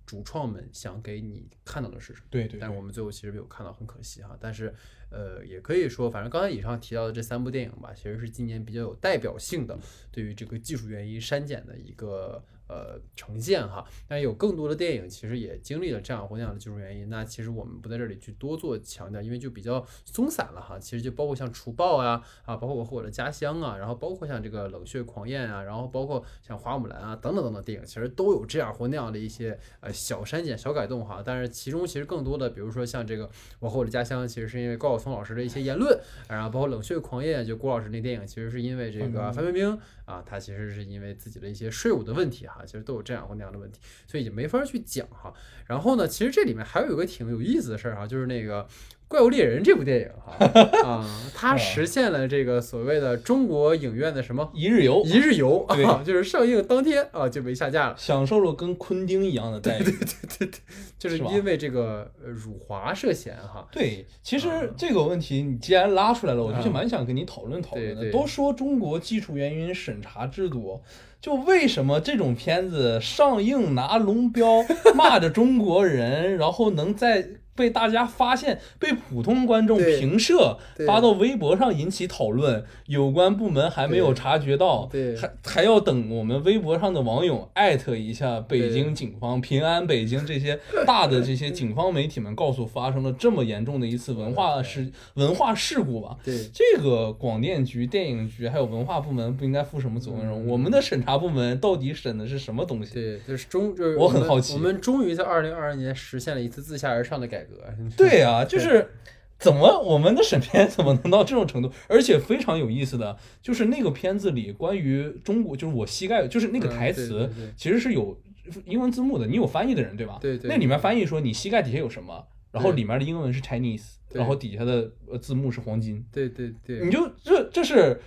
[0.05, 2.27] 主创们想给你看到的是什么。
[2.29, 4.37] 对对，但是我们最后其实没有看到，很可惜哈。
[4.41, 4.75] 但是，
[5.11, 9.79] 呃，也可以说，反正刚才以上提到的这三部电影吧，其实是今年比较有代表性的
[10.11, 13.85] 对于这个技术原因删减的一个呃呈现哈。
[14.07, 20.79] 但是有更多的电影其实也经历了这样或那样的技术原因，那其实我们不在这里去多做强调，因为就比较松散了哈。
[20.79, 31.23] 其实就包括像《除暴》啊，啊，包括我和我的家乡啊，然后包括像这个《冷血狂宴》啊，然后包括像《花木兰》啊等等等等电影，其实都有这样或那样的一些呃小删减、小改动哈。
[31.25, 33.27] 但是其中其实更多的，比如说像这个
[33.59, 35.99] 《我和我的家乡》，其实是因为高晓松老师的一些言论，
[36.29, 39.79] 然后包括《冷血狂宴》，就郭老师那电影，其实是因为这个范冰冰
[40.11, 45.33] 啊，他其实是因为自己的一些税务的问题哈，其实都有这样或那样的问题，所以也没法去讲哈。
[45.67, 48.67] 然后呢，其实这里面还有一个挺有意思的事儿哈，就是那个。
[49.11, 50.47] 怪物猎人这部电影哈
[50.87, 51.05] 啊，
[51.35, 54.49] 它实现了这个所谓的中国影院的什么？
[54.55, 55.03] 一日游。
[55.05, 59.83] 一日游啊，就是上映当天啊就被下架了，享受了跟昆汀一样的待遇。
[59.83, 60.07] 对对
[60.39, 60.61] 对对
[60.97, 63.67] 就是因为这个呃辱华涉嫌哈。
[63.73, 67.95] 对，其实这个问题你既然拉出来了，我就嗯蛮想跟你讨论讨论的。
[67.97, 68.13] 对对。
[68.13, 70.81] 都说中国技术原因审查制度，
[71.21, 74.65] 就为什么这种片子上映拿龙标
[74.95, 80.57] 骂着中国人， 然后能在被大家发现，被普通观众评射
[80.87, 85.17] 发到微博上引起讨论，有关部门还没有察觉到，对。
[85.17, 96.17] 还还要等我们微博上的网友艾特一下北京警方、平安北京这些大的这些警方媒体们，告诉发生了这么严重的一次文化事文化事故吧。
[96.25, 96.49] 对。
[96.55, 100.31] 这个广电局、电影局还有文化部门不应该负什么责任？
[100.31, 100.47] 嗯。
[100.47, 102.95] 我们的审查部门到底审的是什么东西？
[102.95, 104.55] 对，就是终就是我很好奇。
[104.55, 107.65] 我们终于在二零二二年实现了一次自下而上的改革。
[107.97, 108.91] 对啊，就是
[109.39, 111.71] 怎么我们的审片怎么能到这种程度？
[111.89, 118.21] 而且非常有意思的就是那个片子里关于中国，就是我膝盖，就是那个嗯台词其实是有
[118.65, 120.19] 英文字幕的，你有翻译的人对吧？
[120.21, 128.01] 对对那里面翻译说你膝盖底下有什么，然后里面的英文是 Chinese，然后底下的呃字幕是黄金，对对对，你就这这是。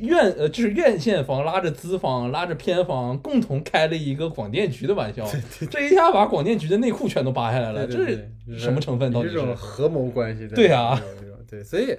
[0.00, 5.26] 院呃，就是院线方拉着资方拉着片方共同开了一个广电局的玩笑，
[5.70, 9.12] 这一下把广电局的内裤全都扒下来了，这是什么成分？
[9.12, 10.54] 到底是这种合谋关系的？
[10.54, 11.00] 对啊
[11.48, 11.96] 对，所以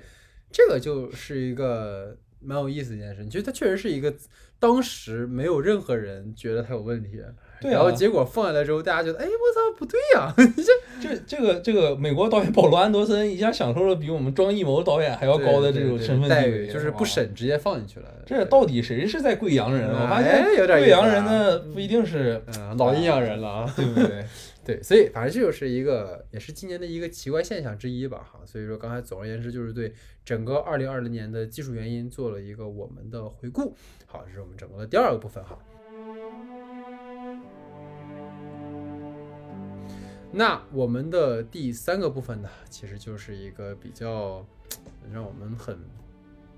[0.52, 3.24] 这个就是一个蛮有意思的一件事。
[3.24, 4.14] 你觉得它确实是一个
[4.60, 7.20] 当时没有任何人觉得它有问题，
[7.62, 10.34] 对啊，然后结果放下来之后，大家觉得，哎，我操，不对呀、
[11.04, 17.06] 这这这个这个美国导演保罗安德森一下享受了比我们庄艺谋导演还要高的这种身份，待遇，就是不。
[17.10, 18.06] 审直接放进去了。
[18.24, 19.90] 这到底谁是在贵阳人？
[19.90, 23.74] 我发现哎有点贵阳人呢不一定是，嗯，老阴阳人了啊。
[23.76, 24.24] 对不对？
[24.64, 28.40] 对，所以反正这就是一个，也是今年的一个奇怪现象之一吧，哈。
[28.46, 29.92] 所以说，刚才总而言之，就是对
[30.24, 33.76] 整个二零二零年的技术原因做了一个我们的回顾。
[34.06, 35.58] 好，这是我们整个的第二个部分哈。
[40.32, 44.46] 那我们的第三个部分呢，其实就是一个比较
[45.12, 45.78] 让我们很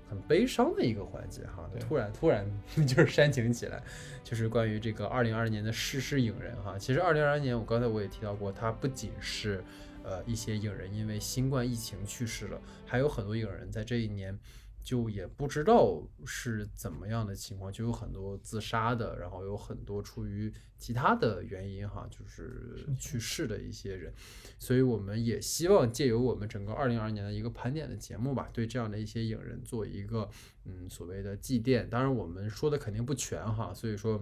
[0.08, 2.46] 很悲伤的一个环节哈，突然突然
[2.86, 3.82] 就是煽情起来，
[4.22, 6.76] 就是关于这个二零二零年的逝世影人哈。
[6.78, 9.64] 其实二零二零年我刚才我也提到过，它不仅是
[10.04, 14.38] 呃一些影人因为新冠疫情去世了，还有很多影人在这一年
[14.82, 24.12] 就也不知道是怎么样的情况，就有很多自杀的，然后有很多出于其他的原因哈，就是去世的一些人。
[24.58, 30.28] 所以我们也希望借由我们整个二零二二年的一个盘点的节目吧，对这样的一些影人做一个
[30.64, 31.88] 嗯所谓的祭奠。
[31.88, 34.18] 当然我们说的肯定不全哈，所以说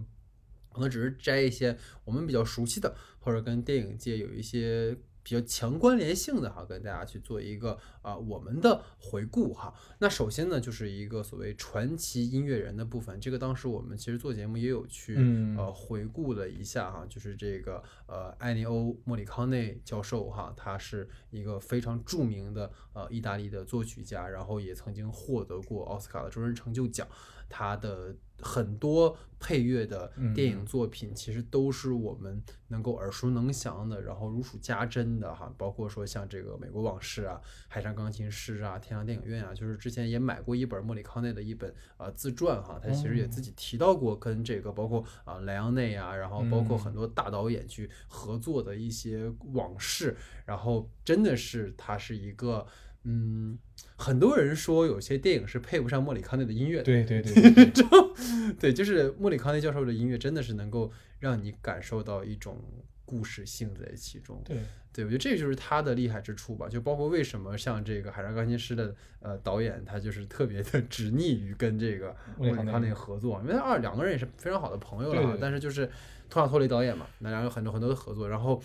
[0.72, 4.96] 可能只是摘一些我们比较熟悉的，或者跟电影界有一些。
[5.30, 9.72] 比较强关联性的哈，跟大家去做一个啊我们的回顾哈。
[10.00, 27.06] 那首先呢，就是一个所谓传奇音乐人的部分，这个当时我们其实做节目也有去嗯呃回顾了一下哈，就是这个呃艾尼欧莫里康内教授哈，他是一个非常著名的呃意大利的作曲家，然后也曾经获得过奥斯卡的终身成就奖。
[27.48, 35.52] 他的很多配乐的电影作品，其实都是我们能够耳熟能详的，然后如数家珍的哈。
[35.56, 52.66] 包括说像这个《美国往事》啊，《海上钢琴师》啊，《天堂电影院》啊，就是之前也买过一本莫里康内的一本啊自传哈，他其实也自己提到过跟这个包括啊莱昂内啊，然后包括很多大导演去合作的一些往事，然后真的是他是一个。
[53.04, 53.58] 嗯，
[53.96, 56.84] 很多人说有些电影是配不上莫里康内的音乐的。
[56.84, 62.62] 对对对 对对对，就是莫里康内教授的音乐真的是能够让你感受到一种
[63.06, 64.42] 故事性在其中。
[64.44, 64.58] 对，
[64.92, 66.68] 对我觉得这就是他的厉害之处吧。
[66.68, 75.38] 就包括为什么像这个《海上钢琴师》的呃导演，他就是特别的 执逆于跟这个莫里康内合作，因为二两个人也是非常好的朋友了哈。
[75.40, 75.88] 但是就是
[76.28, 78.62] 托马托雷导演嘛，那两个有很多很多的合作，然后。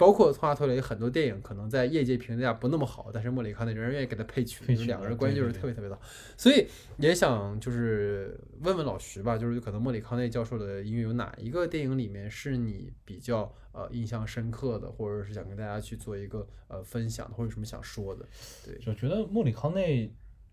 [0.00, 6.00] 包括托马托雷很多电影可能在业界评价不那么好，但是莫里康内仍然愿意给他配曲，两个人关系就是特别特别的好。
[6.38, 6.66] 所以
[6.96, 18.26] 也想就是问问老徐吧，就是可能莫里康内教授的音乐有哪一个电影里面是你比较呃印象深刻的，或者是想跟大家去做一个呃分享的，或者有什么想说的？
[18.64, 20.10] 对，我觉得莫里康内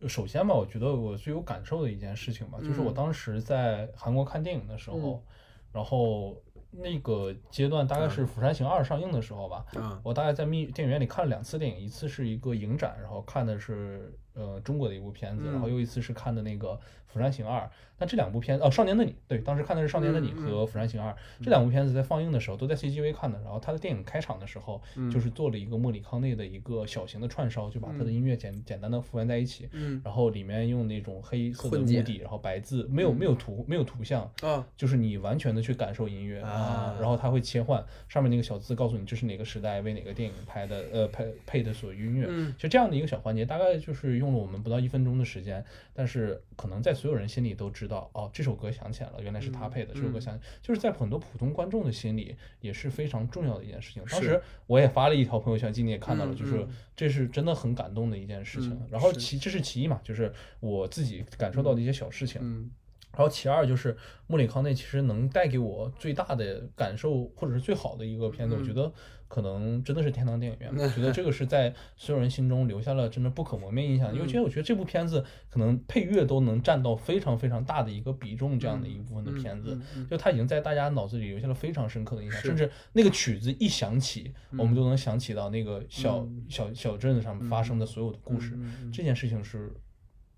[0.09, 5.23] 首先吧，我觉得我最有感受的一件事情吧，就是我当时在韩国看电影的时候，
[5.71, 6.43] 然后。
[6.71, 9.65] 那个阶段大概是《釜山行二》上映的时候吧，
[10.03, 16.69] 我大概在密电影院里看了两次电影，一次是一个影展，然后看的是呃中国的一部片子，然后又一次是看的那个
[17.07, 17.61] 《釜山行二》。
[17.99, 21.11] 那这两部片哦，《少年的你》对，当时看的是《少年的你》和《釜山行二》
[21.41, 23.41] 这两部片子在放映的时候都在 CGV 看的。
[23.41, 24.79] 然后他的电影开场的时候，
[25.11, 29.67] 就是做了一个莫里康内的一个小型的串烧，就把他的音乐简简单的复原在一起，
[30.03, 42.27] 然后里面用那种黑色的幕底，然后白字，没有没有图没有图像啊，就是你完全的去感受音乐啊，然后他会切换上面那个小字告诉你这是哪个时代为哪个电影拍的呃配配的所音乐，
[42.59, 48.67] 就这样的一个小环节，大概就是用了我们不到一分钟的时间，但是可能在所有人心里都知道哦这首歌。
[48.77, 49.93] 想起来了，原来是他配的。
[49.93, 54.03] 这首歌想，就是在很多普通观众的心里也是非常重要的一件事情。
[54.07, 58.77] 当时我也发了一条朋友圈，今天也看到了，就是这是真的很感动的一件事情。
[58.91, 62.69] 然后其这是其一嘛，就是我自己感受到的一些小事情。
[63.13, 63.97] 然后其二就是
[64.27, 68.93] 莫里康内其实能带给我最大的感受或者是最好的一个片子，我觉得。
[69.27, 74.13] 可能真的是天堂电影院， 我觉得这个是在所有人心中留下了真的不可磨灭印象。
[74.13, 79.79] 因为其实我觉得这部片子可能配乐都能占到非常非常大的一个比重，这样的一部分的片子，
[80.09, 82.41] 就它已经在大家脑子里留下了非常深刻的印象。
[82.41, 88.57] 甚至那个曲子一响起，我们都能想起到那个小小小镇子上发生的所有的故事。
[88.93, 89.73] 这件事情是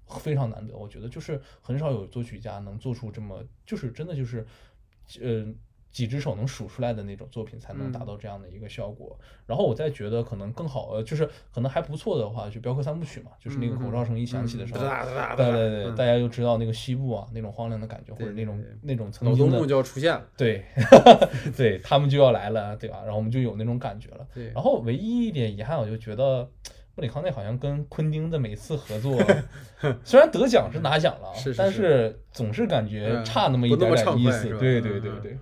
[0.08, 4.46] 非常难得，我觉得就是很少有作曲家能做出这么，就是真的就是，
[5.22, 5.46] 呃。
[5.92, 9.18] 几只手能数出来的那种作品才能达到这样的一个效果。
[9.46, 14.86] 然后我再觉得可能更好，呃，就是可能还不错的话，就镖客三部曲嘛，就是那个口哨声一响起的时候，
[15.36, 20.64] 对对对，大家就知道那个西部啊那种荒凉的感觉，或者那种那种曾经的就要出现了， 对，
[21.58, 23.02] 对他们就要来了，对吧？
[23.04, 24.28] 然后我们就有那种感觉了。
[24.54, 26.48] 然后唯一一点遗憾，我就觉得
[26.94, 29.20] 布里康内好像跟昆汀的每次合作，
[30.06, 34.50] 虽然得奖是拿奖了，但是总是感觉差那么一点点意思。
[34.60, 35.38] 对对对对。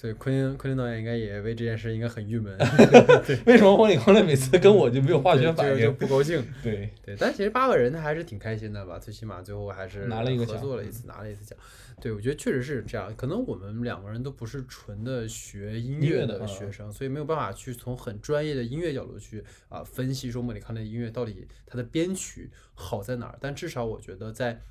[0.00, 2.56] 所以昆汀昆汀导演应该也为这件事应该很郁闷。
[3.44, 5.78] 为什么莫里康内每次跟我就没有化学反应？
[5.78, 6.42] 就不高兴。
[6.64, 8.98] 对对，但其实八个人他还是挺开心的吧？
[8.98, 11.58] 最起码最后还是拿了一个合作了一次，拿了一次奖。
[12.00, 13.14] 对，我觉得确实是这样。
[13.14, 23.36] 可能我们两个人都不是纯的学音乐的学生，所以没有办法去从很专业的音乐角度去啊分析说莫里康内音乐到底它的编曲好在哪儿。
[23.38, 24.62] 但至少我觉得在。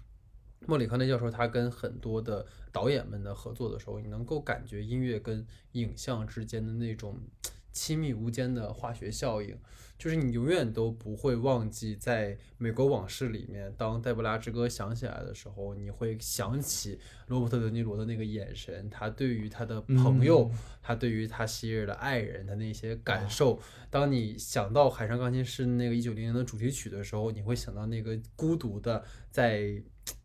[0.65, 7.17] 莫里康内教授他跟很多的导演们的合作的时候，你能够感觉音乐跟影像之间的那种
[7.71, 9.57] 亲密无间的化学效应，
[9.97, 23.59] 就是你永远都不会忘记，在《美国往事》里面，当黛布拉之歌响起来的时候，你会想起罗伯特·德尼罗的那个眼神，他对于他的朋友，他对于他昔日的爱人的那些感受。
[23.89, 29.81] 当你想到《海上钢琴师》那个一九零零的主题曲的时候，你会想到那个孤独的在。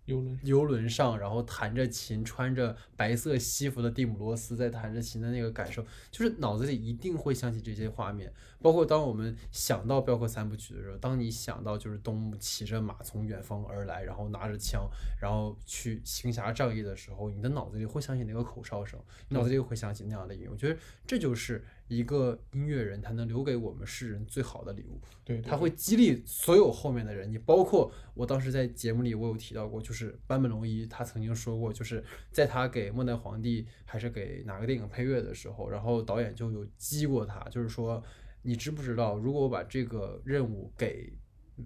[0.07, 8.33] 游轮游轮上，然后弹着琴，穿着白色西服的蒂姆罗斯在弹着琴的那个感受，就是脑子里一定会想起这些画面。
[8.61, 14.89] 包括当我们想到镖客三部曲的时候，当你想到就是东木骑着马从远方而来，然后拿着枪，
[15.21, 18.99] 然后去行侠仗义的时候，你的脑子里会想起那个口哨声，
[19.29, 20.49] 脑子里会想起那样的音乐。
[20.49, 21.63] 我觉得这就是
[21.95, 25.01] 一个音乐人他能留给我们世人最好的礼物。
[25.25, 27.31] 对，他会激励所有后面的人。
[27.31, 38.03] 你包括我当时在节目里我有提到过，就是坂本龙一他曾经说过，就是在他给末代皇帝还是给哪个电影配乐的时候，然后导演就有激过他，就是说
[38.43, 41.13] 你知不知道，如果我把这个任务给。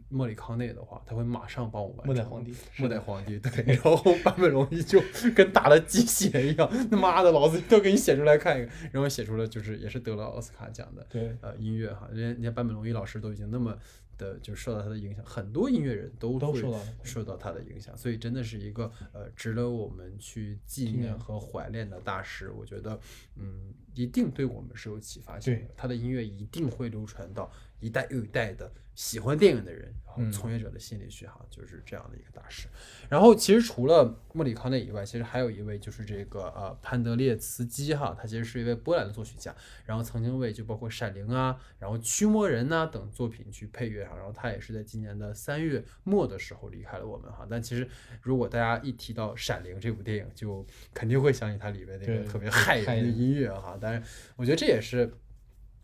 [0.08, 2.06] 莫里康内的话，他会马上帮我完成。
[2.06, 3.74] 末代皇帝，末代皇帝，对。
[3.74, 5.00] 然后坂本龙一就
[5.34, 13.76] 跟打了鸡血一样，他妈的，老子都给你写出来看一个，然后写出了就是也是得了奥斯卡奖的，对，呃，音乐哈，人家人家版本龙一老师都已经那么
[14.18, 22.50] 的就受到他的影响，很多音乐人都都受到受到他的影响，所以真的是一个呃值得我们去纪念和怀念的大师。
[22.50, 22.98] 我觉得，
[23.36, 27.50] 嗯，一定对我们是有启发性的，他的音乐一定会流传到
[27.80, 28.70] 一代又一代的。
[28.94, 32.66] 喜欢电影的人，然后从业者的心里去哈，就是这样的一个大师。
[33.08, 39.54] 然后其实除了莫里康内以外，其实还有一位就是这个呃潘德列茨基哈，他其实是一位波兰的作曲家，
[39.86, 44.16] 然后曾经为就包括《闪灵》啊，然后《驱魔人》呐等作品去配乐哈。
[44.16, 47.46] 然后他也是在今年的三月末的时候离开了我们哈。
[47.48, 47.88] 但其实
[48.20, 53.78] 如果大家一提到《闪灵》这部电影，就肯定会想起它里面那个特别骇人的音乐哈。
[53.80, 54.02] 但是
[54.36, 55.12] 我觉得这也是。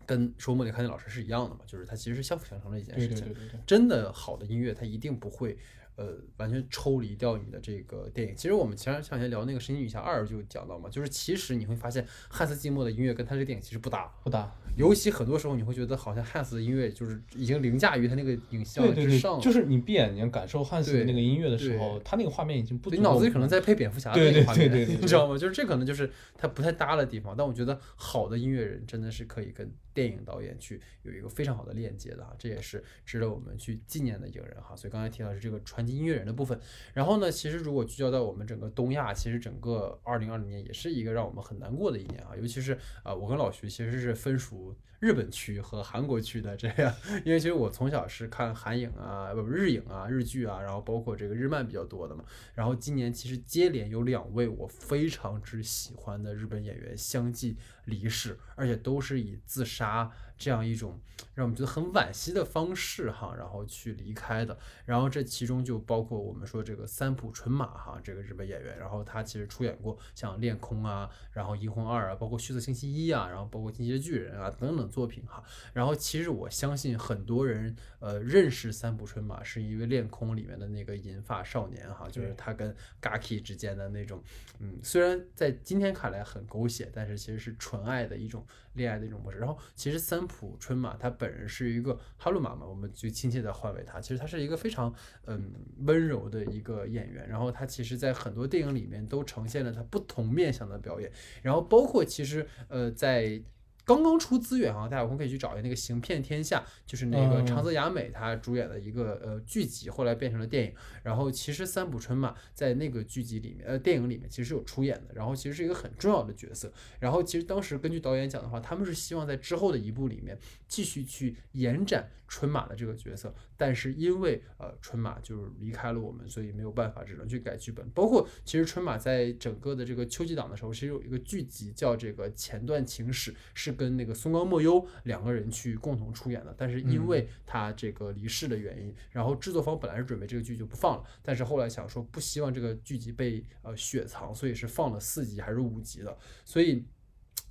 [0.06, 3.20] 跟说莫里康尼老师是一样的嘛，就是它其实是相辅相成的一件事情。
[3.20, 5.56] 对对对对，真的好的音乐，它一定不会
[5.96, 8.34] 呃完全抽离掉你的这个电影。
[8.36, 14.54] 其实我们前两前聊那个《神奇女侠二》就讲到嘛，就是其实你会发现汉斯季默的音乐跟他这个电影其实不搭，不搭。
[14.76, 19.40] 尤其很多时候你会觉得好像汉斯的音乐就是已经凌驾于他那个影像之上。
[19.40, 22.90] 就是你闭眼睛感受汉斯的那个音乐的时候，他那个画面已经不。
[22.90, 25.38] 你脑子里可能在配蝙蝠侠的那个画面，你知道吗？
[25.38, 27.36] 就是这可能就是他不太搭的地方。
[27.36, 29.72] 但我觉得好的音乐人真的是可以跟。
[29.94, 34.74] 电影导演去有一个非常好的链接的哈，这也是值得我们去纪念的一个人哈。
[34.74, 36.58] 所以刚才提到是这个传音乐人的部分。
[36.92, 42.36] 然后呢，其实如果聚焦到我们整个东亚，其实整个二零二零年也是一个让我们很难过的一年啊。
[42.36, 46.94] 尤其是啊，我跟老徐其实是分属日本区和韩国区的这样，
[47.24, 52.24] 因为其实我从小是看韩影啊，不日影啊、日剧啊，然后包括这个日漫比较多的嘛。
[52.54, 57.56] 然后今年其实接连有两位我非常之喜欢的日本演员相继。
[57.86, 60.10] 离世，而且都是以自杀
[60.44, 61.00] 这样一种
[61.34, 64.58] 让我们觉得很惋惜的方式哈，然后去离开的。
[64.84, 75.42] 然后这其中就包括我们说这个三浦纯马哈，这个日本演员，然后他其实出演过像《恋空》啊，然后《银魂二》啊，包括《血色星期一》啊，然后包括《进击的巨人》啊等等作品哈。
[75.72, 84.22] 然后其实我相信很多人呃认识三浦纯马是因为《恋空》里面的那个银发少年哈，就是他跟 Gaki 之间的那种，
[84.58, 87.54] 嗯，虽然在今天看来很狗血，但是其实是。
[87.56, 88.44] 纯爱的一种
[88.74, 94.00] 恋爱的一种模式，然后其实三浦春马他本人是一个哈鲁马嘛，我们就亲切的唤为他。
[94.00, 94.94] 其实他是一个非常
[95.26, 101.10] 嗯温柔的一个演员，然后他其实在很多电影里面都呈现了他不同面向的表演，
[101.42, 103.42] 然后包括其实呃在。
[103.84, 110.74] 刚刚出资源啊，大家有空可以去找一下那个《行骗天下》，就是那个长泽雅美她主演的一个呃剧集，后来变成了电影。
[111.02, 116.72] 然后其实三浦春马在那个剧集里面，呃电影里面其实是有出演的，然后其实是一个很重要的角色。
[116.98, 127.86] 然后其实当时根据导演讲的话，他们是希望在之后的一部里面继续去延展春马的这个角色，但是因为呃春马就是离开了我们，所以没有办法，只能去改剧本。
[127.90, 133.73] 包括其实春马在整个的这个秋季档的时候，其实有一个剧集叫这个前段情史是。
[133.74, 146.84] 跟那个松冈莫优两个人去共同出演的，但是因为他这个离世的原因，然后制作方本来是准备这个剧就不放了，但是后来想说不希望这个剧集被呃雪藏，所以是放了四集还是五集的，所以。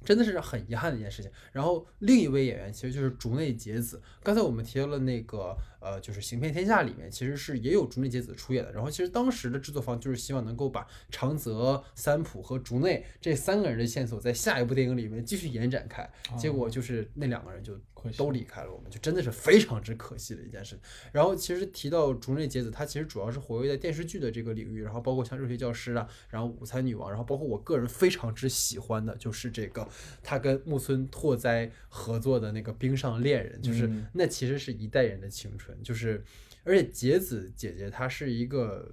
[0.05, 1.31] 真的是很遗憾的一件事情。
[1.53, 4.01] 然后另一位演员其实就是竹内结子。
[4.21, 8.71] 刚才我们提到了那个呃，就是《行骗天下》里面其实是也有竹内结子出演的。
[8.71, 16.09] 然后其实当时的制作方就是希望能够把长泽、三浦和竹内这三个人的线索在下一部电影里面继续延展开。
[16.37, 17.77] 结果就是那两个人就
[18.17, 20.77] 都离开了，我们就真的是非常之可惜的一件事。
[21.11, 29.87] 然后其实提到竹内结子，她其实主要是活跃在电视剧的这个领域，然后包括像《热血教师》啊，然后《午餐女王》，然后包括我个人非常之喜欢的就是这个。
[30.21, 36.23] 他跟木村拓哉合作的那个《冰上恋人》，就是那其实是一代人的青春，就是
[36.63, 38.91] 而且杰子姐姐她是一个。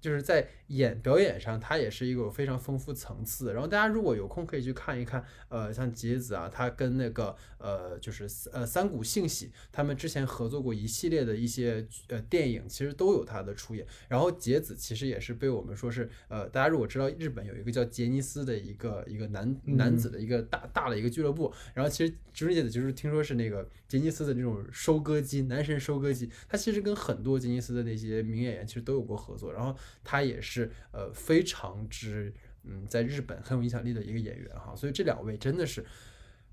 [0.00, 3.52] 就是在演表演上，他也是一个有非常丰富层次。
[3.52, 13.86] 然后大家如果有空可以去看一看，呃，像杰子啊，他跟那个呃，就是呃三谷幸喜他们之前合作过一系列的一些呃电影，其实都有他的出演。
[14.08, 26.28] 然后杰子其实也是被我们说是呃，大家如果知道日本有一个叫杰尼斯的一个一个男男子的一个大大的一个俱乐部，然后其实竹内结子就是听说是那个杰尼斯的那种收割机，男神收割机。
[26.48, 29.76] 他其实跟很多杰尼斯的那些名演员其实都有过合作，然后。
[30.04, 32.32] 他也是呃非常之
[32.64, 35.84] 嗯，在日本很有影响力的一个演员哈，所以这两位真的是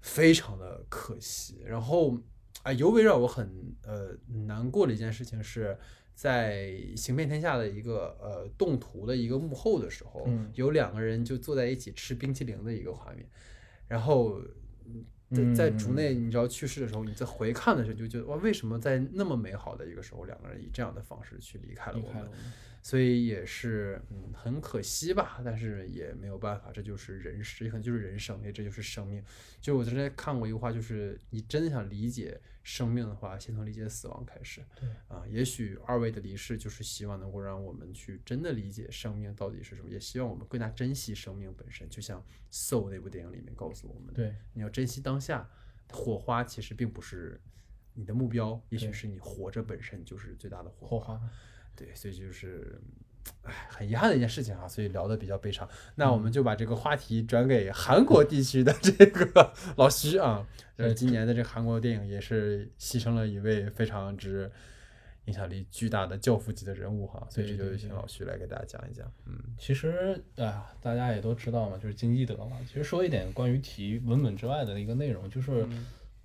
[0.02, 1.62] 非常的可惜。
[1.66, 2.18] 然后
[2.64, 4.16] 啊，尤为让我很呃
[4.46, 5.78] 难过的一件事情是。
[6.16, 13.28] 在《行遍天下》的一个呃动图的一个幕后的时候，有两个人就坐在一起吃冰淇淋的一个画面，
[13.88, 14.40] 然后
[15.32, 22.30] 在在竹内你知道去世的时候，你在回看的时候就觉得哇，为什么在那么美好的一个时候，两个人以这样的方式去离开了我们？
[22.86, 29.24] 所以也是嗯很可惜吧，但是也没有办法，这就是人世，也可能就是人生，也这就是生命。
[29.62, 34.62] 就我之前看过一个话，就是你真的想理解生命的话，先从理解死亡开始。
[34.76, 41.90] 对啊，也许二位的离世就是希望能够让我们去真的理解生命到底是什么，也希望我们更加珍惜生命本身。
[41.90, 45.50] 就像《Soul》那部电影里面告诉我们，对，你要珍惜当下，
[45.90, 47.40] 火花其实并不是
[47.94, 51.18] 你的目标，也许是你活着本身就是最大的火花。
[51.76, 52.80] 对，所以就是，
[53.44, 55.68] 唉，很遗憾的一件事情啊，所以聊的比较悲伤。
[55.96, 60.48] 那我们就把这个话题转给韩国地区的这个 老徐啊，
[60.78, 64.52] 呃，今年的这个韩国电影也是牺牲了一位非常之
[65.26, 69.12] 影响力巨大的教父级的人物哈，所以这就请老徐来给大家讲一讲。
[69.26, 72.58] 嗯，其实啊，大家也都知道嘛，就是金基德嘛。
[72.68, 75.68] 其实说一点关于题文本之外的一个内容，就是。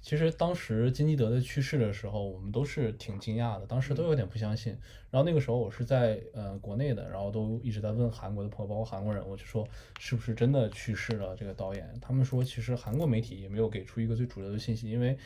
[0.01, 4.73] 其实当时金基德的去世的时候，我们都是挺惊讶的，当时都有点不相信。
[5.11, 9.67] 然后那个时候我是在呃国内的，然后都一直在问韩国的朋友，包括韩国人，我就说
[9.99, 11.93] 是不是真的去世了这个导演？
[12.01, 15.19] 他们说其实韩国媒体也没有给出一个最主流的信息，因为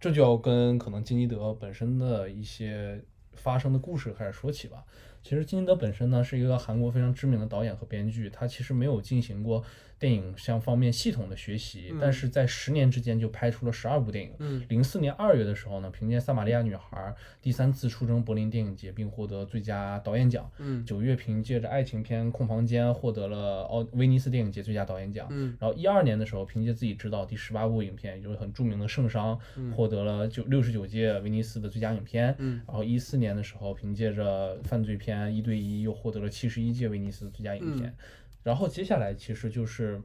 [0.00, 4.84] 这就要跟可能金基德本身的一些发生的故事开始说起吧。
[5.22, 9.64] 其实金基德本身呢是一个韩国非常知名的导演和编剧，他其实没有进行过。
[10.04, 14.32] 电影相方面系统的学习，但是在十年之间就拍出了十二部电影。
[14.38, 16.98] 嗯，零四年二月的时候呢，凭借《撒玛利亚女孩》
[17.40, 20.50] 第三次出征柏林电影节，并获得最佳导演奖。
[20.58, 25.26] 嗯，九月凭借着爱情片《空房间》获得了奥威尼斯电影节最佳导演奖。
[25.30, 29.38] 嗯，然后一二年的时候，凭借自己执导第十八部影片，也就是很著名的《圣殇》，
[29.72, 32.34] 获得了九六十九届威尼斯的最佳影片。
[32.36, 37.94] 嗯，然后一四年的时候，凭借着犯罪片《一对一》，又获得了七十一届威尼斯最佳影片。
[38.44, 40.00] 然后接下来其实就是。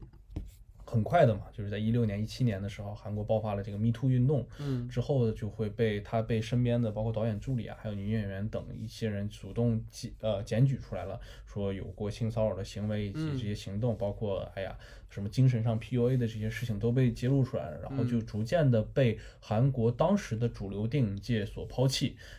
[0.92, 14.76] 很快的嘛，就是在一六年、一七年的时候，韩国爆发了这个 Me Too 运动，嗯，之后就会被他被身边的包括导演助理啊，还有女演员等一些人主动检呃检举出来了，说有过性骚扰的行为以及这些行动，包括哎呀
[15.12, 22.18] 什么精神上 PUA 的这些事情都被揭露出来了，然后就逐渐的被韩国当时的主流电影界所抛弃。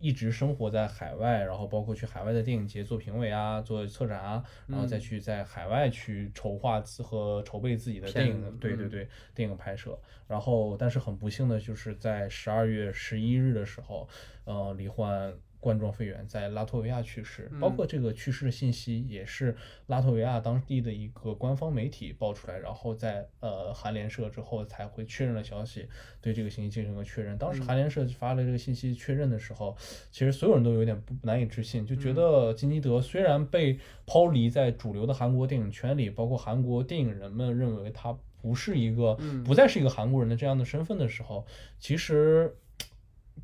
[0.00, 9.98] 一直生活在海外，然后包括去海外的电影节做评委啊，做策展啊，然后再去在海外去筹划和筹备自己的电影，对对对，电影拍摄。
[10.28, 14.08] 然后，但是很不幸的就是在十二月十一日的时候，
[14.44, 15.32] 呃，罹患。
[15.64, 25.88] 冠状肺炎在拉脱维亚去世，包括这个去世的信息也是拉脱维亚当地的一个官方媒体爆出来，然后在呃韩联社之后才会确认了消息，
[26.20, 27.38] 对这个信息进行了确认。
[27.38, 29.74] 当时韩联社发了这个信息确认的时候，
[30.10, 39.16] 其实所有人都有点不难以置信，就觉得金基德虽然被抛离在主流的韩国电影圈里，包括韩国电影人们认为他不是一个
[39.46, 41.46] 不再是一个韩国人的这样的身份的时候，
[41.78, 42.54] 其实。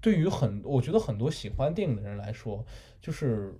[0.00, 2.64] 对于很，我觉得很多喜欢电影的人来说，
[3.00, 3.54] 就是，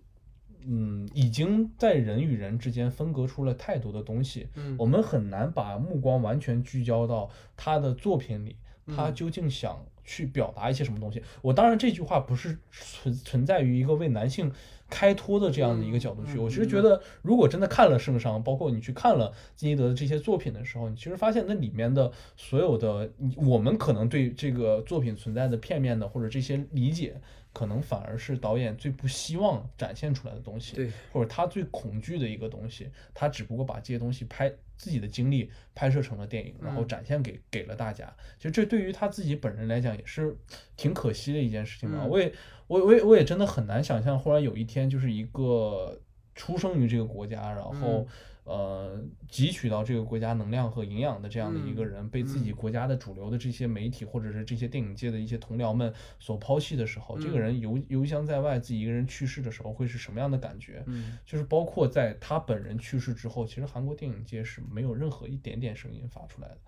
[0.65, 11.23] 嗯，已经在人与人之间分隔出了太多的东西，嗯，我们很难把目光完全聚焦到他的作品里，他究竟想去表达一些什么东西。
[11.41, 14.51] 我当然这句话不是存存在于一个为男性。
[14.93, 27.21] 开脱的这样的一个角度去，我其实觉得，如果真的看了《圣商》，包括你去看了金基德的这些作品的时候，你其实发现那里面的所有的，我们可能对这个作品存在的片面的或者这些理解，
[27.53, 38.13] 可能反而是导演最不希望展现出来的东西，对，或者他最恐惧的一个东西，他只不过把这些东西拍自己的经历拍摄成了电影，然后展现给给了大家。
[38.39, 40.37] 其实这对于他自己本人来讲也是
[40.77, 42.05] 挺可惜的一件事情吧。
[42.05, 42.33] 我也。
[42.71, 46.01] 我我也我也真的很难想象，忽然有一天，就是一个
[46.37, 48.07] 出生于这个国家，然后
[48.51, 49.01] 呃
[49.31, 60.83] 汲取到这个国家能量和营养的这样的一个人，被自己国家的主流的这些媒体或者是这些电影界的一些同僚们所抛弃的时候，这个人游游乡在外，自己一个人去世的时候，会是什么样的感觉？
[60.87, 66.59] 嗯，就是包括在他本人去世之后，其实韩国电影界是没有任何一点点声音发出来的。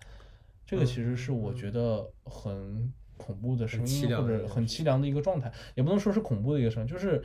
[0.65, 2.91] 这个其实是我觉得很。
[3.15, 7.23] 恐怖的声音，或者很凄凉的一个状态，也不能说是恐怖的一个声音，就是，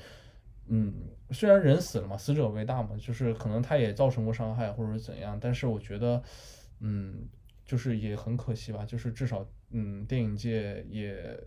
[0.68, 0.92] 嗯，
[1.30, 6.22] 虽然人死了嘛，死者为大嘛，就是可能他也造成过伤害，或者是怎样，但是我觉得，
[6.80, 7.26] 嗯，
[7.64, 11.38] 就是也很可惜吧，就是至少，嗯，电影界也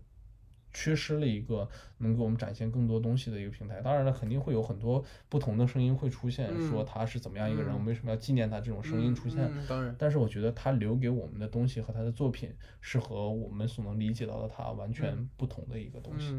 [0.74, 1.68] 缺失了一个
[1.98, 3.82] 能给我们展现更多东西的一个平台。
[3.82, 9.52] 当然了，肯定会有很多不同的声音会出现，说他是怎么样一个人，我们为什么要纪念他这种声音出现。
[9.68, 16.34] 当然，但是我觉得他留给我们的东西和他的作品是和我们所能理解到的他完全不同的一个东西。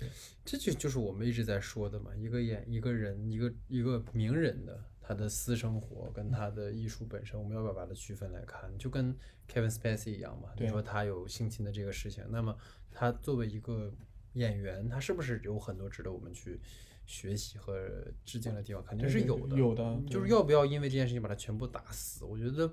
[0.00, 0.08] 对，
[0.44, 4.84] 这就就是我们一直在说的嘛，一个演一个人，一个一个名人的。
[5.02, 8.70] 他的私生活跟他的艺术本身，我们要不要把它区分来看？
[8.78, 9.12] 就跟
[9.52, 10.50] Kevin Spacey 一样嘛。
[10.56, 12.56] 你说他有性侵的这个事情，那么
[12.92, 13.92] 他作为一个
[14.34, 16.60] 演员，他是不是有很多值得我们去
[17.06, 17.90] 学习和
[18.24, 18.84] 致敬的地方？
[18.84, 19.56] 肯定是有的。
[19.56, 20.00] 有的。
[20.08, 22.24] 就是要不要因为这件事情把他全部打死？
[22.24, 22.72] 我觉得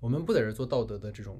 [0.00, 1.38] 我们不在这做道德的这种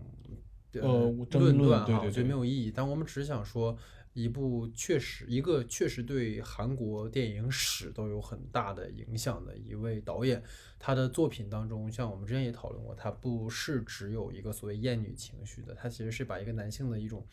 [0.75, 2.71] 呃论断哈，我觉得没有意义。
[2.71, 3.75] 但我们只想说。
[4.17, 10.43] 一部确实一个确实对韩国电影史都有很大的影响的一位导演，
[10.79, 17.27] 他的作品当中，像我们之前也讨论过，他不是只有一个所谓厌女情绪的，他其实是把一个男性的一种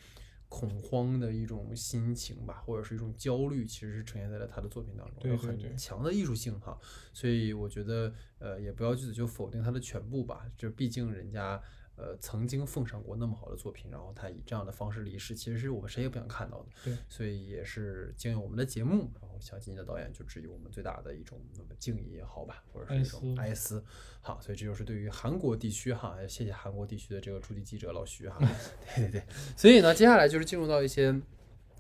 [0.50, 6.78] 恐慌的一种心情吧，或者是一种焦虑，其实是呈现在了他的作品当中，有很强的艺术性哈。
[7.14, 11.64] 所以我觉得，呃，也不要就此就否定他的全部吧，就毕竟人家。
[11.96, 16.70] 呃，曾经奉上过那么好的作品，然后他以这样的方式离世，其实是我们谁也不想看到的。
[16.84, 23.84] 对，所以也是经由我们的节目，然后向今年的导演就致以我们最大的一种那么敬意也好吧，或者是一种哀思。
[24.22, 28.40] 好，所以这就是对于韩国地区哈，谢谢韩国地区的这个驻地记者老徐哈。
[28.96, 29.24] 对对对，
[29.56, 31.22] 所以呢，接下来就是进入到一些。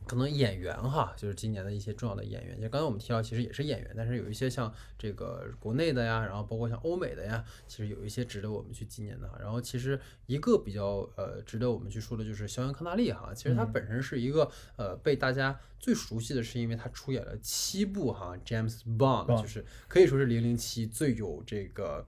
[0.05, 9.37] 可能演员哈，就是今年的一些重要的演员，就刚才我们提到，其实也是演员，但是有一些像这个国内的呀，然后包括像欧美的呀，其实有一些值得我们去纪念的哈。
[9.39, 22.05] 然后其实一个比较呃值得我们去说的就是肖恩康纳利哈，其实他本身是一个呃被大家最熟悉的是因为他出演了七部哈 James Bond，就是可以说是零零七最有这个。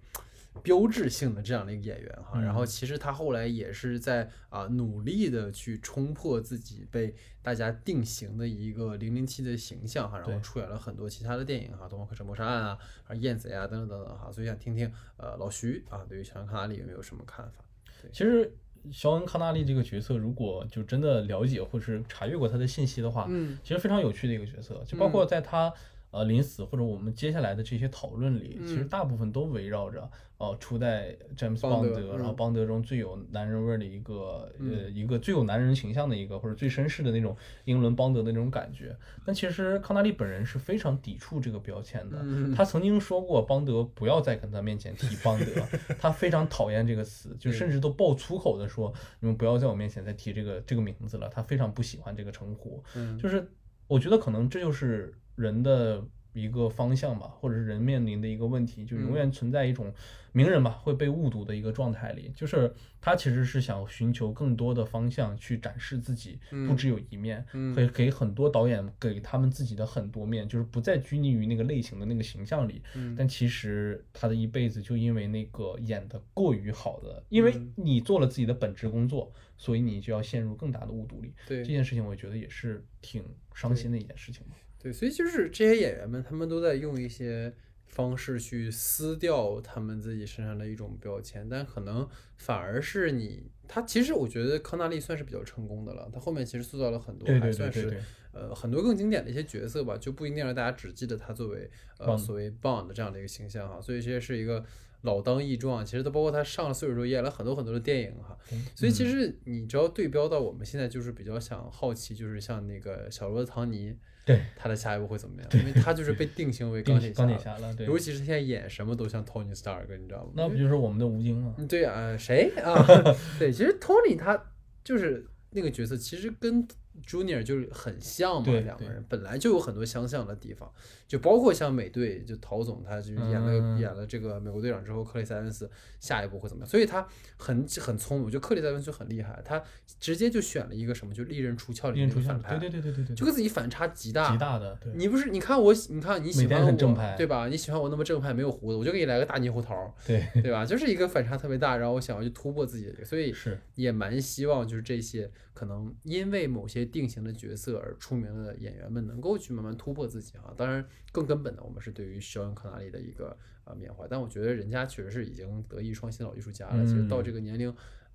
[0.63, 12.77] 标志性的这样的一个演员哈，然后其实他后来也是在啊努力的去冲破自己被大家定型的一个零零七的形象哈，然后出演了很多其他的电影哈，《东方快车谋杀案》啊，
[13.07, 17.63] 啊燕子呀等等等等哈，所以想听听呃老徐啊对于肖恩康纳利有没有什么看法？
[18.11, 18.51] 其实
[18.91, 25.73] 肖恩康纳利这个角色，如果就真的了解或是查阅过他的信息的话，嗯，其实非常有趣的一个角色，就包括在他。
[26.15, 37.35] 呃，临死或者我们接下来的这些讨论里，其实大部分都围绕着哦，初代詹姆斯邦德，然后邦德中最有男人味儿的一个，呃，一个最有男人形象的一个，或者最绅士的那种
[37.65, 38.95] 英伦邦德的那种感觉。
[39.25, 42.17] 但其实康纳利本人是非常抵触这个标签的，
[42.55, 45.45] 他曾经说过邦德不要再跟他面前提邦德，
[45.99, 52.81] 他非常讨厌这个词，就甚至都爆粗口的说你们不要在我面前再提这个这个名字了，他非常不喜欢这个称呼。
[53.17, 53.45] 就是
[53.87, 55.13] 我觉得可能这就是。
[55.35, 56.03] 人的
[56.33, 59.93] 一个方向吧，或者是人面临的一个问题，就永远存在一种
[60.33, 66.37] 名人吧会被误读的一个状态里，就是他其实是想寻求更多的方向去展示自己，
[66.67, 72.81] 不只有一面，会给很多导演给他们自己的很多面，就是不再拘泥于那个类型的那个形象里。
[73.17, 81.33] 但其实他的一辈子就因为那个演的过于好的，因为你做了自己的本职工作，所以你就要陷入更大的误读里。
[81.47, 84.57] 对这件事情，我觉得也是挺伤心的一件事情吧。
[84.85, 87.51] 对，所以就是这些演员们，他们都在用一些
[87.87, 92.07] 方式去撕掉他们自己身上的一种标签，但可能
[92.37, 97.99] 反而是你他其实我觉得康纳利算是比较成功的了，他后面其实塑造了很多还算是
[98.31, 101.67] 呃很多更经典的一些角色吧，就不一定让大家只记得他作为
[101.97, 104.63] 呃所谓 Bond 这样的一个形象哈，所以这些是一个
[105.01, 108.37] 老当益壮，其实都包括他上了岁数之后演了很多很多的电影哈，
[108.75, 113.97] 所以其实你只要对标到我们现在就是比较想好奇，就是像那个小罗伯特唐尼。
[114.25, 115.49] 对他的下一步会怎么样？
[115.53, 120.31] 因为他就是被定性为钢铁钢铁侠了，尤其是现在演什么都像 Tony Stark，你知道吗？
[120.35, 121.55] 那不就是我们的吴京吗？
[121.69, 122.73] 对啊，谁啊？
[123.39, 124.51] 对，其实 Tony 他
[124.83, 126.67] 就是那个角色，其实跟。
[127.05, 130.71] Junior 就是很像嘛，两个人本来就有很多相像的地方，
[131.07, 135.69] 就包括像美队，就陶总他就演了演了这个美国队长之后，克里斯·埃文斯
[135.99, 136.69] 下一步会怎么样？
[136.69, 137.07] 所以他
[137.37, 139.61] 很很聪明，我觉得克里斯·埃文斯很厉害，他
[139.99, 144.77] 直接就选了一个什么，就利刃出鞘里面的反派，对对对对对，就跟自己反差极大，极大的。
[144.93, 146.71] 你不是你看我，你看你喜欢我，
[147.17, 147.47] 对吧？
[147.47, 150.65] 你喜欢我那么正派，没有胡子，我就给你来个大猕猴桃，对对吧？
[150.65, 157.65] 就是一个反差特别大，然后我想要去突破自己，所以是也蛮希望就是这些可能因为某些定型的角色。
[157.85, 164.07] 而出名的演员们能够去慢慢突破自己哈，当然更根本的，我们是对于肖恩·康纳利的一个呃缅怀。
[164.07, 166.85] 但我觉得人家确实是已经德艺双馨老艺术家了。
[166.85, 167.73] 其实到这个年龄，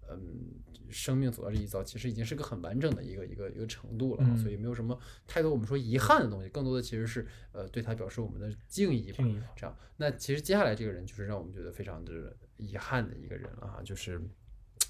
[0.08, 0.18] 嗯，
[0.88, 4.36] 生命走到这一遭，其实已经是个很完整的一个一个一个程度了。
[4.36, 9.24] 所以没有什么太多我们说遗憾的东西，更多的其实是呃对他表示我们的敬意吧。
[9.56, 14.20] 这样，那其实接下来这个人就是让我们觉得非常的遗憾的一个人了哈，就是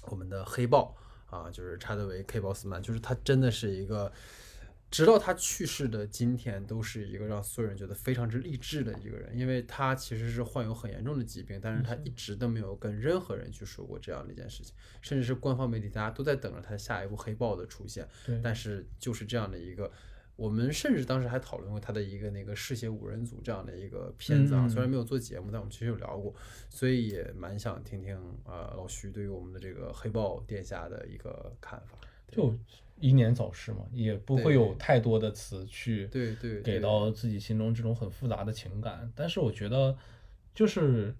[0.09, 0.95] 我们的黑豹
[1.31, 4.11] 啊，就是查德维 ·K· 鲍斯曼，就是他真的是一个。
[4.91, 18.05] 直到他去世的今天，都是一个让所有人觉得非常之励志的一个人，因为他其实是患有很严重的疾病，但是他一直都没有跟任何人去说过这样的一件事情，甚至是官方媒体，大家都在等着他下一部黑豹的出现，
[18.43, 19.89] 但是就是这样的一个。
[20.35, 26.33] 我们甚至当时还讨论过他的一个那个嗜血五人组这样的一个片子啊，嗯虽然没有做节目，但我们其实有聊过，
[26.69, 31.97] 所以也蛮想听听呃老徐对于我们的这个黑豹殿下的一个看法。
[32.29, 32.53] 就
[33.01, 39.11] 英年早逝嘛，也不会有太多的词去对对，给到自己心中这种很复杂的情感。
[39.15, 39.97] 但是我觉得，
[40.53, 41.13] 就是，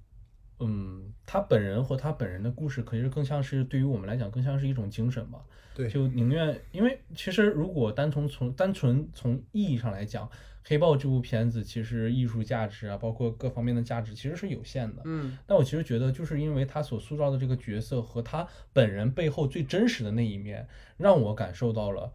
[0.61, 5.39] 嗯，他本人和他本人的故事，可是更像是对于我们来讲，更像是一种精神吧。
[5.73, 10.27] 对就宁愿，因为其实如果单从从单纯从意义上来讲，
[10.63, 15.01] 《黑豹》这部片子其实艺术价值啊，包括各方面的价值其实是有限的。
[15.05, 20.67] 嗯但我其实觉得，就是因为他所塑造的这个角色和他本人背后最真实的那一面，
[20.97, 22.13] 让我感受到了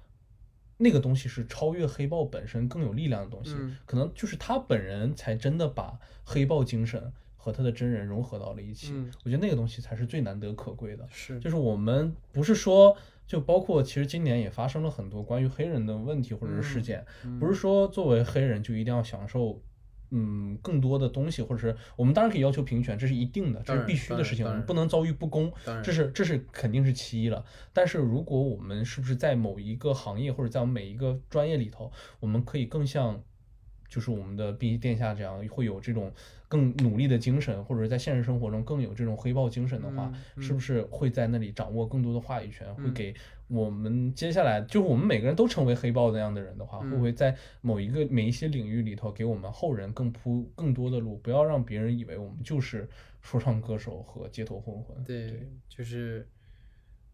[0.76, 3.54] 那个东西是超越黑豹本身更有力量的东西。
[3.58, 7.12] 嗯可能就是他本人才真的把黑豹精神
[7.46, 8.90] 和他的真人融合到了一起。
[8.92, 11.06] 嗯我觉得那个东西才是最难得可贵的。
[11.12, 19.62] 是就是我们不是说，就包括其实今年也发生了很多关于黑人的问题或者是事件，嗯不是说作为黑人就一定要享受。
[20.12, 25.52] 嗯，更多的东西，或者是我们当然可以要求平权，这是一定的，这是必须的事情，我们不能遭遇不公，
[25.82, 27.44] 这是这是肯定是其一了。
[27.72, 31.90] 但是如果我们是不是在某一个行业或者在我们每一个专业里头，
[32.20, 33.20] 我们可以更像，
[33.88, 36.12] 就是我们的毕殿下这样，会有这种
[36.48, 43.14] 更努力的精神，或者是在现实生活中更有这种黑豹精神的话，嗯是不是会在那里掌握更多的话语权，会嗯给
[43.48, 52.88] 我们接下来就是我们每个人都成为黑豹那样的人的话，会不嗯会在某一个每一些领域里头给我们后人更铺更多的路，不要让别人以为我们就是
[53.22, 55.02] 说唱歌手和街头混混。
[55.04, 56.28] 对，就是，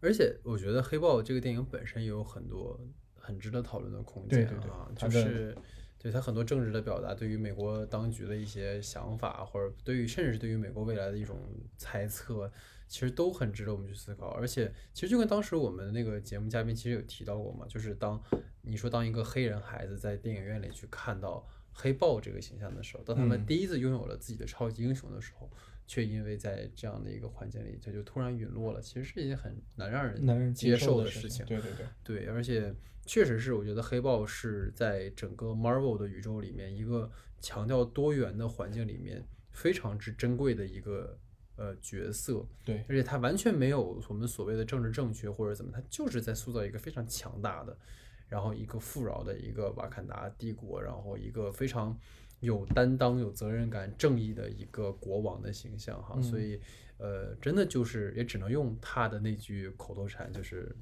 [0.01, 2.81] 而且我觉得《黑豹》这个电影本身也有很多
[3.15, 5.57] 很值得讨论的空对对对间啊，就是
[6.03, 11.39] 对他很多政治的表达，对于美国当局的一些想法，或者对于甚至是对于美国未来的一种
[11.77, 12.51] 猜测，
[12.89, 14.31] 其实都很值得我们去思考。
[14.31, 18.21] 而且，其实就跟当时我们那个节目嘉宾其实有提到过嘛，就是当
[18.63, 25.49] 你说当一个黑人孩子在电影院里去看到黑豹这个形象的时候，当他们嗯第一次拥有了自己的超级英雄的时候，
[25.93, 31.45] 却因为在这样的一个环境里，他就突然陨落了，其实是一件很难让人难人接受的事情。
[31.45, 31.71] 对对
[32.03, 32.75] 对，对，而且
[33.05, 37.11] 确实是，我觉得黑豹是在整个 Marvel 的宇宙里面一个
[37.43, 41.19] 强调多元的环境里面非常之珍贵的一个
[41.57, 42.83] 呃角色，对。
[42.89, 47.77] 而且他完全没有我们所谓的政治正确或者怎么，他就是在塑造一个非常强大的，
[48.29, 51.95] 然后一个富饶的一个瓦坎达帝国，然后一个非常
[52.43, 56.61] 有担当、有责任感、正义的一个国王的形象哈，所嗯以
[56.99, 60.75] 呃，真的就是也只能用他的那句口头禅，就是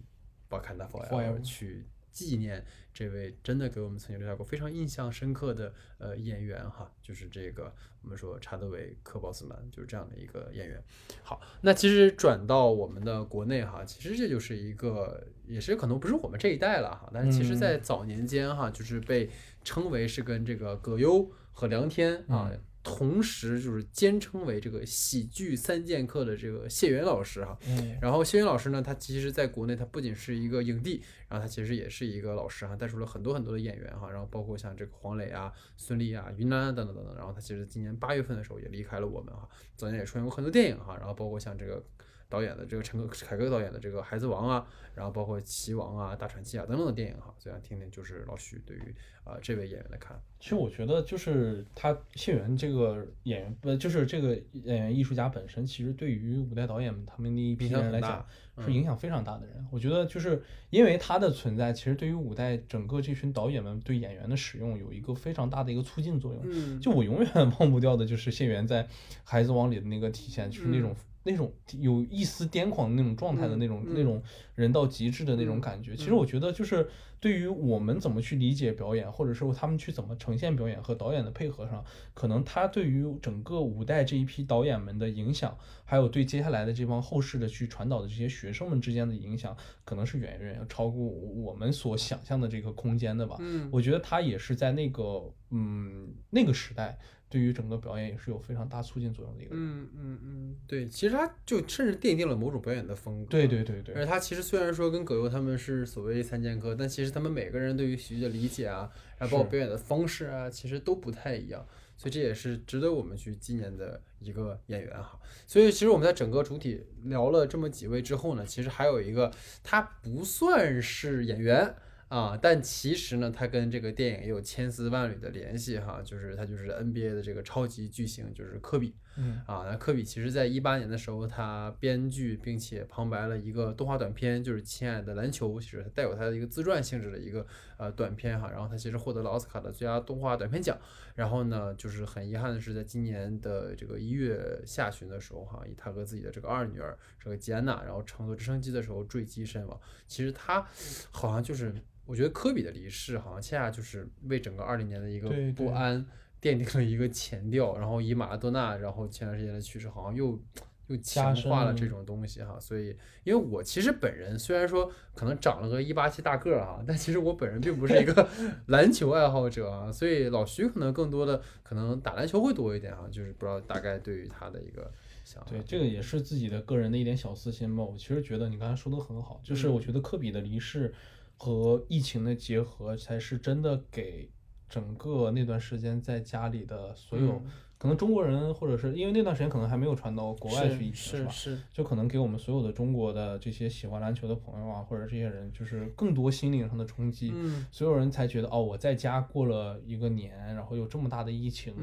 [0.48, 7.72] 瓦坎达 forever Forever 去纪念这位真的给我们曾经留下过非常印象深刻的呃演员哈，就是这个
[8.02, 10.82] 我们说查德维·科鲍斯曼，就是这样的一个演员。
[11.22, 19.30] 好，那其实转到我们的国内哈，其实这就是一个，也是可能不是我们这一代了哈，但是其实在早年间哈，就是被
[19.62, 22.50] 称为是跟这个葛优和梁天啊。
[22.82, 39.46] 同时就是兼称为这个喜剧三剑客的这个谢元老师哈，嗯然后谢元老师呢，他其实在国内他不仅是一个影帝，然后他其实也是一个老师哈，带出了很多很多的演员哈，然后包括像这个黄磊啊、孙俪啊、云南啊等等等等，然后他其实今年八月份的时候也离开了我们哈，
[39.76, 41.84] 早年也出演过很多电影哈，然后包括像这个
[42.30, 50.22] 导演的这个陈可凯歌导演的这个《孩子王》啊，然后包括《棋王》啊、《大传奇》啊等等的电影哈，所以想听听就是老徐对于啊、这位演员的看法。
[50.40, 58.26] 其实我觉得，就是他谢元这个演员，不就是这个演员艺术家本身，其实对于五代导演们他们那一批人来讲，
[58.56, 59.64] 嗯是影响非常大的人。
[59.70, 66.42] 我觉得就是因为他的存在，其实对于五代整个这群导演们对演员的使用有一个非常大的一个促进作用。
[66.46, 67.30] 嗯就我永远
[67.60, 68.84] 忘不掉的就是谢元在
[69.22, 74.22] 《孩子王》里的那个体现，就是那种、那种有一丝癫狂的那种状态的那种、嗯嗯那种
[74.54, 75.94] 人到极致的那种嗯感觉。
[75.96, 76.88] 其实我觉得就是
[77.18, 81.84] 对于我们怎么去理解表演，或者说他们去怎么呈现表演和导演的配合上，
[82.14, 93.36] 可能他对于整个五代这一批导演们的影响，还有对接下来的这帮后世的去传导的这些学生们之间的影响，可能是远远要超过我们所想象的这个空间的吧。
[93.40, 96.98] 嗯我觉得他也是在那个嗯那个时代，
[97.30, 99.64] 对于整个表演也是有非常大促进作用的一个人。
[99.64, 103.30] 嗯嗯嗯，对，其实他就甚至奠定了某种表演的风格。
[103.30, 111.64] 对对对而对，且他其实虽然说跟葛优他们是所谓三剑客，但其实他们每个人对于喜剧的理解啊，然后包括表演的方式啊，其实都不太一样。
[111.96, 115.20] 所以这也是值得我们去纪念的一个演员哈。
[115.46, 119.30] 所以其实我们在整个主体聊了这么几位之后呢，其实还有一个
[119.62, 121.74] 他不算是演员
[122.10, 128.92] 啊，但其实呢，他跟这个电影也有千丝万缕的联系哈，就是他就是 NBA 的这个超级巨星，就是科比。
[129.22, 138.50] 嗯啊，那科比其实在一八年的时候，他编剧并且旁白了一个动画短片，就是《亲爱的篮球》，其实带有他的一个自传性质的一个呃短片哈。
[138.50, 140.78] 然后他其实获得了奥斯卡的最佳动画短片奖。
[141.14, 149.78] 然后呢，就是很遗憾的是，在今年的这个一月下旬的时候哈，以他和自己的这个二女儿这个吉安娜，然后乘坐直升机的时候坠机身亡。
[150.06, 150.66] 其实他
[151.10, 151.74] 好像就是，
[152.06, 156.06] 我觉得科比的离世好像恰恰就是为整个二零年的一个不安。
[156.40, 160.40] 奠定了一个前调，然后以马拉多纳，然后前段时间的去世，好像又
[160.86, 162.58] 又强化了这种东西哈。
[162.58, 168.26] 所以，因为我其实本人虽然说可能长了个一八七大个儿哈，但其实我本人并不是一个
[168.68, 169.92] 篮球爱好者啊。
[169.92, 174.90] 所以老徐可能更多的可能打篮球会多一点哈，就是不知道大概对于他的一个
[175.24, 175.50] 想法。
[175.50, 177.84] 对，这个也是自己的个人的一点小私心吧。
[177.84, 180.94] 我其实觉得你刚才说的很好，就是我觉得科比的离世
[181.36, 184.30] 和疫情的结合，才是真的给。
[184.70, 187.42] 整个那段时间在家里的所有，
[187.76, 191.30] 可能中国人或者是因为那段时间可能还没有传到国外去疫情，是吧？
[191.30, 197.32] 是，就可能给我们所有的中国的这些喜欢篮球的朋友啊，或者这些人，就是更多心灵上的冲击。
[197.34, 201.74] 嗯，所有人才觉得哦，我在家过了一个年，然后有这么大的疫情，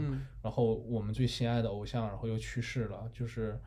[0.41, 3.59] 然后我们最心爱的偶像，然后又去世了，就是。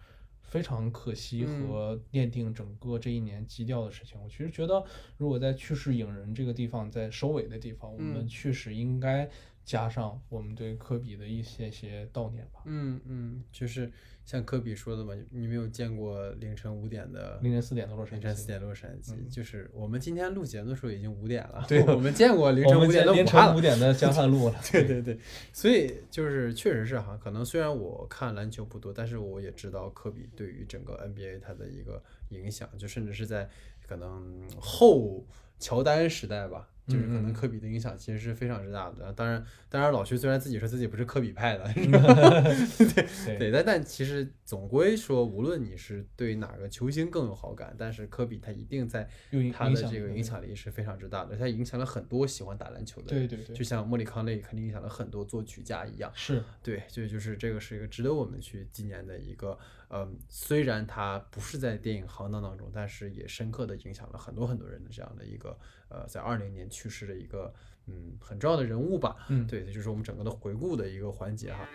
[0.50, 4.84] 非常可惜和奠定整个这一年基调的事情，我其实觉得，
[5.16, 9.26] 如果在去世影人这个地方，在收尾的地方，我们确实应该
[9.64, 12.60] 加上我们对科比的一些些悼念吧。
[12.66, 13.90] 嗯嗯，就是。
[14.24, 21.64] 像科比说的嘛，你没有见过凌晨五点的凌晨四点的洛杉矶，凌晨四点洛杉矶，就是我们今天录节目的时候已经五点了。
[21.66, 24.54] 对，我们见过凌晨五点的凌晨五点的江汉路了。
[24.70, 25.18] 对对对，
[25.52, 33.48] 所以就是确实是哈，可能虽然我看篮球不多，但是我也知道科比对于整个 NBA 他的一个影响，就甚至是在
[33.84, 35.26] 可能后
[35.58, 36.69] 乔丹时代吧。
[36.90, 49.08] 就是可能科比的影响其实是非常之大的，当然，当然老徐虽然自己说自己不是科比派的， 对对，但但其实总归说，无论你是对哪个球星更有好感，但是科比他一定在
[49.52, 56.42] 他的这个影响力是非常之大的，他影响了很多喜欢打篮球的，对对对，就像莫里康内肯定影响了很多作曲家一样，是。
[56.62, 59.58] 对，就就是这个是一个值得我们去纪念的一个，
[59.88, 65.56] 嗯，虽然他不是在电影行当当中，但是也深刻的影响了很多很多人的这样的一个。
[65.90, 67.52] 呃，在二零年去世的一个
[67.86, 71.68] 嗯很重要的人物吧，嗯，对，这就是我们整个的回顾的一个环节哈。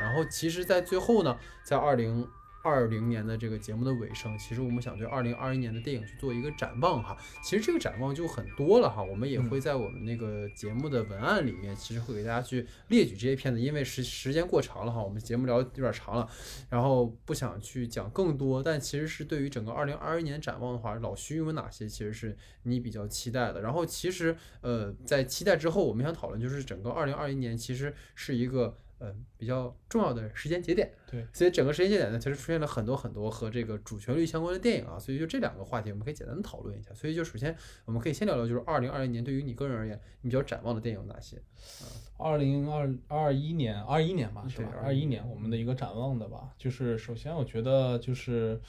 [0.00, 2.28] 然后其实，在最后呢，在二零。
[2.62, 7.16] 二零年的这个节目的尾声，其实我们想对二零二一年的电影去做一个展望哈。
[7.42, 16.28] 其实这个展望就很多了哈，我们也会在我们那个节目的文案里面，其实会给大家去列举这些片子，因为时时间过长了哈，我们节目聊有点长了，
[16.70, 18.62] 然后不想去讲更多。
[18.62, 23.60] 但其实是对于整个二零二一年展望的话，老徐有哪些其实是你比较期待的？
[23.60, 28.78] 然后其实呃，在期待之后，我们想讨论就是整个二零二一年其实是一个。
[29.04, 36.94] 嗯，比较重要的时间节点，对，所以整个时间节点呢，其实出现了很多很多和这个主旋律相关的电影啊，所以就这两个话题，我们可以简单的讨论一下。
[36.94, 41.42] 所以就首先，我们可以先聊聊，就是二零二一年对于你个人而言，你比较展望的电影有哪些？
[42.16, 44.72] 二零二二一年，二一年吧，是吧？
[44.80, 48.60] 二一年我们的一个展望的吧，就是首先我觉得就是，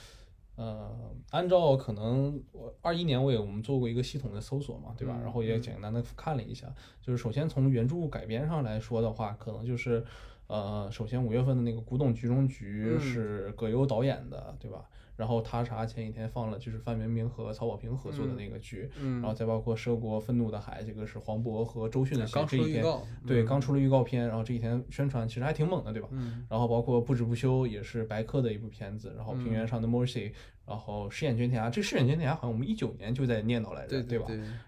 [0.56, 0.92] 呃，
[1.32, 5.20] 按照可能我二一年我也我们做过一个系统的搜索嘛，对吧？
[5.24, 6.68] 然后也简单的看了一下，
[7.02, 10.04] 就是首先从原著改编上来说的话，可能就是。
[10.48, 14.88] 呃，首先五月份的那个《古董局中局》是葛优导演的，对吧？
[15.16, 18.90] 然后他啥前几天放了，就是范冰冰和曹保平合作的那个剧，
[19.22, 22.84] 然后再包括《涉过愤怒的海》，这个是黄渤和周迅的戏，这一天
[23.28, 26.10] 对刚出了预告片，然后这几天宣传其实还挺猛的，对吧？
[26.50, 30.30] 然后包括《不止不休》也是白客的一部片子，然后《平原上的 Mercy》。
[30.66, 34.26] 然后饰演军天涯，这饰演军天涯好像我们一九年就在念叨来着，对吧？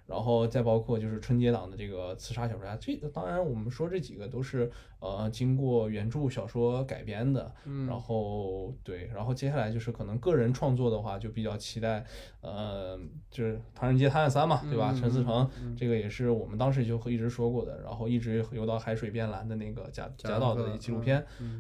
[0.08, 4.70] 然后再包括就是春节档的这个刺杀小说家，这个当然我们说这几个都是
[5.00, 7.52] 呃经过原著小说改编的，
[7.88, 12.06] 然后对，然后接下来就是可能个人创作的话就比较期待，
[12.42, 13.00] 呃，
[13.32, 14.94] 就是《唐人街探案三》嘛，对吧？
[15.00, 21.18] 陈思诚这个也是我们当时就一直说过的，然后一直游到海水变蓝的那个贾贾导的纪录片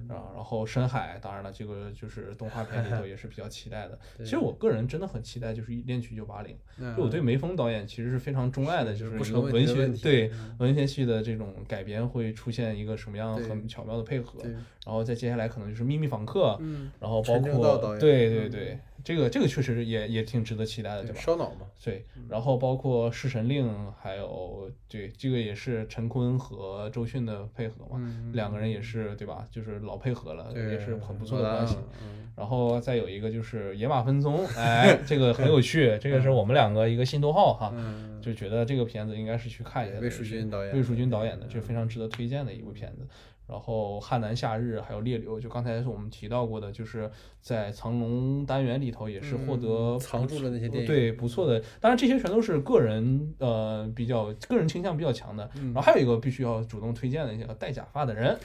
[0.09, 3.97] 啊，然后深海，当然了，这个就是动画片里头 也是比较期待的。
[4.25, 6.55] 其实我个人真的很期待，就是《恋曲一九八零》，
[6.97, 14.39] 就我对梅峰导演其实是非常钟爱的，就是一个文学对文学系的这种改编会出现一个什么样很巧妙的配合，
[14.85, 16.59] 然后再接下来可能就是《秘密访客》，
[16.99, 18.79] 然后包括对对对。
[19.05, 21.21] 这个这个确实也也挺值得期待的，对吧？
[21.21, 21.67] 烧脑嘛。
[21.83, 23.67] 对，然后包括《弑神令》，
[24.01, 28.01] 还有对这个也是陈坤和周迅的配合嘛，
[28.33, 29.47] 两个人也是对吧？
[29.51, 31.77] 就是老配合了，也是很不错的关系。
[32.35, 37.71] 然后再有一个就是《野马分鬃》，哎，这个很有趣，这个是我们两个一个新头号哈，
[38.19, 39.99] 就觉得这个片子应该是去看一下。
[39.99, 43.07] 魏淑君导演，魏淑君导演的，这非常值得推荐的一部片子。
[43.47, 47.09] 然后汉南夏日还有烈流，就刚才是我们提到过的，就是
[47.41, 51.59] 在藏龙单元里头也是获得藏住了那些电影，对不错的。
[51.79, 55.47] 当然这些全都是个人呃比较个人倾向比较强的。
[55.55, 58.35] 然后还有一个必须要主动推荐的，一些戴假发的人，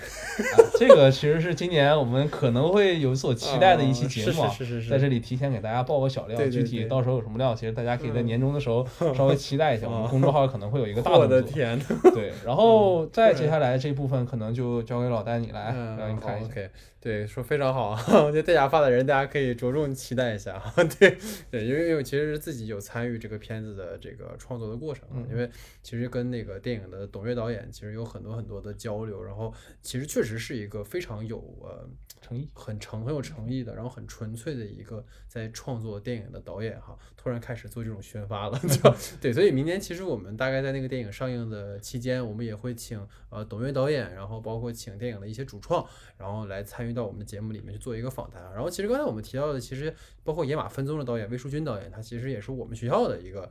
[0.78, 4.42] 这个其实是今年我们可能会有所期待的一期节目，
[4.90, 8.86] 在这里提前给大家爆个小料，具体到时候有什么料，其实大家可以在年终的时候
[9.16, 11.36] 稍微期待一下，我们公众号可能会有一个大 动作。
[11.36, 11.80] 我的天，
[12.14, 14.82] 对，然后 再接下来这部分可能就。
[14.90, 16.52] 交给老戴你来，让你看一下。
[17.00, 18.04] 对，说非常好啊！
[18.24, 20.74] 我觉得戴假发的人，大家可以着重期待一下啊。
[21.00, 21.16] 对
[21.50, 25.50] 对，因为因为其实自己有参与这个片子的这个创作的过程，因为
[25.82, 31.88] 其实跟那个电影的董越导演其实有很多很多的交流，然后其实确实是一个非常有呃。
[32.22, 38.60] 诚意很诚很有诚意的，然后很纯粹的一个在创作电影的导演哈，突然开始做这种宣发了，
[39.22, 45.82] 对，所以明年其实我们大概在那个电影上映的期间，我们也会请呃董越导演，然后包括请电影的一些主创，
[46.18, 48.42] 然后来参与到我们的节目里面去做一个访谈。
[48.52, 53.50] 然后其实刚才我们提到的，其实包括《野马分鬃》的导演魏淑君导演，他其实也是我们学校的一个。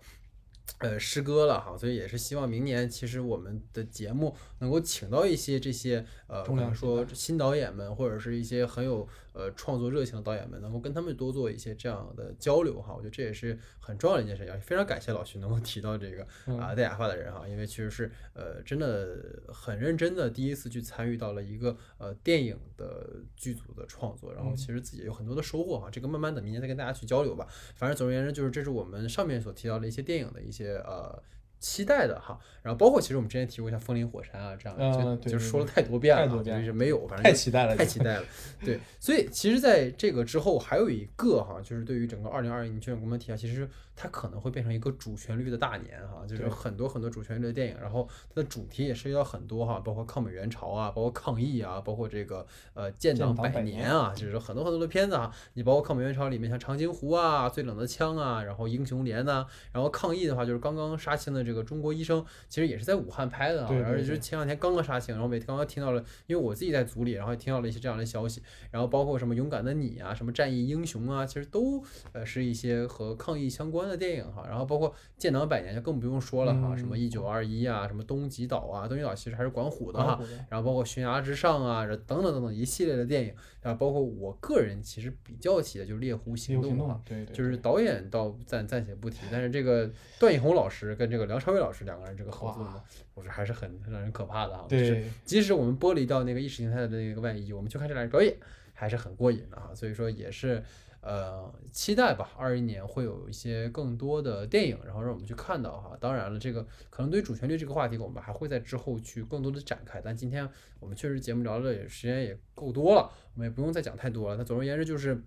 [0.77, 9.07] 呃，师哥了哈，所以也是希望明年，其实我们的节目能够请到一些这些呃，比方说新导演们，或者是一些很有。
[9.39, 14.59] 呃，创作热情的导演们能够跟他们多做一些这样的交流哈，我觉得这也是很重要的一件事情。
[14.59, 25.89] 非常感谢老徐能够提到这个啊戴假发的人哈，因为其实是呃真的很认真的第一次去参与到了一个呃电影的剧组的创作，然后其实自己有很多的收获哈。
[25.89, 27.47] 这个慢慢的明年再跟大家去交流吧。
[27.75, 31.23] 反正总而言之，就是这是我们上面所提到的一些电影的一些呃。
[31.59, 38.23] 期待的哈，然后包括其实我们之前提过像《风林火山》啊这样，就就说了太多遍了，就是没有，反正太期待了，太期待了。
[38.63, 43.69] 对，所以其实在这个之后还有一个哈，就是对于整个二零二一年，就像我们提到，其实。
[44.01, 55.29] 它可能会变成一个主旋律的大年哈，就是很多很多主旋律的电影，然后它的主题也涉及到很多哈，包括抗美援朝啊，包括抗疫啊，包括这个呃建党百年啊，就是很多很多的片子哈。
[55.55, 74.69] 你包括抗美援朝里面像长津湖啊、最冷的枪啊，然后英雄连呐，然后抗疫的话就是刚刚杀青的这个中国医生，其实也是在武汉拍的啊，而且就是前两天刚刚杀青，然后每天刚刚听到了，因为我自己在组里，然后也听到了一些这样的消息，然后包括什么勇敢的你啊，什么战役英雄啊，其实都呃是一些和抗疫相关的电影哈，然后。
[74.69, 83.33] 包括建党百年就更不用说了哈，什么一九二一啊，什么东极岛啊，东极岛其实还是管虎的哈，然后包括悬崖之上啊，等等等等一系列的电影，
[83.63, 89.89] 啊，包括我个人其实比较喜的就是猎狐行动哈，对对，就是导演倒暂暂且不提，但是这个
[90.19, 92.79] 段奕宏老师跟这个梁朝伟老师两个人这个合作呢，
[93.15, 98.37] 我觉得还是很让人可怕的哈，对，即使我们剥离掉那个意识形态的那个外衣，我们去看这俩人表演
[98.75, 100.63] 还是很过瘾的哈，所以说也是。
[101.01, 105.97] 呃，期待吧，二一年会有一些更多的电影，然后让我们去看到哈。
[105.97, 110.01] 当然了，这个可能对于主旋律这个话题，我们还会在之后去更多的展开。
[110.01, 110.47] 但今天
[110.81, 114.35] 我们确实节目聊的时间也够多了，我们也不用再讲太多了。
[114.35, 115.23] 那总而言之就是，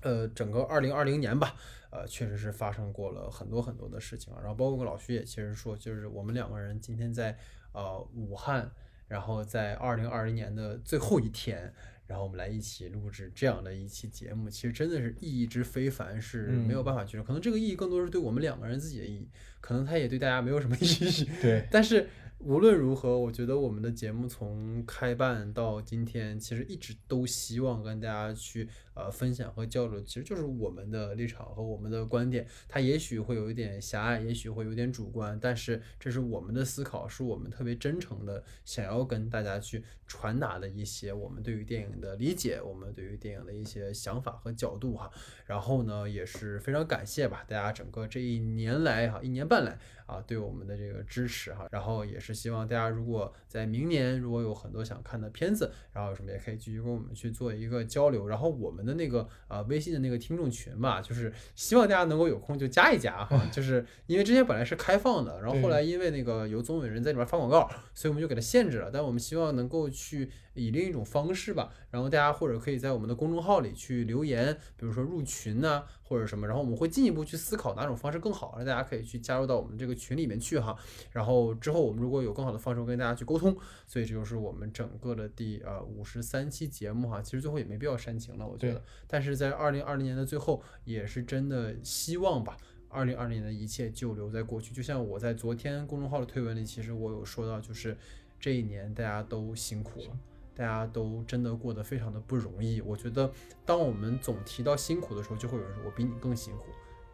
[0.00, 1.54] 呃，整个二零二零年吧，
[1.90, 4.32] 呃，确实是发生过了很多很多的事情。
[4.36, 7.36] 然后包括老徐也其实说，就是我们两个人今天在
[7.72, 8.70] 呃武汉，
[9.06, 11.74] 然后在二零二零年的最后一天。
[12.06, 17.24] 然后我们来一起录制这样的一期节目，其实真的是意义之非凡，是没有办法去说。
[17.24, 19.28] 可能这个意义更多是对我们两个人自己的意义，
[19.60, 21.28] 可能它也对大家没有什么意义。
[21.42, 22.08] 对，但是。
[22.40, 32.46] 无论如何，我觉得我们的节目从开办到今天，其实一直都希望跟大家去呃分享和交流，其实就是我们的立场和我们的观点。
[32.68, 45.10] 它也许会有一点狭隘，也许会有点主观，但是这是我们的思考，是我们特别真诚的想要跟大家去传达的一些我们对于电影的理解，我们对于电影的一些想法和角度哈。
[45.46, 49.78] 然后呢，也是非常感谢吧，大家整个这一年来哈，一年半来。
[50.06, 58.26] 啊，对我们的这个支持哈，然后也是希望大家如果在明年如果有很多想看的片子，然后有什么也可以继续跟我们去做一个交流。
[58.26, 68.90] 然后我们的那个呃微信的那个听众群吧，就是希望大家能够有空就加一加哈，就是因为之前本来是开放的，然后后来因为那个有总有人在里面发广告，所以我们就给它限制了。
[68.92, 71.72] 但我们希望能够去以另一种方式吧。
[71.90, 80.76] 然后大家或者可以在我们的公众号里去留言，比如说入群呐、或者什么，然后我们会进一步去思考哪种方式更好，让大家可以去加入到我们这个群里面去哈。
[81.12, 83.56] 然后之后我们如果有更好的方式跟大家去沟通，
[83.86, 87.20] 所以这就是我们整个的第呃五十三期节目哈。
[87.20, 88.82] 其实最后也没必要煽情了，我觉得。
[89.06, 92.56] 但是在二零二零年的最后，也是真的希望吧。
[92.88, 97.96] 二零二零年的一切就留在过去，就像我在昨天公众号的推文里，其实我有说到，就是
[98.38, 100.16] 这一年大家都辛苦了，
[100.54, 102.80] 大家都真的过得非常的不容易。
[102.80, 103.30] 我觉得，
[103.64, 106.66] 当我们总提到辛苦的时候，就会有人说我比你更辛苦。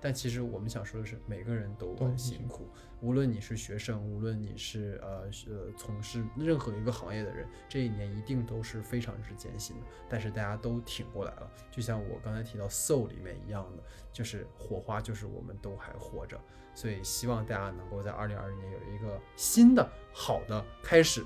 [0.03, 2.67] 但其实我们想说的是，每个人都很辛苦，
[3.03, 9.83] 无论你是学生，无论你是呃呃从事任何一个行业的人，这一年一定都是非常之艰辛的。
[10.09, 16.41] 但是大家都挺过来了，就像我刚才提到《Soul》里面一样的，就是火花，就是我们都还活着。
[16.75, 21.23] 所以希望大家能够在二零二零年有一个新的好的开始。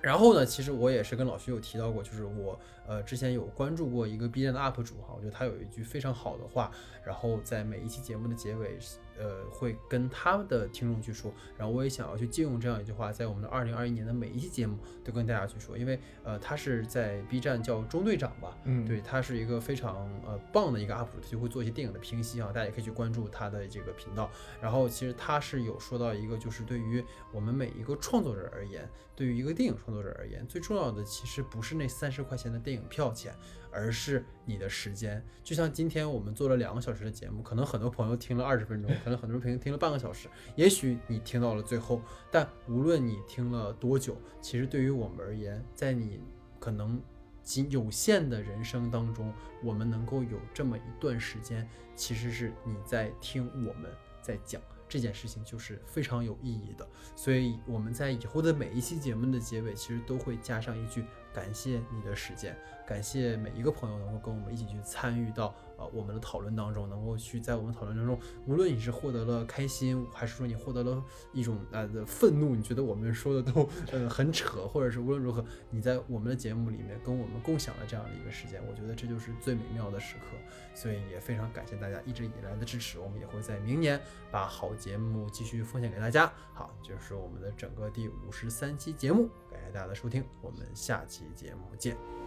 [0.00, 6.70] 然后呢，其实我也是跟老徐有提到过，就是我呃之前有关注过一个 B 站的 UP 主哈，我觉得他有一句非常好的话，
[7.04, 8.78] 然后在每一期节目的结尾。
[9.20, 24.30] 呃，会跟他的听众去说，然后我也想要去借用这样一句话，在我们的二零二一年的每一期节目都跟大家去说，因为呃，他是在 B 站叫中队长吧，嗯，对他是一个非常呃棒的一个 UP 主，他就会做一些电影的评析啊，大家也可以去关注他的这个频道。
[24.60, 33.34] 然后其实他是有说到一个，就是对于我们每一个创作者而言，对于一个电影创作者而言，最重要的其实不是那三十块钱的电影票钱。
[33.72, 46.20] 而是你的时间，就像今天我们做了两个小时的节目，可能很多朋友听了二十分钟，可能很多朋友听了半个小时，也许你听到了最后，但无论你听了多久，其实对于我们而言，在你
[46.58, 47.00] 可能
[47.42, 49.32] 仅有限的人生当中，
[49.62, 53.90] 我们能够有这么一段时间，其实是你在听我们
[54.20, 56.86] 在讲这件事情，就是非常有意义的。
[57.14, 61.04] 所以我们在以后的每一期节目的结尾，其实都会加上一句。
[61.32, 62.58] 感谢你的时间，
[62.90, 65.54] 感谢每一个朋友能够跟我们一起去参与到。
[65.80, 71.02] 啊，我们的讨论当中，能够去在我们讨论当中，无论你是获得了开心，还是说你获得了
[71.32, 80.36] 一种啊的愤怒，你觉得我们说的都呃很扯，或者是无论如何，你在我们的节目里面跟我们共享了这样的一个时间，我觉得这就是最美妙的时刻。
[80.74, 83.98] 所以也非常感谢大家一直以来的支持，我们也会在明年
[84.30, 86.30] 把好节目继续奉献给大家。
[86.52, 92.19] 好，就是我们的整个第五十三期节目，感谢大家的收听，我们下期节目见。